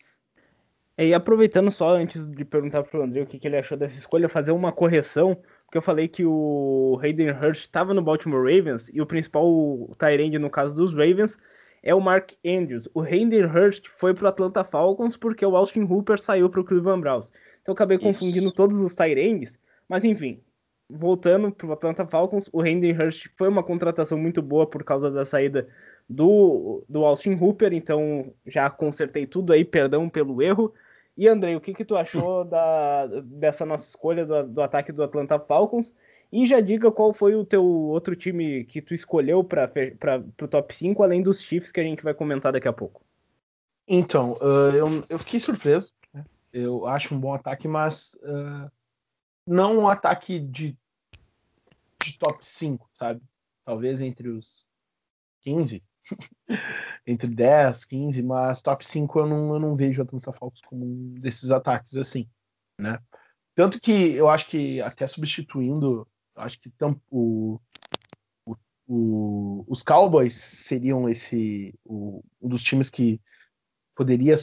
É, 0.98 1.06
e 1.06 1.14
aproveitando 1.14 1.70
só, 1.70 1.96
antes 1.96 2.26
de 2.26 2.44
perguntar 2.44 2.82
para 2.82 3.00
o 3.00 3.02
André 3.02 3.22
o 3.22 3.26
que, 3.26 3.38
que, 3.38 3.48
ele 3.48 3.56
achou 3.56 3.78
dessa 3.78 3.98
escolha, 3.98 4.28
fazer 4.28 4.52
uma 4.52 4.70
correção, 4.70 5.34
porque 5.64 5.78
eu 5.78 5.82
falei 5.82 6.08
que 6.08 6.26
o 6.26 7.00
Hayden 7.02 7.30
Hurst 7.30 7.62
estava 7.62 7.94
no 7.94 8.02
Baltimore 8.02 8.42
Ravens 8.42 8.90
e 8.92 9.00
o 9.00 9.06
principal 9.06 9.48
Tyrande 9.98 10.38
no 10.38 10.50
caso 10.50 10.74
dos 10.74 10.94
Ravens 10.94 11.38
é 11.82 11.94
o 11.94 12.00
Mark 12.00 12.32
Andrews. 12.44 12.88
O 12.94 13.00
Hayden 13.00 13.44
Hurst 13.44 13.88
foi 13.88 14.14
para 14.14 14.24
o 14.24 14.28
Atlanta 14.28 14.64
Falcons 14.64 15.16
porque 15.16 15.44
o 15.44 15.56
Austin 15.56 15.82
Hooper 15.82 16.20
saiu 16.20 16.48
para 16.50 16.60
o 16.60 16.64
Cleveland 16.64 17.00
Browns. 17.00 17.32
Então 17.62 17.72
eu 17.72 17.74
acabei 17.74 17.96
Isso. 17.96 18.06
confundindo 18.06 18.52
todos 18.52 18.80
os 18.80 18.94
Tyrands, 18.94 19.58
mas 19.88 20.04
enfim, 20.04 20.40
voltando 20.88 21.50
para 21.52 21.66
o 21.66 21.72
Atlanta 21.72 22.06
Falcons, 22.06 22.48
o 22.52 22.60
Hayden 22.60 22.92
Hurst 22.92 23.28
foi 23.36 23.48
uma 23.48 23.62
contratação 23.62 24.18
muito 24.18 24.42
boa 24.42 24.66
por 24.66 24.84
causa 24.84 25.10
da 25.10 25.24
saída 25.24 25.68
do, 26.08 26.84
do 26.88 27.04
Austin 27.04 27.34
Hooper, 27.34 27.72
então 27.72 28.32
já 28.46 28.68
consertei 28.68 29.26
tudo 29.26 29.52
aí, 29.52 29.64
perdão 29.64 30.08
pelo 30.08 30.42
erro. 30.42 30.74
E 31.16 31.28
Andrei, 31.28 31.54
o 31.54 31.60
que, 31.60 31.74
que 31.74 31.84
tu 31.84 31.96
achou 31.96 32.44
da, 32.46 33.06
dessa 33.06 33.64
nossa 33.64 33.88
escolha 33.88 34.26
do, 34.26 34.42
do 34.48 34.62
ataque 34.62 34.92
do 34.92 35.02
Atlanta 35.02 35.38
Falcons? 35.38 35.92
E 36.32 36.46
já 36.46 36.60
diga 36.60 36.92
qual 36.92 37.12
foi 37.12 37.34
o 37.34 37.44
teu 37.44 37.64
outro 37.64 38.14
time 38.14 38.64
que 38.64 38.80
tu 38.80 38.94
escolheu 38.94 39.42
para 39.42 39.70
o 40.40 40.48
top 40.48 40.74
5, 40.74 41.02
além 41.02 41.22
dos 41.22 41.42
Chiefs 41.42 41.72
que 41.72 41.80
a 41.80 41.84
gente 41.84 42.04
vai 42.04 42.14
comentar 42.14 42.52
daqui 42.52 42.68
a 42.68 42.72
pouco. 42.72 43.02
Então, 43.88 44.34
uh, 44.34 44.70
eu, 44.76 45.04
eu 45.08 45.18
fiquei 45.18 45.40
surpreso. 45.40 45.92
Né? 46.14 46.24
Eu 46.52 46.86
acho 46.86 47.14
um 47.14 47.18
bom 47.18 47.34
ataque, 47.34 47.66
mas 47.66 48.14
uh, 48.22 48.70
não 49.44 49.78
um 49.78 49.88
ataque 49.88 50.38
de, 50.38 50.76
de 52.04 52.18
top 52.18 52.46
5, 52.46 52.88
sabe? 52.92 53.20
Talvez 53.64 54.00
entre 54.00 54.28
os 54.28 54.64
15, 55.42 55.82
entre 57.04 57.28
10, 57.28 57.84
15, 57.84 58.22
mas 58.22 58.62
top 58.62 58.86
5 58.86 59.18
eu 59.18 59.26
não, 59.26 59.54
eu 59.54 59.58
não 59.58 59.74
vejo 59.74 60.00
a 60.00 60.04
Atlanta 60.04 60.32
Falcons 60.32 60.62
como 60.62 60.84
um 60.84 61.14
desses 61.14 61.50
ataques 61.50 61.96
assim, 61.96 62.28
né? 62.78 63.00
Tanto 63.54 63.80
que 63.80 64.14
eu 64.14 64.28
acho 64.28 64.46
que 64.46 64.80
até 64.80 65.06
substituindo, 65.06 66.06
acho 66.36 66.60
que 66.60 66.70
o, 67.10 67.60
o, 68.90 69.64
os 69.68 69.82
Cowboys 69.82 70.34
seriam 70.34 71.08
esse 71.08 71.72
o, 71.84 72.22
um 72.40 72.48
dos 72.48 72.62
times 72.62 72.90
que 72.90 73.20
poderia 73.94 74.34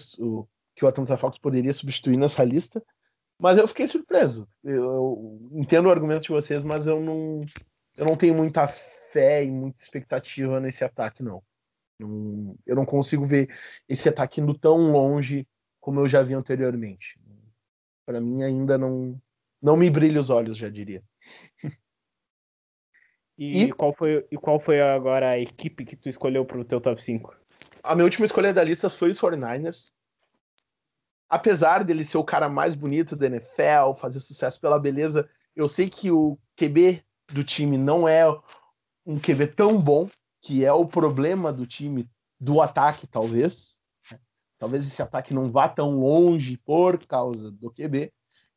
que 0.76 0.86
o 0.86 0.88
Atlanta 0.88 1.18
Falcons 1.18 1.40
poderia 1.40 1.74
substituir 1.74 2.18
nessa 2.18 2.44
lista, 2.44 2.82
mas 3.40 3.58
eu 3.58 3.68
fiquei 3.68 3.88
surpreso. 3.88 4.48
Eu, 4.64 4.84
eu 4.84 5.50
entendo 5.54 5.88
o 5.88 5.92
argumento 5.92 6.24
de 6.24 6.30
vocês, 6.30 6.64
mas 6.64 6.88
eu 6.88 7.02
não 7.02 7.42
eu 7.98 8.06
não 8.06 8.16
tenho 8.16 8.36
muita 8.36 8.68
fé 8.68 9.44
e 9.44 9.52
muita 9.52 9.84
expectativa 9.84 10.60
nesse 10.60 10.84
ataque 10.84 11.24
não. 11.24 11.44
Não, 12.00 12.56
eu 12.66 12.76
não 12.76 12.86
consigo 12.86 13.26
ver 13.26 13.50
esse 13.90 14.08
ataque 14.08 14.40
indo 14.40 14.58
tão 14.58 14.92
longe 14.92 15.48
como 15.80 16.00
eu 16.00 16.08
já 16.08 16.22
vi 16.22 16.36
anteriormente. 16.36 17.20
Para 18.06 18.22
mim 18.22 18.44
ainda 18.44 18.78
não 18.78 19.20
não 19.62 19.76
me 19.76 19.90
brilha 19.90 20.22
os 20.22 20.30
olhos, 20.30 20.58
já 20.58 20.70
diria. 20.70 21.04
E, 23.38 23.66
e, 23.66 23.72
qual 23.72 23.94
foi 23.94 24.26
e 24.32 24.38
qual 24.38 24.60
foi 24.60 24.82
agora 24.82 25.30
a 25.30 25.40
equipe 25.40 25.86
que 25.86 25.96
tu 25.96 26.10
escolheu 26.10 26.44
para 26.44 26.58
o 26.58 26.66
teu 26.66 26.82
top 26.82 27.04
5? 27.04 27.36
A 27.84 27.94
minha 27.94 28.06
última 28.06 28.26
escolha 28.26 28.52
da 28.52 28.64
lista 28.64 28.90
foi 28.90 29.12
os 29.12 29.20
49ers. 29.20 29.92
Apesar 31.30 31.84
dele 31.84 32.04
ser 32.04 32.18
o 32.18 32.24
cara 32.24 32.50
mais 32.50 32.74
bonito 32.74 33.16
da 33.16 33.28
NFL, 33.28 33.94
fazer 33.96 34.20
sucesso 34.20 34.60
pela 34.60 34.80
beleza, 34.80 35.30
eu 35.56 35.68
sei 35.68 35.90
que 35.90 36.10
o 36.10 36.38
QB 36.56 37.04
do 37.32 37.44
time 37.44 37.78
não 37.78 38.08
é 38.08 38.26
um 39.06 39.20
QB 39.20 39.48
tão 39.48 39.80
bom 39.80 40.10
que 40.42 40.64
é 40.66 40.72
o 40.72 40.86
problema 40.86 41.52
do 41.52 41.68
time, 41.68 42.10
do 42.40 42.62
ataque, 42.62 43.06
talvez. 43.06 43.80
Né? 44.12 44.20
Talvez 44.58 44.86
esse 44.86 45.02
ataque 45.02 45.34
não 45.34 45.52
vá 45.52 45.68
tão 45.68 46.00
longe 46.00 46.58
por 46.58 47.06
causa 47.06 47.52
do 47.52 47.72
QB. 47.72 48.12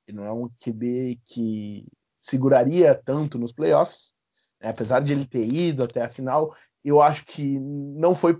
Ele 0.06 0.16
não 0.16 0.24
é 0.24 0.32
um 0.32 0.48
QB 0.58 1.20
que 1.24 1.86
seguraria 2.20 2.94
tanto 2.94 3.38
nos 3.38 3.52
playoffs. 3.52 4.14
Né? 4.60 4.68
Apesar 4.68 5.00
de 5.00 5.12
ele 5.12 5.26
ter 5.26 5.46
ido 5.46 5.82
até 5.82 6.02
a 6.02 6.10
final, 6.10 6.54
eu 6.84 7.00
acho 7.00 7.24
que 7.24 7.58
não 7.58 8.14
foi. 8.14 8.38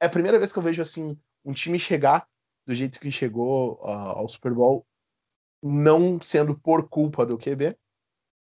É 0.00 0.06
a 0.06 0.10
primeira 0.10 0.38
vez 0.38 0.52
que 0.52 0.58
eu 0.58 0.62
vejo 0.62 0.82
assim 0.82 1.16
um 1.44 1.52
time 1.52 1.78
chegar 1.78 2.26
do 2.66 2.74
jeito 2.74 3.00
que 3.00 3.10
chegou 3.10 3.74
uh, 3.82 4.18
ao 4.18 4.28
Super 4.28 4.52
Bowl, 4.52 4.86
não 5.62 6.20
sendo 6.20 6.58
por 6.58 6.88
culpa 6.88 7.24
do 7.24 7.38
QB. 7.38 7.76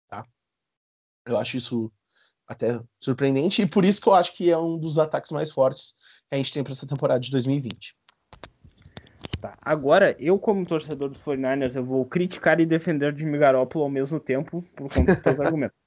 Tá? 0.07 0.26
Eu 1.26 1.38
acho 1.38 1.57
isso 1.57 1.91
até 2.47 2.82
surpreendente, 2.97 3.61
e 3.61 3.68
por 3.68 3.84
isso 3.84 3.99
que 3.99 4.07
eu 4.07 4.13
acho 4.13 4.34
que 4.34 4.49
é 4.49 4.57
um 4.57 4.78
dos 4.78 4.97
ataques 4.97 5.32
mais 5.32 5.51
fortes 5.51 5.95
que 6.30 6.36
a 6.36 6.38
gente 6.38 6.53
tem 6.53 6.63
para 6.63 6.72
essa 6.72 6.88
temporada 6.88 7.20
de 7.20 7.30
2020. 7.30 7.93
Tá. 9.42 9.58
Agora, 9.62 10.16
eu 10.20 10.40
como 10.40 10.66
torcedor 10.66 11.10
dos 11.10 11.22
49ers, 11.22 11.76
eu 11.76 11.84
vou 11.84 12.06
criticar 12.06 12.60
e 12.60 12.66
defender 12.66 13.14
o 13.14 13.18
Jimmy 13.18 13.38
Garoppolo 13.38 13.84
ao 13.86 13.90
mesmo 13.90 14.20
tempo, 14.20 14.64
por 14.76 14.92
conta 14.92 15.14
dos 15.14 15.22
seus 15.22 15.40
argumentos. 15.42 15.78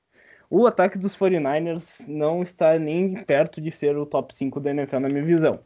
O 0.48 0.66
ataque 0.66 0.98
dos 0.98 1.16
49ers 1.16 2.06
não 2.08 2.42
está 2.42 2.78
nem 2.78 3.24
perto 3.24 3.60
de 3.60 3.70
ser 3.70 3.96
o 3.96 4.06
top 4.06 4.36
5 4.36 4.60
da 4.60 4.70
NFL 4.70 4.98
na 4.98 5.08
minha 5.08 5.24
visão. 5.24 5.60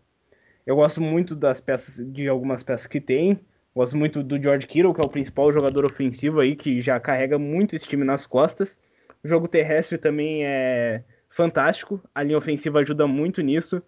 Eu 0.67 0.77
gosto 0.77 1.01
muito 1.01 1.35
das 1.35 1.61
peças, 1.61 1.97
de 2.13 2.29
algumas 2.29 2.63
peças 2.63 2.87
que 2.87 3.01
tem. 3.01 3.39
Gosto 3.75 3.97
muito 3.97 4.23
do 4.23 4.41
George 4.41 4.67
Kittle, 4.67 4.95
que 4.95 5.01
é 5.01 5.05
o 5.05 5.09
principal 5.09 5.53
jogador 5.53 5.85
ofensivo 5.85 6.41
aí, 6.41 6.55
que 6.55 6.81
já 6.81 6.99
carrega 7.01 7.39
muito 7.39 7.75
esse 7.75 7.89
time 7.89 8.05
nas 8.05 8.27
costas. 8.27 8.77
O 9.23 9.29
jogo 9.29 9.49
terrestre 9.49 9.99
também 9.99 10.45
é 10.45 11.03
fantástico. 11.29 12.01
A 12.15 12.23
linha 12.23 12.39
ofensiva 12.39 12.79
ajuda 12.79 13.07
muito 13.07 13.43
nisso. 13.43 13.83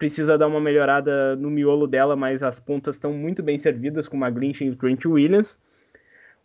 Precisa 0.00 0.38
dar 0.38 0.46
uma 0.46 0.62
melhorada 0.62 1.36
no 1.36 1.50
miolo 1.50 1.86
dela, 1.86 2.16
mas 2.16 2.42
as 2.42 2.58
pontas 2.58 2.94
estão 2.94 3.12
muito 3.12 3.42
bem 3.42 3.58
servidas 3.58 4.08
com 4.08 4.16
o 4.16 4.24
McGlinchey 4.24 4.68
e 4.68 4.74
Trent 4.74 5.04
Williams. 5.04 5.60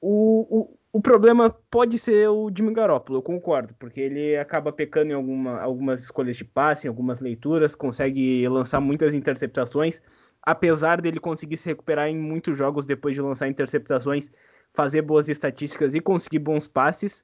O, 0.01 0.45
o, 0.49 0.77
o 0.91 1.01
problema 1.01 1.49
pode 1.71 1.97
ser 1.97 2.27
o 2.27 2.51
Jimmy 2.53 2.73
Garoppolo, 2.73 3.19
eu 3.19 3.21
concordo, 3.23 3.73
porque 3.79 4.01
ele 4.01 4.35
acaba 4.35 4.73
pecando 4.73 5.11
em 5.11 5.15
alguma, 5.15 5.61
algumas 5.61 6.03
escolhas 6.03 6.35
de 6.35 6.43
passe, 6.43 6.85
em 6.85 6.89
algumas 6.89 7.21
leituras, 7.21 7.75
consegue 7.75 8.45
lançar 8.49 8.81
muitas 8.81 9.13
interceptações, 9.13 10.01
apesar 10.43 10.99
dele 10.99 11.21
conseguir 11.21 11.55
se 11.55 11.69
recuperar 11.69 12.09
em 12.09 12.17
muitos 12.17 12.57
jogos 12.57 12.85
depois 12.85 13.15
de 13.15 13.21
lançar 13.21 13.47
interceptações, 13.47 14.29
fazer 14.73 15.01
boas 15.01 15.29
estatísticas 15.29 15.95
e 15.95 16.01
conseguir 16.01 16.39
bons 16.39 16.67
passes. 16.67 17.23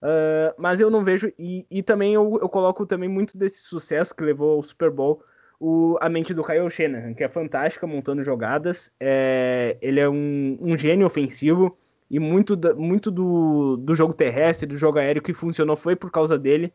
Uh, 0.00 0.54
mas 0.56 0.80
eu 0.80 0.90
não 0.90 1.02
vejo. 1.02 1.32
E, 1.36 1.66
e 1.68 1.82
também 1.82 2.14
eu, 2.14 2.38
eu, 2.40 2.48
coloco 2.48 2.86
também 2.86 3.08
muito 3.08 3.36
desse 3.36 3.62
sucesso 3.62 4.14
que 4.14 4.22
levou 4.22 4.52
ao 4.52 4.62
Super 4.62 4.92
Bowl 4.92 5.24
o, 5.60 5.96
a 6.00 6.08
mente 6.08 6.34
do 6.34 6.44
Kyle 6.44 6.70
Shanahan, 6.70 7.14
que 7.14 7.24
é 7.24 7.28
fantástica 7.28 7.86
montando 7.86 8.22
jogadas. 8.22 8.90
É, 9.00 9.76
ele 9.80 10.00
é 10.00 10.08
um, 10.08 10.58
um 10.60 10.76
gênio 10.76 11.06
ofensivo 11.06 11.76
e 12.10 12.18
muito, 12.18 12.54
da, 12.54 12.74
muito 12.74 13.10
do, 13.10 13.76
do 13.76 13.96
jogo 13.96 14.14
terrestre, 14.14 14.66
do 14.66 14.76
jogo 14.76 14.98
aéreo 14.98 15.22
que 15.22 15.32
funcionou 15.32 15.76
foi 15.76 15.96
por 15.96 16.10
causa 16.10 16.38
dele. 16.38 16.72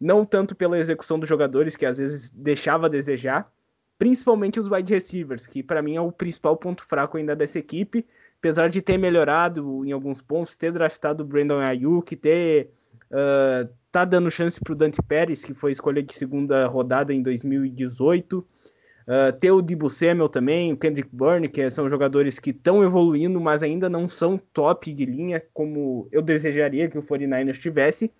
Não 0.00 0.24
tanto 0.24 0.54
pela 0.54 0.78
execução 0.78 1.18
dos 1.18 1.28
jogadores, 1.28 1.76
que 1.76 1.84
às 1.84 1.98
vezes 1.98 2.30
deixava 2.30 2.86
a 2.86 2.88
desejar, 2.88 3.52
principalmente 3.98 4.58
os 4.58 4.70
wide 4.70 4.94
receivers, 4.94 5.46
que 5.46 5.62
para 5.62 5.82
mim 5.82 5.96
é 5.96 6.00
o 6.00 6.10
principal 6.10 6.56
ponto 6.56 6.82
fraco 6.84 7.18
ainda 7.18 7.36
dessa 7.36 7.58
equipe 7.58 8.06
apesar 8.40 8.70
de 8.70 8.80
ter 8.80 8.96
melhorado 8.96 9.84
em 9.84 9.92
alguns 9.92 10.22
pontos, 10.22 10.56
ter 10.56 10.72
draftado 10.72 11.22
o 11.22 11.26
Brandon 11.26 11.58
Ayuk, 11.58 12.16
ter 12.16 12.70
uh, 13.10 13.68
tá 13.90 14.04
dando 14.04 14.30
chance 14.30 14.60
para 14.60 14.72
o 14.72 14.76
Dante 14.76 15.02
Pérez, 15.02 15.44
que 15.44 15.54
foi 15.54 15.72
escolha 15.72 16.02
de 16.02 16.12
segunda 16.12 16.66
rodada 16.66 17.12
em 17.12 17.22
2018, 17.22 18.38
uh, 18.38 18.46
ah, 19.08 19.32
ter 19.32 19.50
o 19.50 19.60
Debo 19.60 19.90
Samuel 19.90 20.28
também, 20.28 20.72
o 20.72 20.76
Kendrick 20.76 21.08
Bourne, 21.12 21.48
que 21.48 21.68
são 21.70 21.88
jogadores 21.88 22.38
que 22.38 22.50
estão 22.50 22.84
evoluindo, 22.84 23.40
mas 23.40 23.62
ainda 23.62 23.88
não 23.88 24.08
são 24.08 24.38
top 24.52 24.92
de 24.92 25.04
linha, 25.04 25.42
como 25.52 26.08
eu 26.12 26.22
desejaria 26.22 26.88
que 26.88 26.98
o 26.98 27.02
49ers 27.02 27.58
tivesse. 27.58 28.12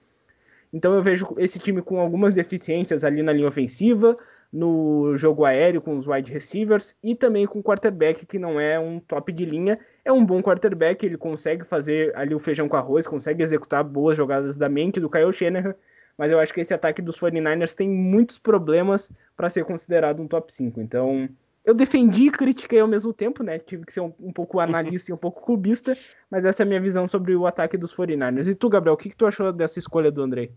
Então 0.72 0.94
eu 0.94 1.02
vejo 1.02 1.34
esse 1.38 1.58
time 1.58 1.82
com 1.82 1.98
algumas 1.98 2.32
deficiências 2.32 3.02
ali 3.04 3.22
na 3.22 3.32
linha 3.32 3.48
ofensiva, 3.48 4.16
no 4.52 5.16
jogo 5.16 5.44
aéreo 5.44 5.80
com 5.80 5.96
os 5.96 6.06
wide 6.06 6.32
receivers 6.32 6.96
e 7.02 7.14
também 7.14 7.46
com 7.46 7.60
o 7.60 7.62
quarterback 7.62 8.26
que 8.26 8.38
não 8.38 8.58
é 8.58 8.78
um 8.78 8.98
top 8.98 9.32
de 9.32 9.44
linha, 9.44 9.78
é 10.04 10.12
um 10.12 10.24
bom 10.24 10.42
quarterback, 10.42 11.04
ele 11.04 11.16
consegue 11.16 11.64
fazer 11.64 12.14
ali 12.16 12.34
o 12.34 12.38
feijão 12.38 12.68
com 12.68 12.76
arroz, 12.76 13.06
consegue 13.06 13.42
executar 13.42 13.84
boas 13.84 14.16
jogadas 14.16 14.56
da 14.56 14.68
mente 14.68 14.98
do 14.98 15.08
Kyle 15.08 15.32
Shanahan, 15.32 15.74
mas 16.18 16.30
eu 16.32 16.38
acho 16.38 16.52
que 16.52 16.60
esse 16.60 16.74
ataque 16.74 17.00
dos 17.00 17.18
49ers 17.18 17.74
tem 17.74 17.88
muitos 17.88 18.38
problemas 18.38 19.10
para 19.36 19.48
ser 19.48 19.64
considerado 19.64 20.20
um 20.20 20.28
top 20.28 20.52
5. 20.52 20.80
Então, 20.80 21.28
eu 21.64 21.72
defendi 21.72 22.24
e 22.24 22.30
critiquei 22.30 22.80
ao 22.80 22.88
mesmo 22.88 23.12
tempo, 23.12 23.42
né? 23.42 23.58
Tive 23.58 23.86
que 23.86 23.92
ser 23.92 24.00
um, 24.00 24.12
um 24.18 24.32
pouco 24.32 24.60
analista 24.60 25.10
e 25.10 25.14
um 25.14 25.16
pouco 25.16 25.44
clubista, 25.44 25.96
mas 26.30 26.44
essa 26.44 26.62
é 26.62 26.64
a 26.64 26.66
minha 26.66 26.80
visão 26.80 27.06
sobre 27.06 27.34
o 27.34 27.46
ataque 27.46 27.76
dos 27.76 27.94
49ers. 27.94 28.48
E 28.48 28.54
tu, 28.54 28.68
Gabriel, 28.68 28.94
o 28.94 28.96
que, 28.96 29.08
que 29.08 29.16
tu 29.16 29.26
achou 29.26 29.52
dessa 29.52 29.78
escolha 29.78 30.10
do 30.10 30.22
André? 30.22 30.50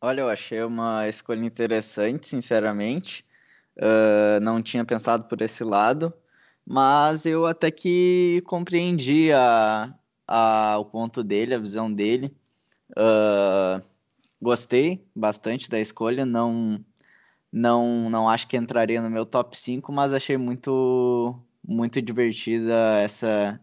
Olha, 0.00 0.20
eu 0.22 0.28
achei 0.28 0.62
uma 0.62 1.08
escolha 1.08 1.44
interessante, 1.44 2.28
sinceramente. 2.28 3.24
Uh, 3.76 4.40
não 4.40 4.62
tinha 4.62 4.84
pensado 4.84 5.24
por 5.24 5.40
esse 5.42 5.64
lado, 5.64 6.12
mas 6.66 7.26
eu 7.26 7.46
até 7.46 7.70
que 7.70 8.42
compreendi 8.46 9.32
a, 9.32 9.94
a, 10.26 10.78
o 10.78 10.84
ponto 10.84 11.22
dele, 11.24 11.54
a 11.54 11.58
visão 11.58 11.92
dele. 11.92 12.34
Uh, 12.92 13.82
gostei 14.40 15.06
bastante 15.14 15.68
da 15.70 15.80
escolha, 15.80 16.24
não, 16.26 16.84
não, 17.52 18.10
não 18.10 18.28
acho 18.28 18.48
que 18.48 18.56
entraria 18.56 19.02
no 19.02 19.10
meu 19.10 19.26
top 19.26 19.58
5, 19.58 19.92
mas 19.92 20.12
achei 20.12 20.36
muito, 20.36 21.40
muito 21.66 22.02
divertida 22.02 22.74
essa, 23.02 23.60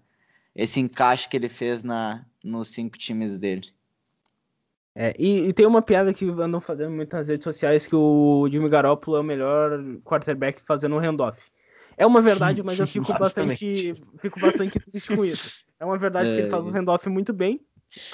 esse 0.55 0.79
encaixe 0.81 1.29
que 1.29 1.37
ele 1.37 1.49
fez 1.49 1.83
na, 1.83 2.25
nos 2.43 2.69
cinco 2.69 2.97
times 2.97 3.37
dele. 3.37 3.74
É, 4.97 5.13
e, 5.19 5.49
e, 5.49 5.53
tem 5.53 5.65
uma 5.65 5.81
piada 5.81 6.13
que 6.13 6.25
andam 6.25 6.61
fazendo 6.61 6.91
muito 6.91 7.13
nas 7.13 7.27
redes 7.27 7.43
sociais 7.43 7.85
que 7.85 7.95
o 7.95 8.47
Jimmy 8.49 8.69
Garoppolo 8.69 9.17
é 9.17 9.19
o 9.19 9.23
melhor 9.23 9.83
quarterback 10.05 10.61
fazendo 10.61 10.95
um 10.95 10.99
handoff. 10.99 11.37
É 11.97 12.05
uma 12.05 12.21
verdade, 12.21 12.63
mas 12.63 12.79
eu 12.79 12.87
fico 12.87 13.11
bastante, 13.19 13.93
fico 14.19 14.39
bastante 14.39 14.79
triste 14.79 15.13
com 15.13 15.25
isso. 15.25 15.65
É 15.77 15.83
uma 15.83 15.97
verdade 15.97 16.29
é, 16.29 16.35
que 16.35 16.41
ele 16.43 16.49
faz 16.49 16.65
um 16.65 16.69
é. 16.69 16.79
handoff 16.79 17.09
muito 17.09 17.33
bem, 17.33 17.59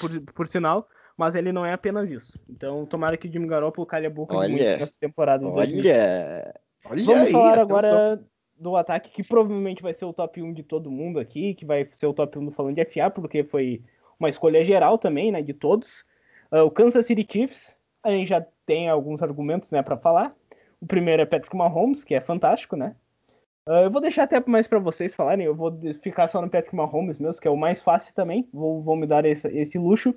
por, 0.00 0.20
por 0.32 0.48
sinal, 0.48 0.88
mas 1.16 1.36
ele 1.36 1.52
não 1.52 1.64
é 1.64 1.72
apenas 1.72 2.10
isso. 2.10 2.36
Então, 2.48 2.84
tomara 2.84 3.16
que 3.16 3.28
o 3.28 3.32
Jimmy 3.32 3.46
Garoppolo 3.46 3.86
calhe 3.86 4.06
a 4.06 4.10
boca 4.10 4.34
olha, 4.34 4.48
muito 4.48 4.64
nessa 4.64 4.96
temporada. 4.98 5.46
Olha, 5.46 6.52
olha 6.84 7.04
Vamos 7.04 7.26
aí, 7.28 7.32
falar 7.32 7.60
agora 7.60 8.20
do 8.58 8.76
ataque 8.76 9.10
que 9.10 9.22
provavelmente 9.22 9.82
vai 9.82 9.94
ser 9.94 10.04
o 10.04 10.12
top 10.12 10.42
1 10.42 10.52
de 10.52 10.64
todo 10.64 10.90
mundo 10.90 11.20
aqui, 11.20 11.54
que 11.54 11.64
vai 11.64 11.88
ser 11.92 12.06
o 12.06 12.12
top 12.12 12.38
1 12.38 12.46
do 12.46 12.50
Falando 12.50 12.74
de 12.74 12.84
FA, 12.86 13.08
porque 13.08 13.44
foi 13.44 13.82
uma 14.18 14.28
escolha 14.28 14.64
geral 14.64 14.98
também, 14.98 15.30
né, 15.30 15.42
de 15.42 15.52
todos. 15.52 16.04
Uh, 16.52 16.64
o 16.64 16.70
Kansas 16.70 17.06
City 17.06 17.26
Chiefs, 17.28 17.74
a 18.02 18.10
gente 18.10 18.28
já 18.28 18.44
tem 18.66 18.88
alguns 18.88 19.22
argumentos, 19.22 19.70
né, 19.70 19.82
para 19.82 19.96
falar. 19.96 20.34
O 20.80 20.86
primeiro 20.86 21.22
é 21.22 21.26
Patrick 21.26 21.56
Mahomes, 21.56 22.04
que 22.04 22.14
é 22.14 22.20
fantástico, 22.20 22.76
né? 22.76 22.94
Uh, 23.66 23.84
eu 23.84 23.90
vou 23.90 24.02
deixar 24.02 24.24
até 24.24 24.42
mais 24.46 24.68
para 24.68 24.78
vocês 24.78 25.14
falarem, 25.14 25.46
eu 25.46 25.54
vou 25.54 25.72
ficar 26.02 26.28
só 26.28 26.42
no 26.42 26.50
Patrick 26.50 26.74
Mahomes 26.76 27.18
mesmo, 27.18 27.40
que 27.40 27.48
é 27.48 27.50
o 27.50 27.56
mais 27.56 27.80
fácil 27.80 28.14
também, 28.14 28.48
vou, 28.52 28.82
vou 28.82 28.96
me 28.96 29.06
dar 29.06 29.24
esse, 29.24 29.48
esse 29.48 29.78
luxo. 29.78 30.14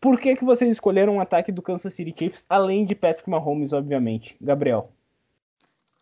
Por 0.00 0.18
que, 0.18 0.34
que 0.34 0.44
vocês 0.44 0.70
escolheram 0.70 1.16
um 1.16 1.20
ataque 1.20 1.52
do 1.52 1.60
Kansas 1.60 1.92
City 1.92 2.14
Chiefs, 2.18 2.46
além 2.48 2.86
de 2.86 2.94
Patrick 2.94 3.28
Mahomes, 3.28 3.74
obviamente? 3.74 4.34
Gabriel. 4.40 4.90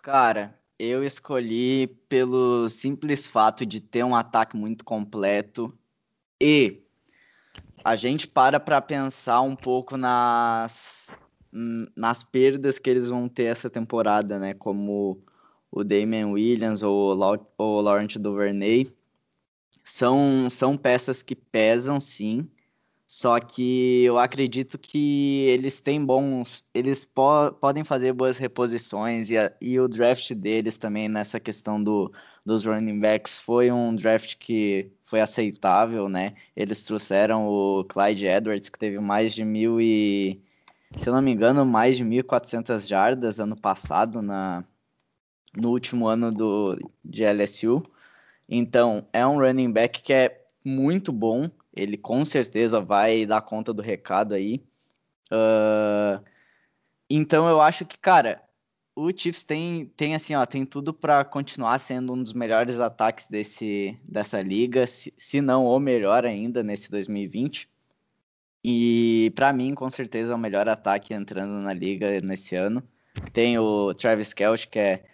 Cara, 0.00 0.54
eu 0.78 1.04
escolhi 1.04 1.88
pelo 2.08 2.68
simples 2.68 3.26
fato 3.26 3.66
de 3.66 3.80
ter 3.80 4.04
um 4.04 4.14
ataque 4.14 4.56
muito 4.56 4.84
completo 4.84 5.76
e 6.40 6.80
a 7.84 7.96
gente 7.96 8.26
para 8.26 8.58
para 8.60 8.80
pensar 8.80 9.40
um 9.40 9.56
pouco 9.56 9.96
nas, 9.96 11.10
nas 11.96 12.22
perdas 12.22 12.78
que 12.78 12.90
eles 12.90 13.08
vão 13.08 13.28
ter 13.28 13.44
essa 13.44 13.70
temporada, 13.70 14.38
né? 14.38 14.54
Como 14.54 15.22
o 15.70 15.84
Damian 15.84 16.28
Williams 16.28 16.82
ou 16.82 17.14
o 17.58 17.80
Laurent 17.80 18.16
Duvernay. 18.16 18.92
São, 19.84 20.50
são 20.50 20.76
peças 20.76 21.22
que 21.22 21.34
pesam, 21.34 21.98
sim. 21.98 22.50
Só 23.10 23.40
que 23.40 24.04
eu 24.04 24.18
acredito 24.18 24.78
que 24.78 25.46
eles 25.48 25.80
têm 25.80 26.04
bons. 26.04 26.66
Eles 26.74 27.06
po 27.06 27.50
podem 27.54 27.82
fazer 27.82 28.12
boas 28.12 28.36
reposições 28.36 29.30
e, 29.30 29.38
a, 29.38 29.50
e 29.62 29.80
o 29.80 29.88
draft 29.88 30.34
deles 30.34 30.76
também 30.76 31.08
nessa 31.08 31.40
questão 31.40 31.82
do, 31.82 32.12
dos 32.44 32.64
running 32.66 33.00
backs 33.00 33.40
foi 33.40 33.72
um 33.72 33.96
draft 33.96 34.36
que 34.36 34.92
foi 35.04 35.22
aceitável, 35.22 36.06
né? 36.06 36.34
Eles 36.54 36.84
trouxeram 36.84 37.48
o 37.48 37.82
Clyde 37.84 38.26
Edwards, 38.26 38.68
que 38.68 38.78
teve 38.78 38.98
mais 38.98 39.32
de 39.34 39.42
mil 39.42 39.80
e. 39.80 40.42
Se 40.98 41.08
eu 41.08 41.14
não 41.14 41.22
me 41.22 41.30
engano, 41.32 41.64
mais 41.64 41.96
de 41.96 42.04
1.400 42.04 42.86
jardas 42.86 43.40
ano 43.40 43.56
passado, 43.56 44.20
na, 44.20 44.64
no 45.56 45.70
último 45.70 46.06
ano 46.08 46.30
do, 46.30 46.76
de 47.04 47.24
LSU. 47.24 47.82
Então, 48.48 49.06
é 49.14 49.26
um 49.26 49.38
running 49.38 49.72
back 49.72 50.02
que 50.02 50.12
é 50.12 50.44
muito 50.64 51.12
bom 51.12 51.48
ele 51.78 51.96
com 51.96 52.24
certeza 52.24 52.80
vai 52.80 53.24
dar 53.24 53.40
conta 53.40 53.72
do 53.72 53.82
recado 53.82 54.34
aí. 54.34 54.60
Uh, 55.30 56.22
então 57.08 57.48
eu 57.48 57.60
acho 57.60 57.86
que, 57.86 57.98
cara, 57.98 58.42
o 58.96 59.10
Chiefs 59.16 59.44
tem, 59.44 59.86
tem 59.96 60.14
assim, 60.14 60.34
ó, 60.34 60.44
tem 60.44 60.66
tudo 60.66 60.92
para 60.92 61.24
continuar 61.24 61.78
sendo 61.78 62.12
um 62.12 62.22
dos 62.22 62.32
melhores 62.32 62.80
ataques 62.80 63.28
desse, 63.28 63.98
dessa 64.02 64.40
liga, 64.40 64.86
se, 64.86 65.14
se 65.16 65.40
não 65.40 65.66
o 65.66 65.78
melhor 65.78 66.24
ainda 66.24 66.62
nesse 66.62 66.90
2020. 66.90 67.68
E 68.64 69.32
para 69.36 69.52
mim, 69.52 69.72
com 69.72 69.88
certeza, 69.88 70.32
é 70.32 70.34
o 70.34 70.38
melhor 70.38 70.68
ataque 70.68 71.14
entrando 71.14 71.52
na 71.62 71.72
liga 71.72 72.20
nesse 72.20 72.56
ano. 72.56 72.82
Tem 73.32 73.56
o 73.56 73.94
Travis 73.94 74.34
Kelce, 74.34 74.66
que 74.66 74.78
é 74.78 75.04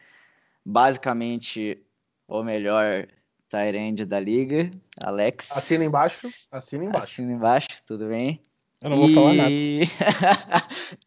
basicamente 0.64 1.78
o 2.26 2.42
melhor 2.42 3.06
Tyrande 3.48 4.04
da 4.04 4.18
liga, 4.18 4.70
Alex. 5.00 5.50
Assina 5.56 5.84
embaixo, 5.84 6.28
assina 6.50 6.84
embaixo. 6.84 7.04
Assina 7.04 7.32
embaixo, 7.32 7.68
tudo 7.86 8.08
bem? 8.08 8.40
Eu 8.80 8.90
não 8.90 8.96
vou 8.98 9.08
e... 9.08 9.14
falar 9.14 9.34
nada. 9.34 9.50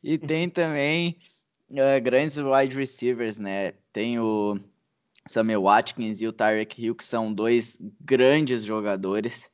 e 0.03 0.17
tem 0.25 0.49
também 0.49 1.17
uh, 1.69 2.01
grandes 2.01 2.37
wide 2.37 2.75
receivers, 2.75 3.37
né? 3.37 3.73
Tem 3.91 4.19
o 4.19 4.57
Samuel 5.27 5.63
Watkins 5.63 6.21
e 6.21 6.27
o 6.27 6.31
Tyreek 6.31 6.81
Hill, 6.81 6.95
que 6.95 7.03
são 7.03 7.31
dois 7.31 7.81
grandes 8.01 8.63
jogadores. 8.63 9.51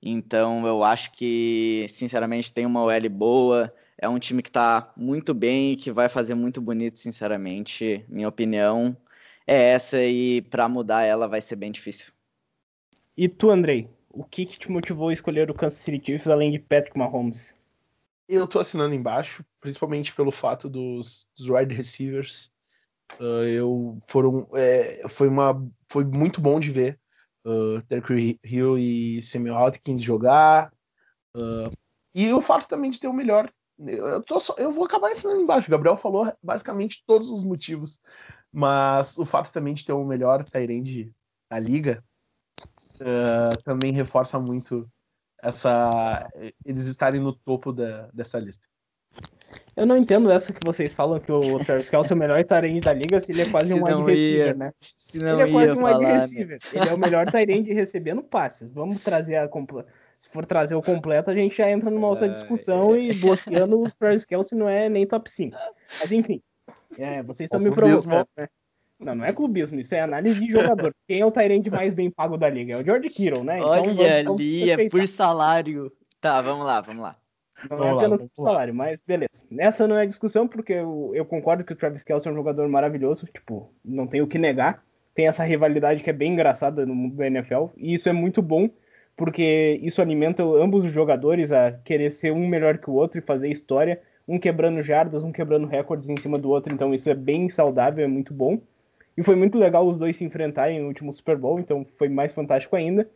Então 0.00 0.66
eu 0.66 0.84
acho 0.84 1.12
que, 1.12 1.86
sinceramente, 1.88 2.52
tem 2.52 2.64
uma 2.64 2.82
OL 2.82 3.08
boa. 3.10 3.74
É 3.98 4.08
um 4.08 4.18
time 4.18 4.42
que 4.42 4.50
tá 4.50 4.92
muito 4.96 5.34
bem, 5.34 5.76
que 5.76 5.90
vai 5.90 6.08
fazer 6.08 6.34
muito 6.34 6.60
bonito, 6.60 6.98
sinceramente. 6.98 8.04
Minha 8.08 8.28
opinião 8.28 8.96
é 9.46 9.70
essa, 9.70 10.02
e 10.02 10.42
para 10.42 10.68
mudar 10.68 11.02
ela 11.02 11.26
vai 11.26 11.40
ser 11.40 11.56
bem 11.56 11.72
difícil. 11.72 12.12
E 13.18 13.28
tu, 13.28 13.50
Andrei, 13.50 13.90
o 14.08 14.22
que, 14.22 14.46
que 14.46 14.56
te 14.56 14.70
motivou 14.70 15.08
a 15.08 15.12
escolher 15.12 15.50
o 15.50 15.54
Kansas 15.54 15.80
City 15.80 16.00
Chiefs 16.06 16.28
além 16.28 16.52
de 16.52 16.60
Patrick 16.60 16.96
Mahomes? 16.96 17.52
Eu 18.28 18.46
tô 18.46 18.60
assinando 18.60 18.94
embaixo, 18.94 19.44
principalmente 19.60 20.14
pelo 20.14 20.30
fato 20.30 20.68
dos, 20.70 21.28
dos 21.36 21.48
wide 21.48 21.74
receivers. 21.74 22.52
Uh, 23.18 23.42
eu 23.42 23.98
foram 24.06 24.46
é, 24.54 25.02
foi 25.08 25.26
uma 25.26 25.60
foi 25.90 26.04
muito 26.04 26.40
bom 26.40 26.60
de 26.60 26.70
ver 26.70 27.00
uh, 27.44 27.82
Hill 28.44 28.78
e 28.78 29.20
Samuel 29.20 29.54
Watkins 29.54 30.02
jogar 30.02 30.72
uh, 31.34 31.72
e 32.14 32.30
o 32.32 32.40
fato 32.40 32.68
também 32.68 32.90
de 32.90 33.00
ter 33.00 33.08
o 33.08 33.14
melhor 33.14 33.50
eu, 33.78 34.22
tô 34.22 34.38
só, 34.38 34.54
eu 34.58 34.70
vou 34.70 34.84
acabar 34.84 35.10
assinando 35.10 35.40
embaixo 35.40 35.68
o 35.68 35.70
Gabriel 35.70 35.96
falou 35.96 36.30
basicamente 36.42 37.02
todos 37.06 37.30
os 37.30 37.42
motivos 37.42 37.98
mas 38.52 39.16
o 39.16 39.24
fato 39.24 39.50
também 39.50 39.72
de 39.72 39.86
ter 39.86 39.94
o 39.94 40.04
melhor 40.04 40.44
Tyrande 40.44 41.10
da 41.50 41.58
liga 41.58 42.04
uh, 43.00 43.62
também 43.64 43.92
reforça 43.92 44.38
muito 44.38 44.88
essa 45.42 46.28
eles 46.64 46.84
estarem 46.84 47.20
no 47.20 47.32
topo 47.32 47.72
da, 47.72 48.08
dessa 48.12 48.38
lista. 48.38 48.66
Eu 49.76 49.86
não 49.86 49.96
entendo 49.96 50.30
essa 50.30 50.52
que 50.52 50.60
vocês 50.64 50.94
falam 50.94 51.20
que 51.20 51.30
o 51.30 51.64
Travis 51.64 51.88
Kelce 51.88 52.12
é 52.12 52.16
o 52.16 52.18
melhor 52.18 52.44
Tyrande 52.44 52.80
da 52.80 52.92
liga 52.92 53.20
se 53.20 53.32
ele 53.32 53.42
é 53.42 53.46
quase 53.50 53.72
um 53.72 53.84
wide 53.84 54.02
receiver, 54.02 54.56
né? 54.56 54.72
ele 55.14 55.42
é 55.42 55.50
quase 55.50 55.72
um 55.72 55.86
wide 55.86 56.00
né? 56.00 56.18
receiver. 56.18 56.58
Né? 56.60 56.80
Ele 56.80 56.90
é 56.90 56.94
o 56.94 56.98
melhor 56.98 57.26
Tyrande 57.30 57.72
recebendo 57.72 58.22
passes. 58.22 58.72
Vamos 58.72 59.02
trazer 59.02 59.36
a 59.36 59.48
se 60.18 60.28
for 60.30 60.44
trazer 60.44 60.74
o 60.74 60.82
completo, 60.82 61.30
a 61.30 61.34
gente 61.34 61.56
já 61.56 61.70
entra 61.70 61.90
numa 61.90 62.08
outra 62.08 62.28
discussão 62.28 62.96
e 62.96 63.14
bloqueando 63.14 63.84
o 63.84 63.90
Travis 63.92 64.24
Kelce 64.24 64.54
não 64.54 64.68
é 64.68 64.88
nem 64.88 65.06
top 65.06 65.30
5. 65.30 65.56
Mas 66.00 66.10
enfim, 66.10 66.42
é, 66.98 67.22
vocês 67.22 67.46
estão 67.46 67.60
me 67.60 67.70
provocando, 67.70 68.26
né? 68.36 68.48
Não, 68.98 69.14
não 69.14 69.24
é 69.24 69.32
clubismo, 69.32 69.78
isso 69.78 69.94
é 69.94 70.00
análise 70.00 70.44
de 70.44 70.50
jogador. 70.50 70.92
Quem 71.06 71.20
é 71.20 71.26
o 71.26 71.30
Tyrande 71.30 71.70
mais 71.70 71.94
bem 71.94 72.10
pago 72.10 72.36
da 72.36 72.50
liga? 72.50 72.74
É 72.74 72.76
o 72.80 72.84
George 72.84 73.08
Kittle, 73.08 73.44
né? 73.44 73.58
Então, 73.58 73.70
Olha 73.70 73.82
vamos, 73.82 74.00
ali, 74.40 74.70
é 74.70 74.88
por 74.88 75.06
salário. 75.06 75.92
Tá, 76.20 76.40
vamos 76.40 76.66
lá, 76.66 76.80
vamos 76.80 77.02
lá. 77.02 77.16
Não 77.70 77.76
é 77.76 77.80
vamos 77.80 78.02
é 78.02 78.06
apenas 78.06 78.20
lá, 78.20 78.26
por 78.34 78.42
salário, 78.42 78.74
mas 78.74 79.00
beleza. 79.00 79.44
Essa 79.56 79.86
não 79.86 79.96
é 79.96 80.04
discussão, 80.04 80.48
porque 80.48 80.72
eu, 80.72 81.12
eu 81.14 81.24
concordo 81.24 81.64
que 81.64 81.72
o 81.72 81.76
Travis 81.76 82.02
Kelce 82.02 82.28
é 82.28 82.32
um 82.32 82.34
jogador 82.34 82.68
maravilhoso, 82.68 83.26
tipo, 83.26 83.72
não 83.84 84.06
tem 84.06 84.20
o 84.20 84.26
que 84.26 84.38
negar. 84.38 84.82
Tem 85.14 85.26
essa 85.26 85.44
rivalidade 85.44 86.02
que 86.02 86.10
é 86.10 86.12
bem 86.12 86.32
engraçada 86.32 86.84
no 86.84 86.94
mundo 86.94 87.16
da 87.16 87.26
NFL, 87.26 87.66
e 87.76 87.92
isso 87.94 88.08
é 88.08 88.12
muito 88.12 88.40
bom, 88.40 88.70
porque 89.16 89.80
isso 89.82 90.00
alimenta 90.00 90.44
ambos 90.44 90.84
os 90.84 90.92
jogadores 90.92 91.50
a 91.50 91.72
querer 91.72 92.10
ser 92.10 92.32
um 92.32 92.46
melhor 92.46 92.78
que 92.78 92.88
o 92.88 92.94
outro 92.94 93.18
e 93.18 93.22
fazer 93.22 93.48
história, 93.48 94.00
um 94.28 94.38
quebrando 94.38 94.80
jardas, 94.82 95.24
um 95.24 95.32
quebrando 95.32 95.66
recordes 95.66 96.08
em 96.08 96.16
cima 96.16 96.38
do 96.38 96.50
outro, 96.50 96.72
então 96.72 96.94
isso 96.94 97.10
é 97.10 97.14
bem 97.14 97.48
saudável, 97.48 98.04
é 98.04 98.08
muito 98.08 98.32
bom. 98.32 98.60
E 99.18 99.22
foi 99.24 99.34
muito 99.34 99.58
legal 99.58 99.84
os 99.84 99.98
dois 99.98 100.14
se 100.14 100.24
enfrentarem 100.24 100.78
no 100.78 100.86
último 100.86 101.12
Super 101.12 101.36
Bowl, 101.36 101.58
então 101.58 101.84
foi 101.96 102.08
mais 102.08 102.32
fantástico 102.32 102.76
ainda. 102.76 103.10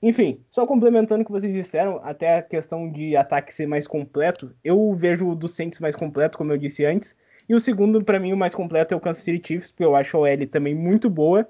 Enfim, 0.00 0.40
só 0.50 0.66
complementando 0.66 1.20
o 1.20 1.26
que 1.26 1.30
vocês 1.30 1.52
disseram, 1.52 2.00
até 2.02 2.38
a 2.38 2.42
questão 2.42 2.90
de 2.90 3.14
ataque 3.14 3.52
ser 3.52 3.66
mais 3.66 3.86
completo, 3.86 4.56
eu 4.64 4.94
vejo 4.94 5.28
o 5.28 5.34
do 5.34 5.46
Saints 5.46 5.80
mais 5.80 5.94
completo, 5.94 6.38
como 6.38 6.50
eu 6.50 6.56
disse 6.56 6.86
antes. 6.86 7.14
E 7.46 7.54
o 7.54 7.60
segundo, 7.60 8.02
para 8.02 8.18
mim, 8.18 8.32
o 8.32 8.38
mais 8.38 8.54
completo 8.54 8.94
é 8.94 8.96
o 8.96 9.00
Kansas 9.00 9.22
City 9.22 9.48
Chiefs, 9.48 9.70
porque 9.70 9.84
eu 9.84 9.94
acho 9.94 10.16
a 10.16 10.20
OL 10.20 10.46
também 10.50 10.74
muito 10.74 11.10
boa. 11.10 11.46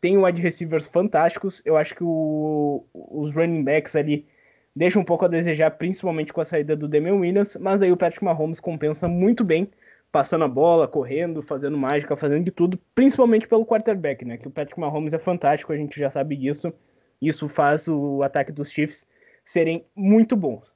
Tem 0.00 0.16
wide 0.16 0.40
receivers 0.40 0.86
fantásticos. 0.86 1.60
Eu 1.64 1.76
acho 1.76 1.92
que 1.96 2.04
o, 2.04 2.84
os 2.94 3.34
running 3.34 3.64
backs 3.64 3.96
ali 3.96 4.28
deixam 4.76 5.02
um 5.02 5.04
pouco 5.04 5.24
a 5.24 5.28
desejar, 5.28 5.72
principalmente 5.72 6.32
com 6.32 6.40
a 6.40 6.44
saída 6.44 6.76
do 6.76 6.86
Damian 6.86 7.16
Williams. 7.16 7.56
Mas 7.60 7.80
daí 7.80 7.90
o 7.90 7.96
Patrick 7.96 8.24
Mahomes 8.24 8.60
compensa 8.60 9.08
muito 9.08 9.42
bem 9.42 9.68
passando 10.14 10.44
a 10.44 10.48
bola, 10.48 10.86
correndo, 10.86 11.42
fazendo 11.42 11.76
mágica, 11.76 12.16
fazendo 12.16 12.44
de 12.44 12.52
tudo, 12.52 12.78
principalmente 12.94 13.48
pelo 13.48 13.66
quarterback, 13.66 14.24
né? 14.24 14.36
Que 14.36 14.46
o 14.46 14.50
Patrick 14.50 14.78
Mahomes 14.78 15.12
é 15.12 15.18
fantástico, 15.18 15.72
a 15.72 15.76
gente 15.76 15.98
já 15.98 16.08
sabe 16.08 16.36
disso. 16.36 16.72
Isso 17.20 17.48
faz 17.48 17.88
o 17.88 18.22
ataque 18.22 18.52
dos 18.52 18.70
Chiefs 18.70 19.08
serem 19.44 19.84
muito 19.92 20.36
bons. 20.36 20.72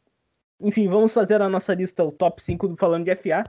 Enfim, 0.60 0.88
vamos 0.88 1.12
fazer 1.12 1.40
a 1.40 1.48
nossa 1.48 1.72
lista, 1.72 2.02
o 2.02 2.10
top 2.10 2.42
5 2.42 2.66
do 2.66 2.76
Falando 2.76 3.04
de 3.04 3.14
FA. 3.14 3.44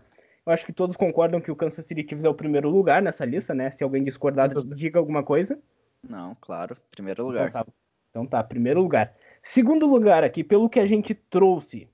Eu 0.45 0.53
acho 0.53 0.63
que 0.63 0.71
todos 0.71 0.95
concordam 0.95 1.41
que 1.41 1.49
o 1.49 1.55
Kansas 1.55 1.83
City 1.83 2.05
Chiefs 2.07 2.23
é 2.23 2.29
o 2.29 2.35
primeiro 2.35 2.69
lugar 2.69 3.01
nessa 3.01 3.25
lista, 3.25 3.55
né? 3.55 3.71
Se 3.71 3.83
alguém 3.83 4.03
discordar, 4.03 4.47
diga 4.75 4.99
alguma 4.99 5.23
coisa. 5.23 5.59
Não, 6.07 6.35
claro, 6.39 6.77
primeiro 6.91 7.25
lugar. 7.25 7.47
Então 7.47 7.63
tá, 7.63 7.71
então 8.11 8.25
tá 8.27 8.43
primeiro 8.43 8.79
lugar. 8.79 9.15
Segundo 9.41 9.87
lugar 9.87 10.23
aqui, 10.23 10.43
pelo 10.43 10.69
que 10.69 10.79
a 10.79 10.85
gente 10.85 11.15
trouxe 11.15 11.89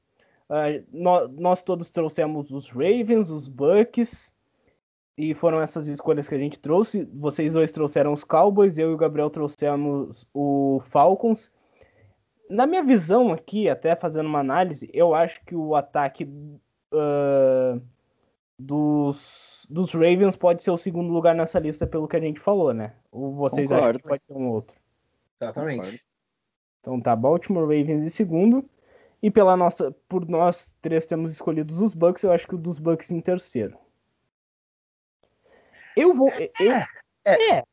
Uh, 0.49 0.83
nós, 0.91 1.29
nós 1.31 1.63
todos 1.63 1.89
trouxemos 1.89 2.51
os 2.51 2.69
Ravens, 2.69 3.29
os 3.29 3.47
Bucks, 3.47 4.31
e 5.17 5.33
foram 5.33 5.59
essas 5.59 5.87
escolhas 5.87 6.27
que 6.27 6.35
a 6.35 6.39
gente 6.39 6.59
trouxe. 6.59 7.07
Vocês 7.13 7.53
dois 7.53 7.71
trouxeram 7.71 8.13
os 8.13 8.23
Cowboys, 8.23 8.77
eu 8.77 8.91
e 8.91 8.93
o 8.93 8.97
Gabriel 8.97 9.29
trouxemos 9.29 10.27
o 10.33 10.79
Falcons. 10.83 11.51
Na 12.49 12.67
minha 12.67 12.83
visão 12.83 13.31
aqui, 13.31 13.69
até 13.69 13.95
fazendo 13.95 14.27
uma 14.27 14.39
análise, 14.39 14.89
eu 14.93 15.15
acho 15.15 15.43
que 15.45 15.55
o 15.55 15.73
ataque 15.73 16.25
uh, 16.93 17.81
dos, 18.59 19.65
dos 19.69 19.93
Ravens 19.93 20.35
pode 20.35 20.61
ser 20.61 20.71
o 20.71 20.77
segundo 20.77 21.11
lugar 21.11 21.33
nessa 21.33 21.59
lista, 21.59 21.87
pelo 21.87 22.07
que 22.07 22.17
a 22.17 22.21
gente 22.21 22.39
falou, 22.39 22.73
né? 22.73 22.93
Ou 23.11 23.33
vocês 23.33 23.67
Concordo. 23.67 23.87
acham 23.87 24.01
que 24.01 24.07
pode 24.07 24.23
ser 24.23 24.33
um 24.33 24.49
outro? 24.49 24.77
Exatamente. 25.41 25.79
Concordo. 25.79 25.99
Então 26.81 27.01
tá, 27.01 27.15
Baltimore 27.15 27.63
Ravens 27.63 28.05
em 28.05 28.09
segundo. 28.09 28.63
E 29.25 29.31
pela 29.31 29.57
nossa, 29.57 29.91
por 30.07 30.29
nós 30.29 30.71
três 30.83 31.03
temos 31.03 31.31
escolhidos 31.31 31.81
os 31.81 31.95
Bucks, 31.95 32.21
eu 32.21 32.31
acho 32.31 32.47
que 32.47 32.53
o 32.53 32.59
dos 32.59 32.77
Bucks 32.77 33.09
em 33.09 33.19
terceiro. 33.19 33.75
Eu 35.97 36.13
vou. 36.13 36.29
Eu, 36.59 36.73
é. 37.25 37.57
é. 37.57 37.63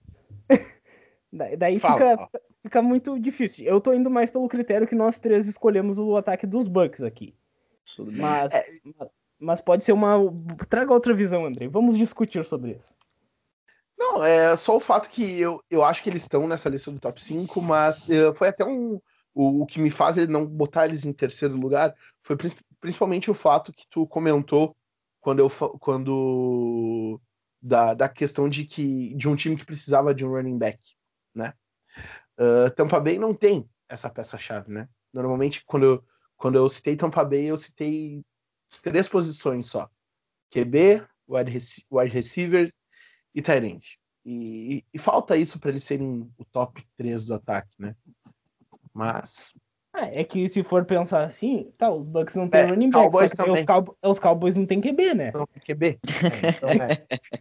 Daí 1.59 1.79
fica, 1.79 2.31
fica 2.63 2.81
muito 2.81 3.21
difícil. 3.21 3.67
Eu 3.67 3.83
tô 3.83 3.93
indo 3.93 4.09
mais 4.09 4.31
pelo 4.31 4.49
critério 4.49 4.87
que 4.87 4.95
nós 4.95 5.19
três 5.19 5.47
escolhemos 5.47 5.99
o 5.99 6.17
ataque 6.17 6.47
dos 6.47 6.67
Bucks 6.67 7.03
aqui. 7.03 7.37
Mas, 7.99 8.51
é. 8.51 8.65
mas 9.39 9.61
pode 9.61 9.85
ser 9.85 9.93
uma. 9.93 10.17
Traga 10.71 10.95
outra 10.95 11.13
visão, 11.13 11.45
André. 11.45 11.69
Vamos 11.69 11.99
discutir 11.99 12.47
sobre 12.47 12.79
isso. 12.81 12.95
Não, 13.99 14.25
é 14.25 14.57
só 14.57 14.75
o 14.75 14.81
fato 14.81 15.11
que 15.11 15.39
eu, 15.39 15.63
eu 15.71 15.85
acho 15.85 16.03
que 16.03 16.09
eles 16.09 16.23
estão 16.23 16.49
nessa 16.49 16.71
lista 16.71 16.91
do 16.91 16.99
top 16.99 17.23
5, 17.23 17.61
mas 17.61 18.09
uh, 18.09 18.33
foi 18.35 18.49
até 18.49 18.65
um. 18.65 18.99
O, 19.35 19.63
o 19.63 19.67
que 19.67 19.81
me 19.81 19.91
faz 19.91 20.19
ele 20.19 20.31
não 20.31 20.47
botar 20.47 20.87
eles 20.87 21.05
em 21.05 21.13
terceiro 21.13 21.57
lugar 21.57 21.95
foi 22.23 22.37
principalmente 22.81 23.31
o 23.31 23.35
fato 23.35 23.73
que 23.73 23.87
tu 23.89 24.07
comentou 24.07 24.77
quando 25.21 25.39
eu 25.39 25.51
quando 25.79 27.21
da, 27.61 27.95
da 27.95 28.09
questão 28.09 28.49
de 28.49 28.65
que 28.65 29.15
de 29.15 29.29
um 29.29 29.37
time 29.37 29.57
que 29.57 29.65
precisava 29.65 30.15
de 30.15 30.27
um 30.27 30.31
running 30.31 30.59
back, 30.59 30.81
né? 31.35 31.55
Uh, 32.39 32.71
Tampa 32.75 32.99
Bay 32.99 33.19
não 33.19 33.33
tem 33.33 33.69
essa 33.89 34.11
peça-chave, 34.11 34.73
né? 34.73 34.89
Normalmente, 35.13 35.63
quando 35.65 35.85
eu, 35.85 36.05
quando 36.37 36.57
eu 36.57 36.69
citei 36.69 36.97
Tampa 36.97 37.25
Bay, 37.25 37.45
eu 37.45 37.57
citei 37.57 38.25
três 38.83 39.09
posições 39.09 39.67
só: 39.67 39.89
QB, 40.51 41.07
wide 41.29 42.11
receiver 42.11 42.73
e 43.35 43.43
tight 43.43 43.67
end. 43.67 43.99
E, 44.25 44.85
e, 44.93 44.99
falta 44.99 45.37
isso 45.37 45.59
para 45.59 45.71
eles 45.71 45.83
serem 45.83 46.31
o 46.39 46.45
top 46.45 46.87
3 46.97 47.25
do 47.25 47.35
ataque, 47.35 47.75
né? 47.79 47.97
Mas 48.95 49.55
ah, 49.95 50.07
é 50.07 50.25
que 50.25 50.49
se 50.49 50.63
for 50.63 50.87
pensar 50.87 51.23
assim, 51.23 51.71
tá, 51.77 51.93
os 51.93 52.09
Bucks 52.09 52.35
não 52.35 52.49
tem 52.49 52.63
é, 52.63 52.65
running 52.65 52.89
back, 52.89 53.05
Cowboys 53.05 53.31
só 53.37 53.53
os, 53.53 53.65
Cow 53.65 53.97
os, 54.03 54.19
Cowboys 54.19 54.57
não 54.57 54.65
tem 54.65 54.81
QB, 54.81 55.15
né? 55.15 55.33
Não 55.35 55.47
tem 55.47 55.63
QB. 55.63 55.99
então, 56.57 56.69
é. 56.71 56.95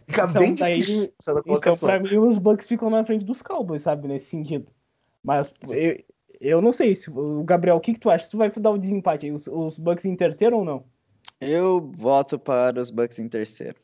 Fica 0.06 0.24
então, 0.24 0.32
bem 0.32 0.54
daí, 0.54 0.80
difícil 0.80 1.12
Então, 1.46 1.78
pra 1.80 1.98
mim, 1.98 2.18
os 2.18 2.36
Bucks 2.36 2.68
ficam 2.68 2.90
na 2.90 3.06
frente 3.06 3.24
dos 3.24 3.40
Cowboys, 3.40 3.82
sabe, 3.82 4.06
nesse 4.06 4.26
sentido. 4.26 4.70
Mas 5.24 5.50
eu, 5.70 6.04
eu 6.38 6.60
não 6.60 6.74
sei, 6.74 6.94
se, 6.94 7.10
o 7.10 7.42
Gabriel, 7.42 7.76
o 7.76 7.80
que, 7.80 7.94
que 7.94 8.00
tu 8.00 8.10
acha? 8.10 8.28
Tu 8.28 8.36
vai 8.36 8.50
dar 8.50 8.70
o 8.70 8.78
desempate 8.78 9.24
aí, 9.24 9.32
os, 9.32 9.46
os 9.46 9.78
Bucks 9.78 10.04
em 10.04 10.14
terceiro 10.14 10.58
ou 10.58 10.64
não? 10.64 10.84
Eu 11.40 11.90
voto 11.96 12.38
para 12.38 12.78
os 12.78 12.90
Bucks 12.90 13.18
em 13.18 13.28
terceiro. 13.30 13.78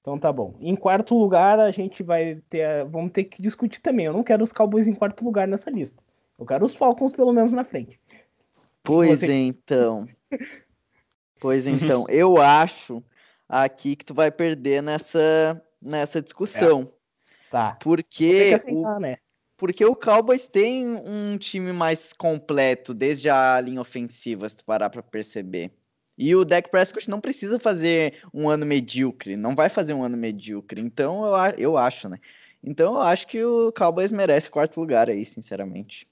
Então 0.00 0.18
tá 0.18 0.32
bom. 0.32 0.56
Em 0.60 0.74
quarto 0.74 1.16
lugar, 1.16 1.60
a 1.60 1.70
gente 1.70 2.02
vai 2.02 2.42
ter. 2.50 2.84
Vamos 2.86 3.12
ter 3.12 3.24
que 3.24 3.40
discutir 3.40 3.80
também. 3.80 4.06
Eu 4.06 4.12
não 4.12 4.24
quero 4.24 4.42
os 4.42 4.52
Cowboys 4.52 4.88
em 4.88 4.94
quarto 4.94 5.24
lugar 5.24 5.46
nessa 5.46 5.70
lista. 5.70 6.02
Eu 6.38 6.46
quero 6.46 6.64
os 6.64 6.74
Falcons 6.74 7.12
pelo 7.12 7.32
menos 7.32 7.52
na 7.52 7.64
frente. 7.64 8.00
Pois 8.82 9.20
Você... 9.20 9.32
então. 9.32 10.06
Pois 11.40 11.68
então, 11.68 12.04
eu 12.08 12.36
acho 12.36 13.00
aqui 13.48 13.94
que 13.94 14.04
tu 14.04 14.12
vai 14.12 14.28
perder 14.28 14.82
nessa, 14.82 15.62
nessa 15.80 16.20
discussão. 16.20 16.82
É. 16.82 17.50
Tá. 17.50 17.78
Porque 17.80 18.52
aceitar, 18.56 18.96
o, 18.96 19.00
né? 19.00 19.18
porque 19.56 19.84
o 19.84 19.94
Cowboys 19.94 20.46
tem 20.46 20.84
um 20.84 21.38
time 21.38 21.72
mais 21.72 22.12
completo 22.12 22.92
desde 22.92 23.30
a 23.30 23.60
linha 23.60 23.80
ofensiva, 23.80 24.48
se 24.48 24.56
tu 24.56 24.64
parar 24.64 24.90
pra 24.90 25.02
perceber. 25.02 25.70
E 26.16 26.34
o 26.34 26.44
Dak 26.44 26.68
Prescott 26.68 27.08
não 27.08 27.20
precisa 27.20 27.58
fazer 27.58 28.20
um 28.34 28.48
ano 28.48 28.66
medíocre, 28.66 29.36
não 29.36 29.54
vai 29.54 29.68
fazer 29.68 29.94
um 29.94 30.02
ano 30.02 30.16
medíocre. 30.16 30.80
Então 30.80 31.24
eu, 31.24 31.54
eu 31.56 31.78
acho, 31.78 32.08
né? 32.08 32.18
Então 32.62 32.94
eu 32.96 33.02
acho 33.02 33.28
que 33.28 33.42
o 33.44 33.72
Cowboys 33.72 34.10
merece 34.10 34.50
quarto 34.50 34.80
lugar 34.80 35.08
aí, 35.08 35.24
sinceramente. 35.24 36.08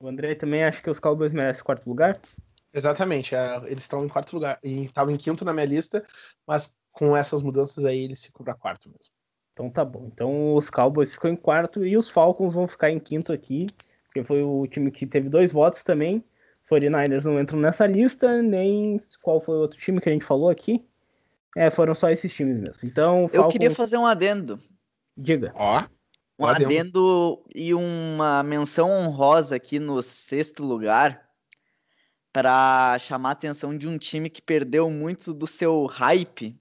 O 0.00 0.08
André 0.08 0.34
também 0.34 0.64
acha 0.64 0.82
que 0.82 0.88
os 0.88 0.98
Cowboys 0.98 1.32
merecem 1.32 1.62
quarto 1.62 1.86
lugar? 1.86 2.18
Exatamente, 2.72 3.34
é, 3.34 3.56
eles 3.66 3.82
estão 3.82 4.02
em 4.04 4.08
quarto 4.08 4.32
lugar. 4.32 4.58
E 4.64 4.84
estavam 4.84 5.12
em 5.12 5.18
quinto 5.18 5.44
na 5.44 5.52
minha 5.52 5.66
lista, 5.66 6.02
mas 6.46 6.74
com 6.90 7.14
essas 7.14 7.42
mudanças 7.42 7.84
aí 7.84 8.04
eles 8.04 8.24
ficam 8.24 8.42
para 8.42 8.54
quarto 8.54 8.88
mesmo. 8.88 9.12
Então 9.52 9.68
tá 9.68 9.84
bom. 9.84 10.08
Então 10.10 10.54
os 10.54 10.70
Cowboys 10.70 11.12
ficam 11.12 11.30
em 11.30 11.36
quarto 11.36 11.84
e 11.84 11.98
os 11.98 12.08
Falcons 12.08 12.54
vão 12.54 12.66
ficar 12.66 12.90
em 12.90 12.98
quinto 12.98 13.30
aqui, 13.30 13.66
porque 14.04 14.24
foi 14.24 14.42
o 14.42 14.66
time 14.66 14.90
que 14.90 15.06
teve 15.06 15.28
dois 15.28 15.52
votos 15.52 15.82
também. 15.82 16.24
49ers 16.70 17.24
não 17.24 17.38
entram 17.38 17.58
nessa 17.58 17.86
lista, 17.86 18.40
nem 18.42 18.98
qual 19.22 19.40
foi 19.40 19.56
o 19.56 19.60
outro 19.60 19.78
time 19.78 20.00
que 20.00 20.08
a 20.08 20.12
gente 20.12 20.24
falou 20.24 20.48
aqui. 20.48 20.82
É, 21.54 21.68
foram 21.68 21.92
só 21.92 22.08
esses 22.08 22.32
times 22.32 22.58
mesmo. 22.58 22.78
Então, 22.84 23.28
Falcons... 23.28 23.34
Eu 23.34 23.48
queria 23.48 23.70
fazer 23.72 23.98
um 23.98 24.06
adendo. 24.06 24.58
Diga. 25.16 25.52
Ó 25.56 25.84
um 26.40 26.46
adendo 26.46 27.44
e 27.54 27.74
uma 27.74 28.42
menção 28.42 28.90
honrosa 28.90 29.56
aqui 29.56 29.78
no 29.78 30.00
sexto 30.00 30.64
lugar 30.64 31.28
para 32.32 32.96
chamar 32.98 33.30
a 33.30 33.32
atenção 33.32 33.76
de 33.76 33.86
um 33.86 33.98
time 33.98 34.30
que 34.30 34.40
perdeu 34.40 34.88
muito 34.90 35.34
do 35.34 35.46
seu 35.46 35.84
hype 35.86 36.58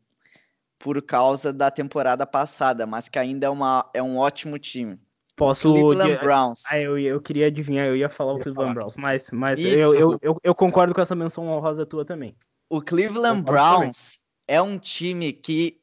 por 0.77 1.01
causa 1.01 1.53
da 1.53 1.71
temporada 1.71 2.25
passada, 2.25 2.85
mas 2.85 3.07
que 3.07 3.19
ainda 3.19 3.47
é, 3.47 3.49
uma, 3.49 3.89
é 3.93 4.01
um 4.01 4.17
ótimo 4.17 4.57
time. 4.59 4.99
Posso. 5.35 5.71
Cleveland 5.71 6.17
Browns. 6.17 6.63
Ah, 6.69 6.79
eu, 6.79 6.97
eu 6.97 7.21
queria 7.21 7.47
adivinhar, 7.47 7.87
eu 7.87 7.95
ia 7.95 8.09
falar 8.09 8.33
o 8.33 8.39
Cleveland 8.39 8.73
Browns, 8.73 8.97
mas, 8.97 9.31
mas 9.31 9.63
eu, 9.63 9.95
eu, 9.95 10.19
eu, 10.21 10.37
eu, 10.43 10.55
concordo 10.55 10.93
com 10.93 10.99
essa 10.99 11.15
menção 11.15 11.47
honrosa 11.47 11.85
tua 11.85 12.03
também. 12.03 12.35
O 12.69 12.81
Cleveland 12.81 13.43
Browns 13.43 14.19
também. 14.47 14.57
é 14.57 14.61
um 14.61 14.77
time 14.77 15.31
que 15.31 15.79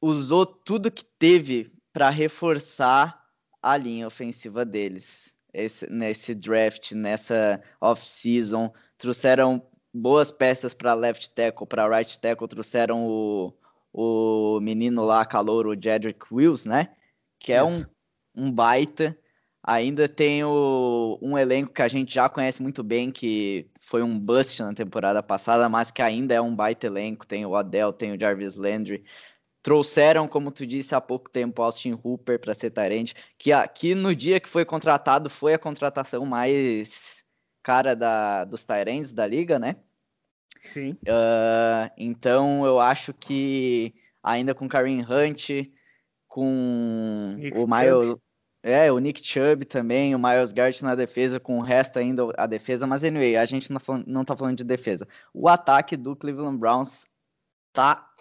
usou 0.00 0.46
tudo 0.46 0.90
que 0.90 1.04
teve 1.18 1.70
para 1.92 2.08
reforçar 2.08 3.23
a 3.64 3.78
linha 3.78 4.06
ofensiva 4.06 4.62
deles. 4.62 5.34
Esse, 5.52 5.88
nesse 5.88 6.34
draft, 6.34 6.92
nessa 6.92 7.62
off-season, 7.80 8.70
trouxeram 8.98 9.66
boas 9.92 10.30
peças 10.30 10.74
para 10.74 10.92
left 10.92 11.30
tackle, 11.30 11.66
para 11.66 11.88
right 11.88 12.20
tackle, 12.20 12.46
trouxeram 12.46 13.06
o, 13.06 13.54
o 13.90 14.60
menino 14.60 15.04
lá, 15.04 15.24
calor, 15.24 15.66
o 15.66 15.80
Jedrick 15.80 16.26
Wills, 16.30 16.68
né? 16.68 16.90
Que 17.38 17.54
é 17.54 17.64
um, 17.64 17.82
um 18.36 18.52
baita. 18.52 19.16
Ainda 19.62 20.06
tem 20.06 20.44
o, 20.44 21.18
um 21.22 21.38
elenco 21.38 21.72
que 21.72 21.80
a 21.80 21.88
gente 21.88 22.12
já 22.12 22.28
conhece 22.28 22.60
muito 22.60 22.82
bem, 22.82 23.10
que 23.10 23.66
foi 23.80 24.02
um 24.02 24.18
bust 24.18 24.60
na 24.62 24.74
temporada 24.74 25.22
passada, 25.22 25.70
mas 25.70 25.90
que 25.90 26.02
ainda 26.02 26.34
é 26.34 26.40
um 26.40 26.54
baita 26.54 26.86
elenco. 26.86 27.26
Tem 27.26 27.46
o 27.46 27.52
Odell, 27.52 27.94
tem 27.94 28.12
o 28.12 28.20
Jarvis 28.20 28.56
Landry, 28.56 29.02
Trouxeram, 29.64 30.28
como 30.28 30.52
tu 30.52 30.66
disse 30.66 30.94
há 30.94 31.00
pouco 31.00 31.30
tempo, 31.30 31.62
Austin 31.62 31.98
Hooper 32.04 32.38
para 32.38 32.52
ser 32.52 32.68
tarente, 32.68 33.14
que 33.38 33.50
aqui 33.50 33.94
no 33.94 34.14
dia 34.14 34.38
que 34.38 34.46
foi 34.46 34.62
contratado 34.62 35.30
foi 35.30 35.54
a 35.54 35.58
contratação 35.58 36.26
mais 36.26 37.24
cara 37.62 37.96
da, 37.96 38.44
dos 38.44 38.62
Tyrants 38.62 39.10
da 39.10 39.26
liga, 39.26 39.58
né? 39.58 39.76
Sim. 40.60 40.90
Uh, 41.08 41.90
então 41.96 42.66
eu 42.66 42.78
acho 42.78 43.14
que 43.14 43.94
ainda 44.22 44.54
com 44.54 44.68
Karim 44.68 45.00
Hunt, 45.00 45.48
com 46.28 47.34
Nick 47.38 47.58
o 47.58 47.66
Miles. 47.66 48.16
É, 48.62 48.92
o 48.92 48.98
Nick 48.98 49.26
Chubb 49.26 49.64
também, 49.64 50.14
o 50.14 50.18
Miles 50.18 50.52
Garrett 50.52 50.84
na 50.84 50.94
defesa, 50.94 51.40
com 51.40 51.58
o 51.58 51.62
resto 51.62 51.98
ainda 51.98 52.28
a 52.36 52.46
defesa, 52.46 52.86
mas 52.86 53.02
anyway, 53.02 53.36
a 53.36 53.46
gente 53.46 53.72
não, 53.72 53.80
não 54.06 54.24
tá 54.26 54.36
falando 54.36 54.58
de 54.58 54.64
defesa. 54.64 55.08
O 55.32 55.48
ataque 55.48 55.96
do 55.96 56.14
Cleveland 56.14 56.58
Browns 56.58 57.06
tá 57.72 58.13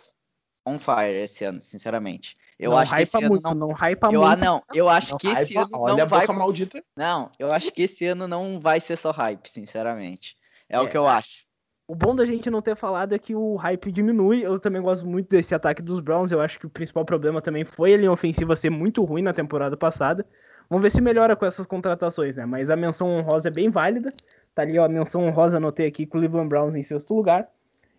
on 0.65 0.79
fire 0.79 1.11
esse 1.11 1.43
ano, 1.43 1.61
sinceramente. 1.61 2.37
Eu 2.57 2.71
não 2.71 2.77
acho 2.77 2.95
que 2.95 3.01
esse 3.01 3.19
muito, 3.19 3.47
ano 3.47 3.59
não, 3.59 3.67
não 3.67 3.73
hypa 3.73 4.09
eu, 4.11 4.21
muito. 4.21 4.39
não, 4.39 4.63
eu 4.73 4.89
acho 4.89 5.11
não 5.11 5.17
que 5.17 5.27
hypa, 5.27 5.41
esse 5.41 5.57
ano 5.57 5.69
olha 5.73 5.97
não 5.97 6.07
vai 6.07 6.27
maldita. 6.27 6.83
Não, 6.95 7.31
eu 7.37 7.51
acho 7.51 7.71
que 7.71 7.83
esse 7.83 8.05
ano 8.05 8.27
não 8.27 8.59
vai 8.59 8.79
ser 8.79 8.97
só 8.97 9.11
hype, 9.11 9.47
sinceramente. 9.47 10.37
É, 10.69 10.77
é 10.77 10.79
o 10.79 10.87
que 10.87 10.97
eu 10.97 11.07
acho. 11.07 11.45
O 11.85 11.95
bom 11.95 12.15
da 12.15 12.25
gente 12.25 12.49
não 12.49 12.61
ter 12.61 12.77
falado 12.77 13.13
é 13.13 13.19
que 13.19 13.35
o 13.35 13.55
hype 13.55 13.91
diminui. 13.91 14.41
Eu 14.41 14.57
também 14.57 14.81
gosto 14.81 15.05
muito 15.05 15.29
desse 15.29 15.53
ataque 15.53 15.81
dos 15.81 15.99
Browns. 15.99 16.31
Eu 16.31 16.39
acho 16.39 16.57
que 16.57 16.65
o 16.65 16.69
principal 16.69 17.03
problema 17.03 17.41
também 17.41 17.65
foi 17.65 17.93
a 17.93 17.97
linha 17.97 18.11
ofensiva 18.11 18.55
ser 18.55 18.69
muito 18.69 19.03
ruim 19.03 19.21
na 19.21 19.33
temporada 19.33 19.75
passada. 19.75 20.25
Vamos 20.69 20.81
ver 20.81 20.91
se 20.91 21.01
melhora 21.01 21.35
com 21.35 21.45
essas 21.45 21.67
contratações, 21.67 22.37
né? 22.37 22.45
Mas 22.45 22.69
a 22.69 22.75
menção 22.77 23.09
honrosa 23.09 23.49
é 23.49 23.51
bem 23.51 23.69
válida. 23.69 24.13
Tá 24.55 24.61
ali, 24.61 24.79
ó, 24.79 24.85
a 24.85 24.89
menção 24.89 25.25
honrosa, 25.25 25.57
anotei 25.57 25.87
aqui, 25.87 26.05
Cleveland 26.05 26.47
Browns 26.47 26.75
em 26.75 26.83
sexto 26.83 27.13
lugar. 27.13 27.49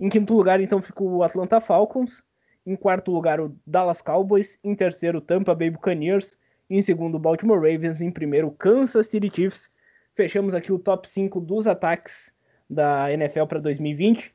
Em 0.00 0.08
quinto 0.08 0.34
lugar, 0.34 0.60
então, 0.60 0.80
fica 0.80 1.02
o 1.02 1.22
Atlanta 1.22 1.60
Falcons. 1.60 2.22
Em 2.66 2.76
quarto 2.76 3.10
lugar, 3.10 3.40
o 3.40 3.54
Dallas 3.66 4.00
Cowboys. 4.00 4.58
Em 4.64 4.74
terceiro, 4.74 5.20
Tampa 5.20 5.54
Bay 5.54 5.70
Buccaneers. 5.70 6.38
Em 6.68 6.80
segundo, 6.80 7.18
Baltimore 7.18 7.58
Ravens. 7.58 8.00
Em 8.00 8.10
primeiro, 8.10 8.50
Kansas 8.50 9.06
City 9.06 9.30
Chiefs. 9.34 9.70
Fechamos 10.14 10.54
aqui 10.54 10.72
o 10.72 10.78
top 10.78 11.08
5 11.08 11.40
dos 11.40 11.66
ataques 11.66 12.34
da 12.68 13.12
NFL 13.12 13.44
para 13.46 13.60
2020. 13.60 14.32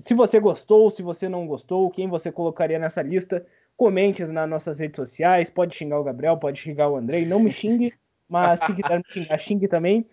se 0.00 0.14
você 0.14 0.38
gostou, 0.38 0.88
se 0.90 1.02
você 1.02 1.28
não 1.28 1.46
gostou, 1.46 1.90
quem 1.90 2.08
você 2.08 2.30
colocaria 2.30 2.78
nessa 2.78 3.02
lista, 3.02 3.44
comente 3.76 4.24
nas 4.24 4.48
nossas 4.48 4.78
redes 4.78 4.96
sociais. 4.96 5.50
Pode 5.50 5.74
xingar 5.74 6.00
o 6.00 6.04
Gabriel, 6.04 6.36
pode 6.36 6.60
xingar 6.60 6.88
o 6.88 6.96
Andrei. 6.96 7.26
Não 7.26 7.40
me 7.40 7.52
xingue, 7.52 7.92
mas 8.28 8.60
se 8.60 8.74
quiser 8.74 8.98
me 8.98 9.04
xingar, 9.08 9.38
xingue 9.38 9.68
também. 9.68 10.06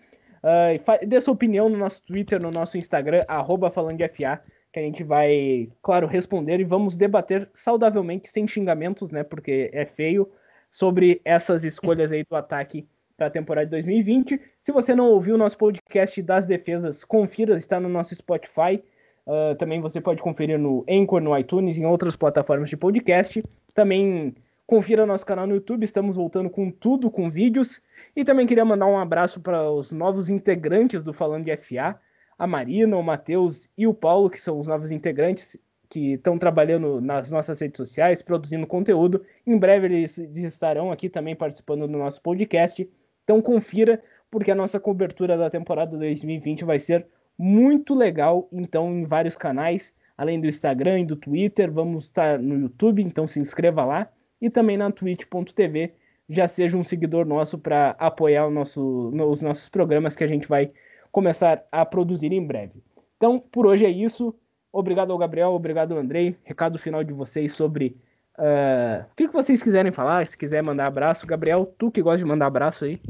Uh, 0.44 1.06
dê 1.06 1.20
sua 1.20 1.32
opinião 1.32 1.70
no 1.70 1.78
nosso 1.78 2.02
Twitter, 2.02 2.40
no 2.40 2.50
nosso 2.50 2.76
Instagram, 2.76 3.22
arroba 3.26 3.70
falando 3.70 3.96
de 3.96 4.06
FA, 4.08 4.42
que 4.74 4.80
a 4.80 4.82
gente 4.82 5.04
vai, 5.04 5.70
claro, 5.80 6.08
responder 6.08 6.58
e 6.58 6.64
vamos 6.64 6.96
debater 6.96 7.48
saudavelmente, 7.54 8.28
sem 8.28 8.44
xingamentos, 8.44 9.12
né? 9.12 9.22
Porque 9.22 9.70
é 9.72 9.86
feio, 9.86 10.28
sobre 10.68 11.20
essas 11.24 11.62
escolhas 11.62 12.10
aí 12.10 12.24
do 12.24 12.34
ataque 12.34 12.84
para 13.16 13.28
a 13.28 13.30
temporada 13.30 13.66
de 13.66 13.70
2020. 13.70 14.40
Se 14.60 14.72
você 14.72 14.92
não 14.92 15.06
ouviu 15.10 15.36
o 15.36 15.38
nosso 15.38 15.56
podcast 15.56 16.20
das 16.20 16.44
defesas, 16.44 17.04
confira, 17.04 17.56
está 17.56 17.78
no 17.78 17.88
nosso 17.88 18.12
Spotify. 18.16 18.82
Uh, 19.24 19.54
também 19.56 19.80
você 19.80 20.00
pode 20.00 20.20
conferir 20.20 20.58
no 20.58 20.84
Anchor, 20.90 21.20
no 21.20 21.38
iTunes, 21.38 21.78
em 21.78 21.86
outras 21.86 22.16
plataformas 22.16 22.68
de 22.68 22.76
podcast. 22.76 23.40
Também 23.72 24.34
confira 24.66 25.06
nosso 25.06 25.24
canal 25.24 25.46
no 25.46 25.54
YouTube, 25.54 25.84
estamos 25.84 26.16
voltando 26.16 26.50
com 26.50 26.68
tudo, 26.68 27.08
com 27.08 27.30
vídeos. 27.30 27.80
E 28.16 28.24
também 28.24 28.44
queria 28.44 28.64
mandar 28.64 28.86
um 28.86 28.98
abraço 28.98 29.40
para 29.40 29.70
os 29.70 29.92
novos 29.92 30.28
integrantes 30.28 31.04
do 31.04 31.12
Falando 31.12 31.44
de 31.44 31.56
FA, 31.56 31.96
a 32.38 32.46
Marina, 32.46 32.96
o 32.96 33.02
Matheus 33.02 33.68
e 33.76 33.86
o 33.86 33.94
Paulo, 33.94 34.30
que 34.30 34.40
são 34.40 34.58
os 34.58 34.66
novos 34.66 34.90
integrantes 34.90 35.56
que 35.88 36.14
estão 36.14 36.38
trabalhando 36.38 37.00
nas 37.00 37.30
nossas 37.30 37.60
redes 37.60 37.76
sociais, 37.76 38.22
produzindo 38.22 38.66
conteúdo. 38.66 39.22
Em 39.46 39.56
breve 39.56 39.86
eles 39.86 40.18
estarão 40.18 40.90
aqui 40.90 41.08
também 41.08 41.36
participando 41.36 41.86
do 41.86 41.98
nosso 41.98 42.20
podcast. 42.20 42.88
Então 43.22 43.40
confira, 43.40 44.02
porque 44.30 44.50
a 44.50 44.54
nossa 44.54 44.80
cobertura 44.80 45.36
da 45.36 45.48
temporada 45.48 45.96
2020 45.96 46.64
vai 46.64 46.78
ser 46.78 47.06
muito 47.38 47.94
legal, 47.94 48.48
então, 48.52 48.92
em 48.92 49.04
vários 49.04 49.36
canais, 49.36 49.92
além 50.16 50.40
do 50.40 50.46
Instagram 50.46 51.00
e 51.00 51.04
do 51.04 51.16
Twitter, 51.16 51.70
vamos 51.70 52.04
estar 52.04 52.38
no 52.38 52.58
YouTube, 52.58 53.02
então 53.02 53.26
se 53.26 53.40
inscreva 53.40 53.84
lá, 53.84 54.08
e 54.40 54.48
também 54.48 54.76
na 54.76 54.90
twitch.tv, 54.90 55.94
já 56.28 56.48
seja 56.48 56.76
um 56.76 56.84
seguidor 56.84 57.26
nosso 57.26 57.58
para 57.58 57.90
apoiar 57.98 58.48
nosso, 58.50 59.10
os 59.28 59.42
nossos 59.42 59.68
programas 59.68 60.16
que 60.16 60.24
a 60.24 60.26
gente 60.26 60.48
vai 60.48 60.70
começar 61.14 61.64
a 61.70 61.86
produzir 61.86 62.32
em 62.32 62.44
breve. 62.44 62.82
Então, 63.16 63.38
por 63.38 63.66
hoje 63.66 63.86
é 63.86 63.88
isso. 63.88 64.34
Obrigado 64.72 65.12
ao 65.12 65.18
Gabriel, 65.18 65.50
obrigado 65.50 65.92
ao 65.92 65.98
Andrei. 65.98 66.36
Recado 66.42 66.76
final 66.76 67.04
de 67.04 67.12
vocês 67.12 67.52
sobre 67.52 67.96
uh, 68.36 69.04
o 69.12 69.14
que, 69.14 69.28
vocês 69.28 69.62
quiserem 69.62 69.92
falar, 69.92 70.26
se 70.26 70.36
quiser 70.36 70.60
mandar 70.60 70.88
abraço. 70.88 71.24
Gabriel, 71.24 71.72
tu 71.78 71.88
que 71.88 72.02
gosta 72.02 72.18
de 72.18 72.24
mandar 72.24 72.46
abraço 72.46 72.84
aí. 72.84 73.00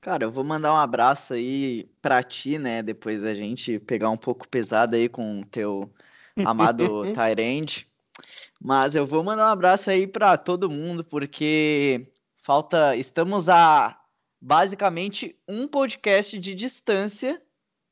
Cara, 0.00 0.22
eu 0.22 0.30
vou 0.30 0.44
mandar 0.44 0.72
um 0.72 0.76
abraço 0.76 1.34
aí 1.34 1.90
pra 2.00 2.22
ti, 2.22 2.58
né? 2.58 2.80
Depois 2.80 3.20
da 3.20 3.34
gente 3.34 3.80
pegar 3.80 4.10
um 4.10 4.16
pouco 4.16 4.48
pesado 4.48 4.94
aí 4.94 5.08
com 5.08 5.40
o 5.40 5.44
teu 5.44 5.90
amado 6.46 7.12
Tyrande. 7.12 7.88
Mas 8.62 8.94
eu 8.94 9.04
vou 9.04 9.24
mandar 9.24 9.46
um 9.48 9.52
abraço 9.52 9.90
aí 9.90 10.06
para 10.06 10.36
todo 10.36 10.70
mundo, 10.70 11.02
porque 11.02 12.06
falta. 12.36 12.94
Estamos 12.94 13.48
a 13.48 13.98
basicamente 14.44 15.34
um 15.48 15.66
podcast 15.66 16.38
de 16.38 16.54
distância 16.54 17.40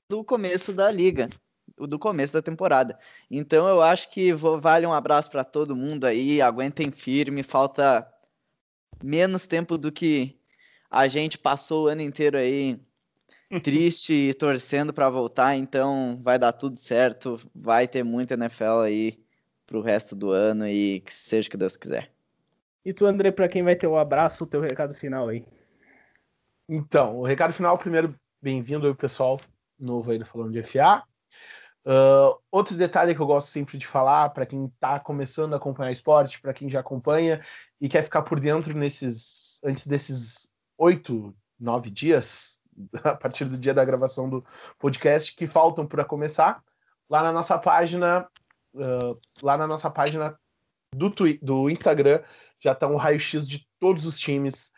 do 0.06 0.22
começo 0.22 0.70
da 0.70 0.90
liga, 0.90 1.30
do 1.78 1.98
começo 1.98 2.30
da 2.30 2.42
temporada. 2.42 2.98
Então 3.30 3.66
eu 3.66 3.80
acho 3.80 4.10
que 4.10 4.34
vou, 4.34 4.60
vale 4.60 4.86
um 4.86 4.92
abraço 4.92 5.30
para 5.30 5.44
todo 5.44 5.74
mundo 5.74 6.04
aí, 6.04 6.42
aguentem 6.42 6.90
firme, 6.90 7.42
falta 7.42 8.06
menos 9.02 9.46
tempo 9.46 9.78
do 9.78 9.90
que 9.90 10.38
a 10.90 11.08
gente 11.08 11.38
passou 11.38 11.84
o 11.84 11.88
ano 11.88 12.02
inteiro 12.02 12.36
aí 12.36 12.78
triste 13.64 14.12
e 14.12 14.34
torcendo 14.34 14.92
para 14.92 15.08
voltar, 15.08 15.56
então 15.56 16.20
vai 16.20 16.38
dar 16.38 16.52
tudo 16.52 16.76
certo, 16.76 17.40
vai 17.54 17.88
ter 17.88 18.02
muita 18.02 18.34
NFL 18.34 18.80
aí 18.84 19.24
pro 19.66 19.80
resto 19.80 20.14
do 20.14 20.30
ano 20.30 20.68
e 20.68 21.00
que 21.00 21.14
seja 21.14 21.48
o 21.48 21.50
que 21.50 21.56
Deus 21.56 21.78
quiser. 21.78 22.12
E 22.84 22.92
tu, 22.92 23.06
André, 23.06 23.30
para 23.30 23.48
quem 23.48 23.62
vai 23.62 23.74
ter 23.74 23.86
o 23.86 23.96
abraço, 23.96 24.44
o 24.44 24.46
teu 24.46 24.60
recado 24.60 24.94
final 24.94 25.28
aí? 25.28 25.46
Então, 26.68 27.18
o 27.18 27.24
recado 27.24 27.52
final, 27.52 27.76
primeiro, 27.76 28.14
bem-vindo 28.40 28.86
aí, 28.86 28.94
pessoal, 28.94 29.38
novo 29.78 30.10
aí 30.10 30.24
Falando 30.24 30.52
de 30.52 30.62
FA. 30.62 31.02
Uh, 31.84 32.38
outro 32.50 32.76
detalhe 32.76 33.14
que 33.14 33.20
eu 33.20 33.26
gosto 33.26 33.48
sempre 33.48 33.76
de 33.76 33.86
falar 33.86 34.30
para 34.30 34.46
quem 34.46 34.66
está 34.66 35.00
começando 35.00 35.54
a 35.54 35.56
acompanhar 35.56 35.90
esporte, 35.90 36.40
para 36.40 36.52
quem 36.52 36.68
já 36.68 36.78
acompanha 36.78 37.40
e 37.80 37.88
quer 37.88 38.04
ficar 38.04 38.22
por 38.22 38.38
dentro 38.38 38.72
nesses 38.78 39.60
antes 39.64 39.88
desses 39.88 40.48
oito, 40.78 41.34
nove 41.58 41.90
dias, 41.90 42.60
a 43.02 43.16
partir 43.16 43.46
do 43.46 43.58
dia 43.58 43.74
da 43.74 43.84
gravação 43.84 44.30
do 44.30 44.44
podcast, 44.78 45.34
que 45.34 45.48
faltam 45.48 45.84
para 45.84 46.04
começar, 46.04 46.62
lá 47.10 47.24
na 47.24 47.32
nossa 47.32 47.58
página, 47.58 48.28
uh, 48.74 49.18
lá 49.42 49.56
na 49.56 49.66
nossa 49.66 49.90
página 49.90 50.38
do, 50.94 51.12
do 51.42 51.68
Instagram, 51.68 52.22
já 52.60 52.70
está 52.70 52.86
um 52.86 52.96
raio-x 52.96 53.48
de 53.48 53.66
todos 53.80 54.06
os 54.06 54.16
times, 54.16 54.72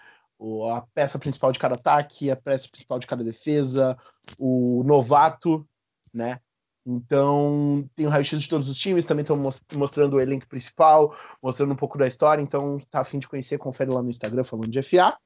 a 0.70 0.82
peça 0.94 1.18
principal 1.18 1.52
de 1.52 1.58
cada 1.58 1.74
ataque, 1.74 2.30
a 2.30 2.36
peça 2.36 2.68
principal 2.68 2.98
de 2.98 3.06
cada 3.06 3.24
defesa, 3.24 3.96
o 4.38 4.82
novato, 4.84 5.66
né? 6.12 6.40
Então, 6.86 7.88
tem 7.96 8.06
o 8.06 8.10
raio-x 8.10 8.42
de 8.42 8.48
todos 8.48 8.68
os 8.68 8.78
times, 8.78 9.06
também 9.06 9.22
estão 9.22 9.40
mostrando 9.72 10.14
o 10.14 10.20
elenco 10.20 10.46
principal, 10.46 11.16
mostrando 11.42 11.72
um 11.72 11.76
pouco 11.76 11.96
da 11.96 12.06
história, 12.06 12.42
então 12.42 12.78
tá 12.90 13.00
afim 13.00 13.18
de 13.18 13.26
conhecer, 13.26 13.56
confere 13.56 13.90
lá 13.90 14.02
no 14.02 14.10
Instagram 14.10 14.44
falando 14.44 14.68
de 14.68 14.82
FA. 14.82 15.16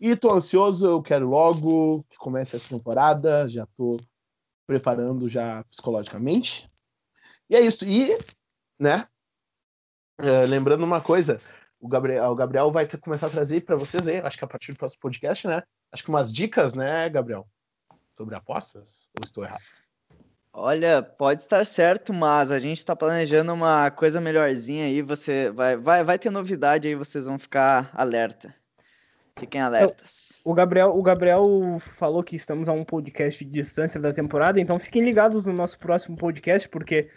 E 0.00 0.16
tô 0.16 0.32
ansioso, 0.32 0.86
eu 0.86 1.02
quero 1.02 1.28
logo 1.28 2.02
que 2.08 2.16
comece 2.16 2.56
essa 2.56 2.68
temporada, 2.68 3.46
já 3.48 3.66
tô 3.66 4.00
preparando 4.66 5.28
já 5.28 5.62
psicologicamente. 5.64 6.70
E 7.48 7.56
é 7.56 7.60
isso. 7.60 7.84
E, 7.84 8.18
né, 8.80 9.06
é, 10.18 10.46
lembrando 10.46 10.84
uma 10.84 11.00
coisa, 11.00 11.40
o 11.82 11.88
Gabriel, 11.88 12.30
o 12.30 12.34
Gabriel 12.36 12.70
vai 12.70 12.86
ter, 12.86 12.96
começar 12.96 13.26
a 13.26 13.30
trazer 13.30 13.60
para 13.62 13.74
vocês 13.74 14.06
aí, 14.06 14.18
acho 14.18 14.38
que 14.38 14.44
a 14.44 14.46
partir 14.46 14.70
do 14.70 14.78
próximo 14.78 15.00
podcast, 15.00 15.48
né? 15.48 15.64
Acho 15.90 16.04
que 16.04 16.10
umas 16.10 16.32
dicas, 16.32 16.74
né, 16.74 17.08
Gabriel? 17.08 17.44
Sobre 18.16 18.36
apostas? 18.36 19.10
Ou 19.18 19.24
estou 19.24 19.42
errado? 19.42 19.64
Olha, 20.52 21.02
pode 21.02 21.40
estar 21.40 21.66
certo, 21.66 22.12
mas 22.14 22.52
a 22.52 22.60
gente 22.60 22.76
está 22.76 22.94
planejando 22.94 23.52
uma 23.52 23.90
coisa 23.90 24.20
melhorzinha 24.20 24.84
aí. 24.84 25.02
Você 25.02 25.50
vai, 25.50 25.76
vai, 25.76 26.04
vai 26.04 26.18
ter 26.20 26.30
novidade 26.30 26.86
aí, 26.86 26.94
vocês 26.94 27.26
vão 27.26 27.36
ficar 27.36 27.90
alerta. 27.94 28.54
Fiquem 29.36 29.60
alertas. 29.60 30.40
O 30.44 30.54
Gabriel, 30.54 30.96
o 30.96 31.02
Gabriel 31.02 31.44
falou 31.96 32.22
que 32.22 32.36
estamos 32.36 32.68
a 32.68 32.72
um 32.72 32.84
podcast 32.84 33.44
de 33.44 33.50
distância 33.50 33.98
da 33.98 34.12
temporada, 34.12 34.60
então 34.60 34.78
fiquem 34.78 35.02
ligados 35.02 35.42
no 35.42 35.52
nosso 35.52 35.80
próximo 35.80 36.16
podcast, 36.16 36.68
porque 36.68 37.08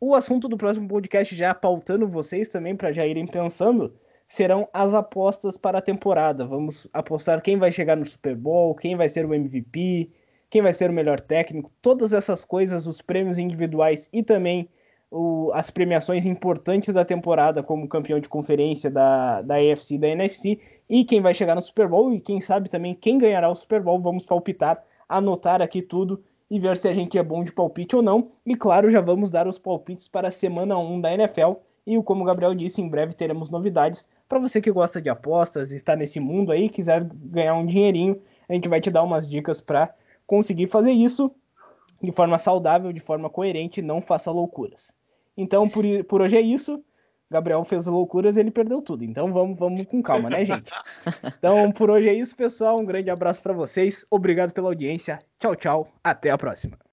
o 0.00 0.14
assunto 0.14 0.48
do 0.48 0.56
próximo 0.56 0.88
podcast, 0.88 1.34
já 1.34 1.54
pautando 1.54 2.06
vocês 2.06 2.48
também 2.48 2.76
para 2.76 2.92
já 2.92 3.06
irem 3.06 3.26
pensando, 3.26 3.94
serão 4.28 4.68
as 4.72 4.92
apostas 4.92 5.56
para 5.56 5.78
a 5.78 5.82
temporada. 5.82 6.44
Vamos 6.44 6.88
apostar 6.92 7.42
quem 7.42 7.58
vai 7.58 7.72
chegar 7.72 7.96
no 7.96 8.04
Super 8.04 8.36
Bowl, 8.36 8.74
quem 8.74 8.96
vai 8.96 9.08
ser 9.08 9.24
o 9.24 9.32
MVP, 9.32 10.10
quem 10.50 10.62
vai 10.62 10.72
ser 10.72 10.90
o 10.90 10.92
melhor 10.92 11.20
técnico, 11.20 11.70
todas 11.80 12.12
essas 12.12 12.44
coisas, 12.44 12.86
os 12.86 13.00
prêmios 13.00 13.38
individuais 13.38 14.08
e 14.12 14.22
também 14.22 14.68
o, 15.10 15.50
as 15.54 15.70
premiações 15.70 16.26
importantes 16.26 16.92
da 16.92 17.04
temporada, 17.04 17.62
como 17.62 17.88
campeão 17.88 18.20
de 18.20 18.28
conferência 18.28 18.90
da, 18.90 19.40
da 19.42 19.56
AFC 19.56 19.94
e 19.94 19.98
da 19.98 20.08
NFC, 20.08 20.60
e 20.88 21.04
quem 21.04 21.20
vai 21.20 21.32
chegar 21.32 21.54
no 21.54 21.62
Super 21.62 21.88
Bowl, 21.88 22.12
e 22.12 22.20
quem 22.20 22.40
sabe 22.40 22.68
também 22.68 22.94
quem 22.94 23.18
ganhará 23.18 23.48
o 23.48 23.54
Super 23.54 23.80
Bowl. 23.80 24.00
Vamos 24.00 24.26
palpitar, 24.26 24.84
anotar 25.08 25.62
aqui 25.62 25.80
tudo 25.80 26.22
e 26.50 26.60
ver 26.60 26.76
se 26.76 26.88
a 26.88 26.92
gente 26.92 27.18
é 27.18 27.22
bom 27.22 27.42
de 27.42 27.52
palpite 27.52 27.96
ou 27.96 28.02
não. 28.02 28.30
E 28.44 28.54
claro, 28.54 28.90
já 28.90 29.00
vamos 29.00 29.30
dar 29.30 29.48
os 29.48 29.58
palpites 29.58 30.08
para 30.08 30.28
a 30.28 30.30
semana 30.30 30.78
1 30.78 31.00
da 31.00 31.12
NFL. 31.12 31.54
E 31.86 32.00
como 32.02 32.22
o 32.22 32.26
Gabriel 32.26 32.54
disse, 32.54 32.80
em 32.80 32.88
breve 32.88 33.14
teremos 33.14 33.50
novidades. 33.50 34.08
Para 34.28 34.38
você 34.38 34.60
que 34.60 34.70
gosta 34.72 35.00
de 35.00 35.08
apostas, 35.08 35.70
está 35.70 35.94
nesse 35.94 36.18
mundo 36.18 36.50
aí, 36.50 36.68
quiser 36.68 37.04
ganhar 37.04 37.54
um 37.54 37.64
dinheirinho, 37.64 38.20
a 38.48 38.54
gente 38.54 38.68
vai 38.68 38.80
te 38.80 38.90
dar 38.90 39.04
umas 39.04 39.28
dicas 39.28 39.60
para 39.60 39.94
conseguir 40.26 40.66
fazer 40.66 40.90
isso 40.90 41.30
de 42.02 42.12
forma 42.12 42.38
saudável, 42.38 42.92
de 42.92 43.00
forma 43.00 43.30
coerente, 43.30 43.80
não 43.80 44.00
faça 44.00 44.30
loucuras. 44.30 44.92
Então, 45.36 45.68
por, 45.68 45.84
por 46.04 46.22
hoje 46.22 46.36
é 46.36 46.40
isso. 46.40 46.82
Gabriel 47.30 47.64
fez 47.64 47.86
loucuras 47.86 48.36
e 48.36 48.40
ele 48.40 48.50
perdeu 48.50 48.80
tudo. 48.80 49.04
Então 49.04 49.32
vamos, 49.32 49.58
vamos 49.58 49.84
com 49.84 50.02
calma, 50.02 50.30
né, 50.30 50.44
gente? 50.44 50.70
Então, 51.38 51.72
por 51.72 51.90
hoje 51.90 52.08
é 52.08 52.14
isso, 52.14 52.36
pessoal. 52.36 52.78
Um 52.78 52.84
grande 52.84 53.10
abraço 53.10 53.42
para 53.42 53.52
vocês. 53.52 54.06
Obrigado 54.10 54.52
pela 54.52 54.68
audiência. 54.68 55.18
Tchau, 55.38 55.56
tchau. 55.56 55.88
Até 56.02 56.30
a 56.30 56.38
próxima. 56.38 56.78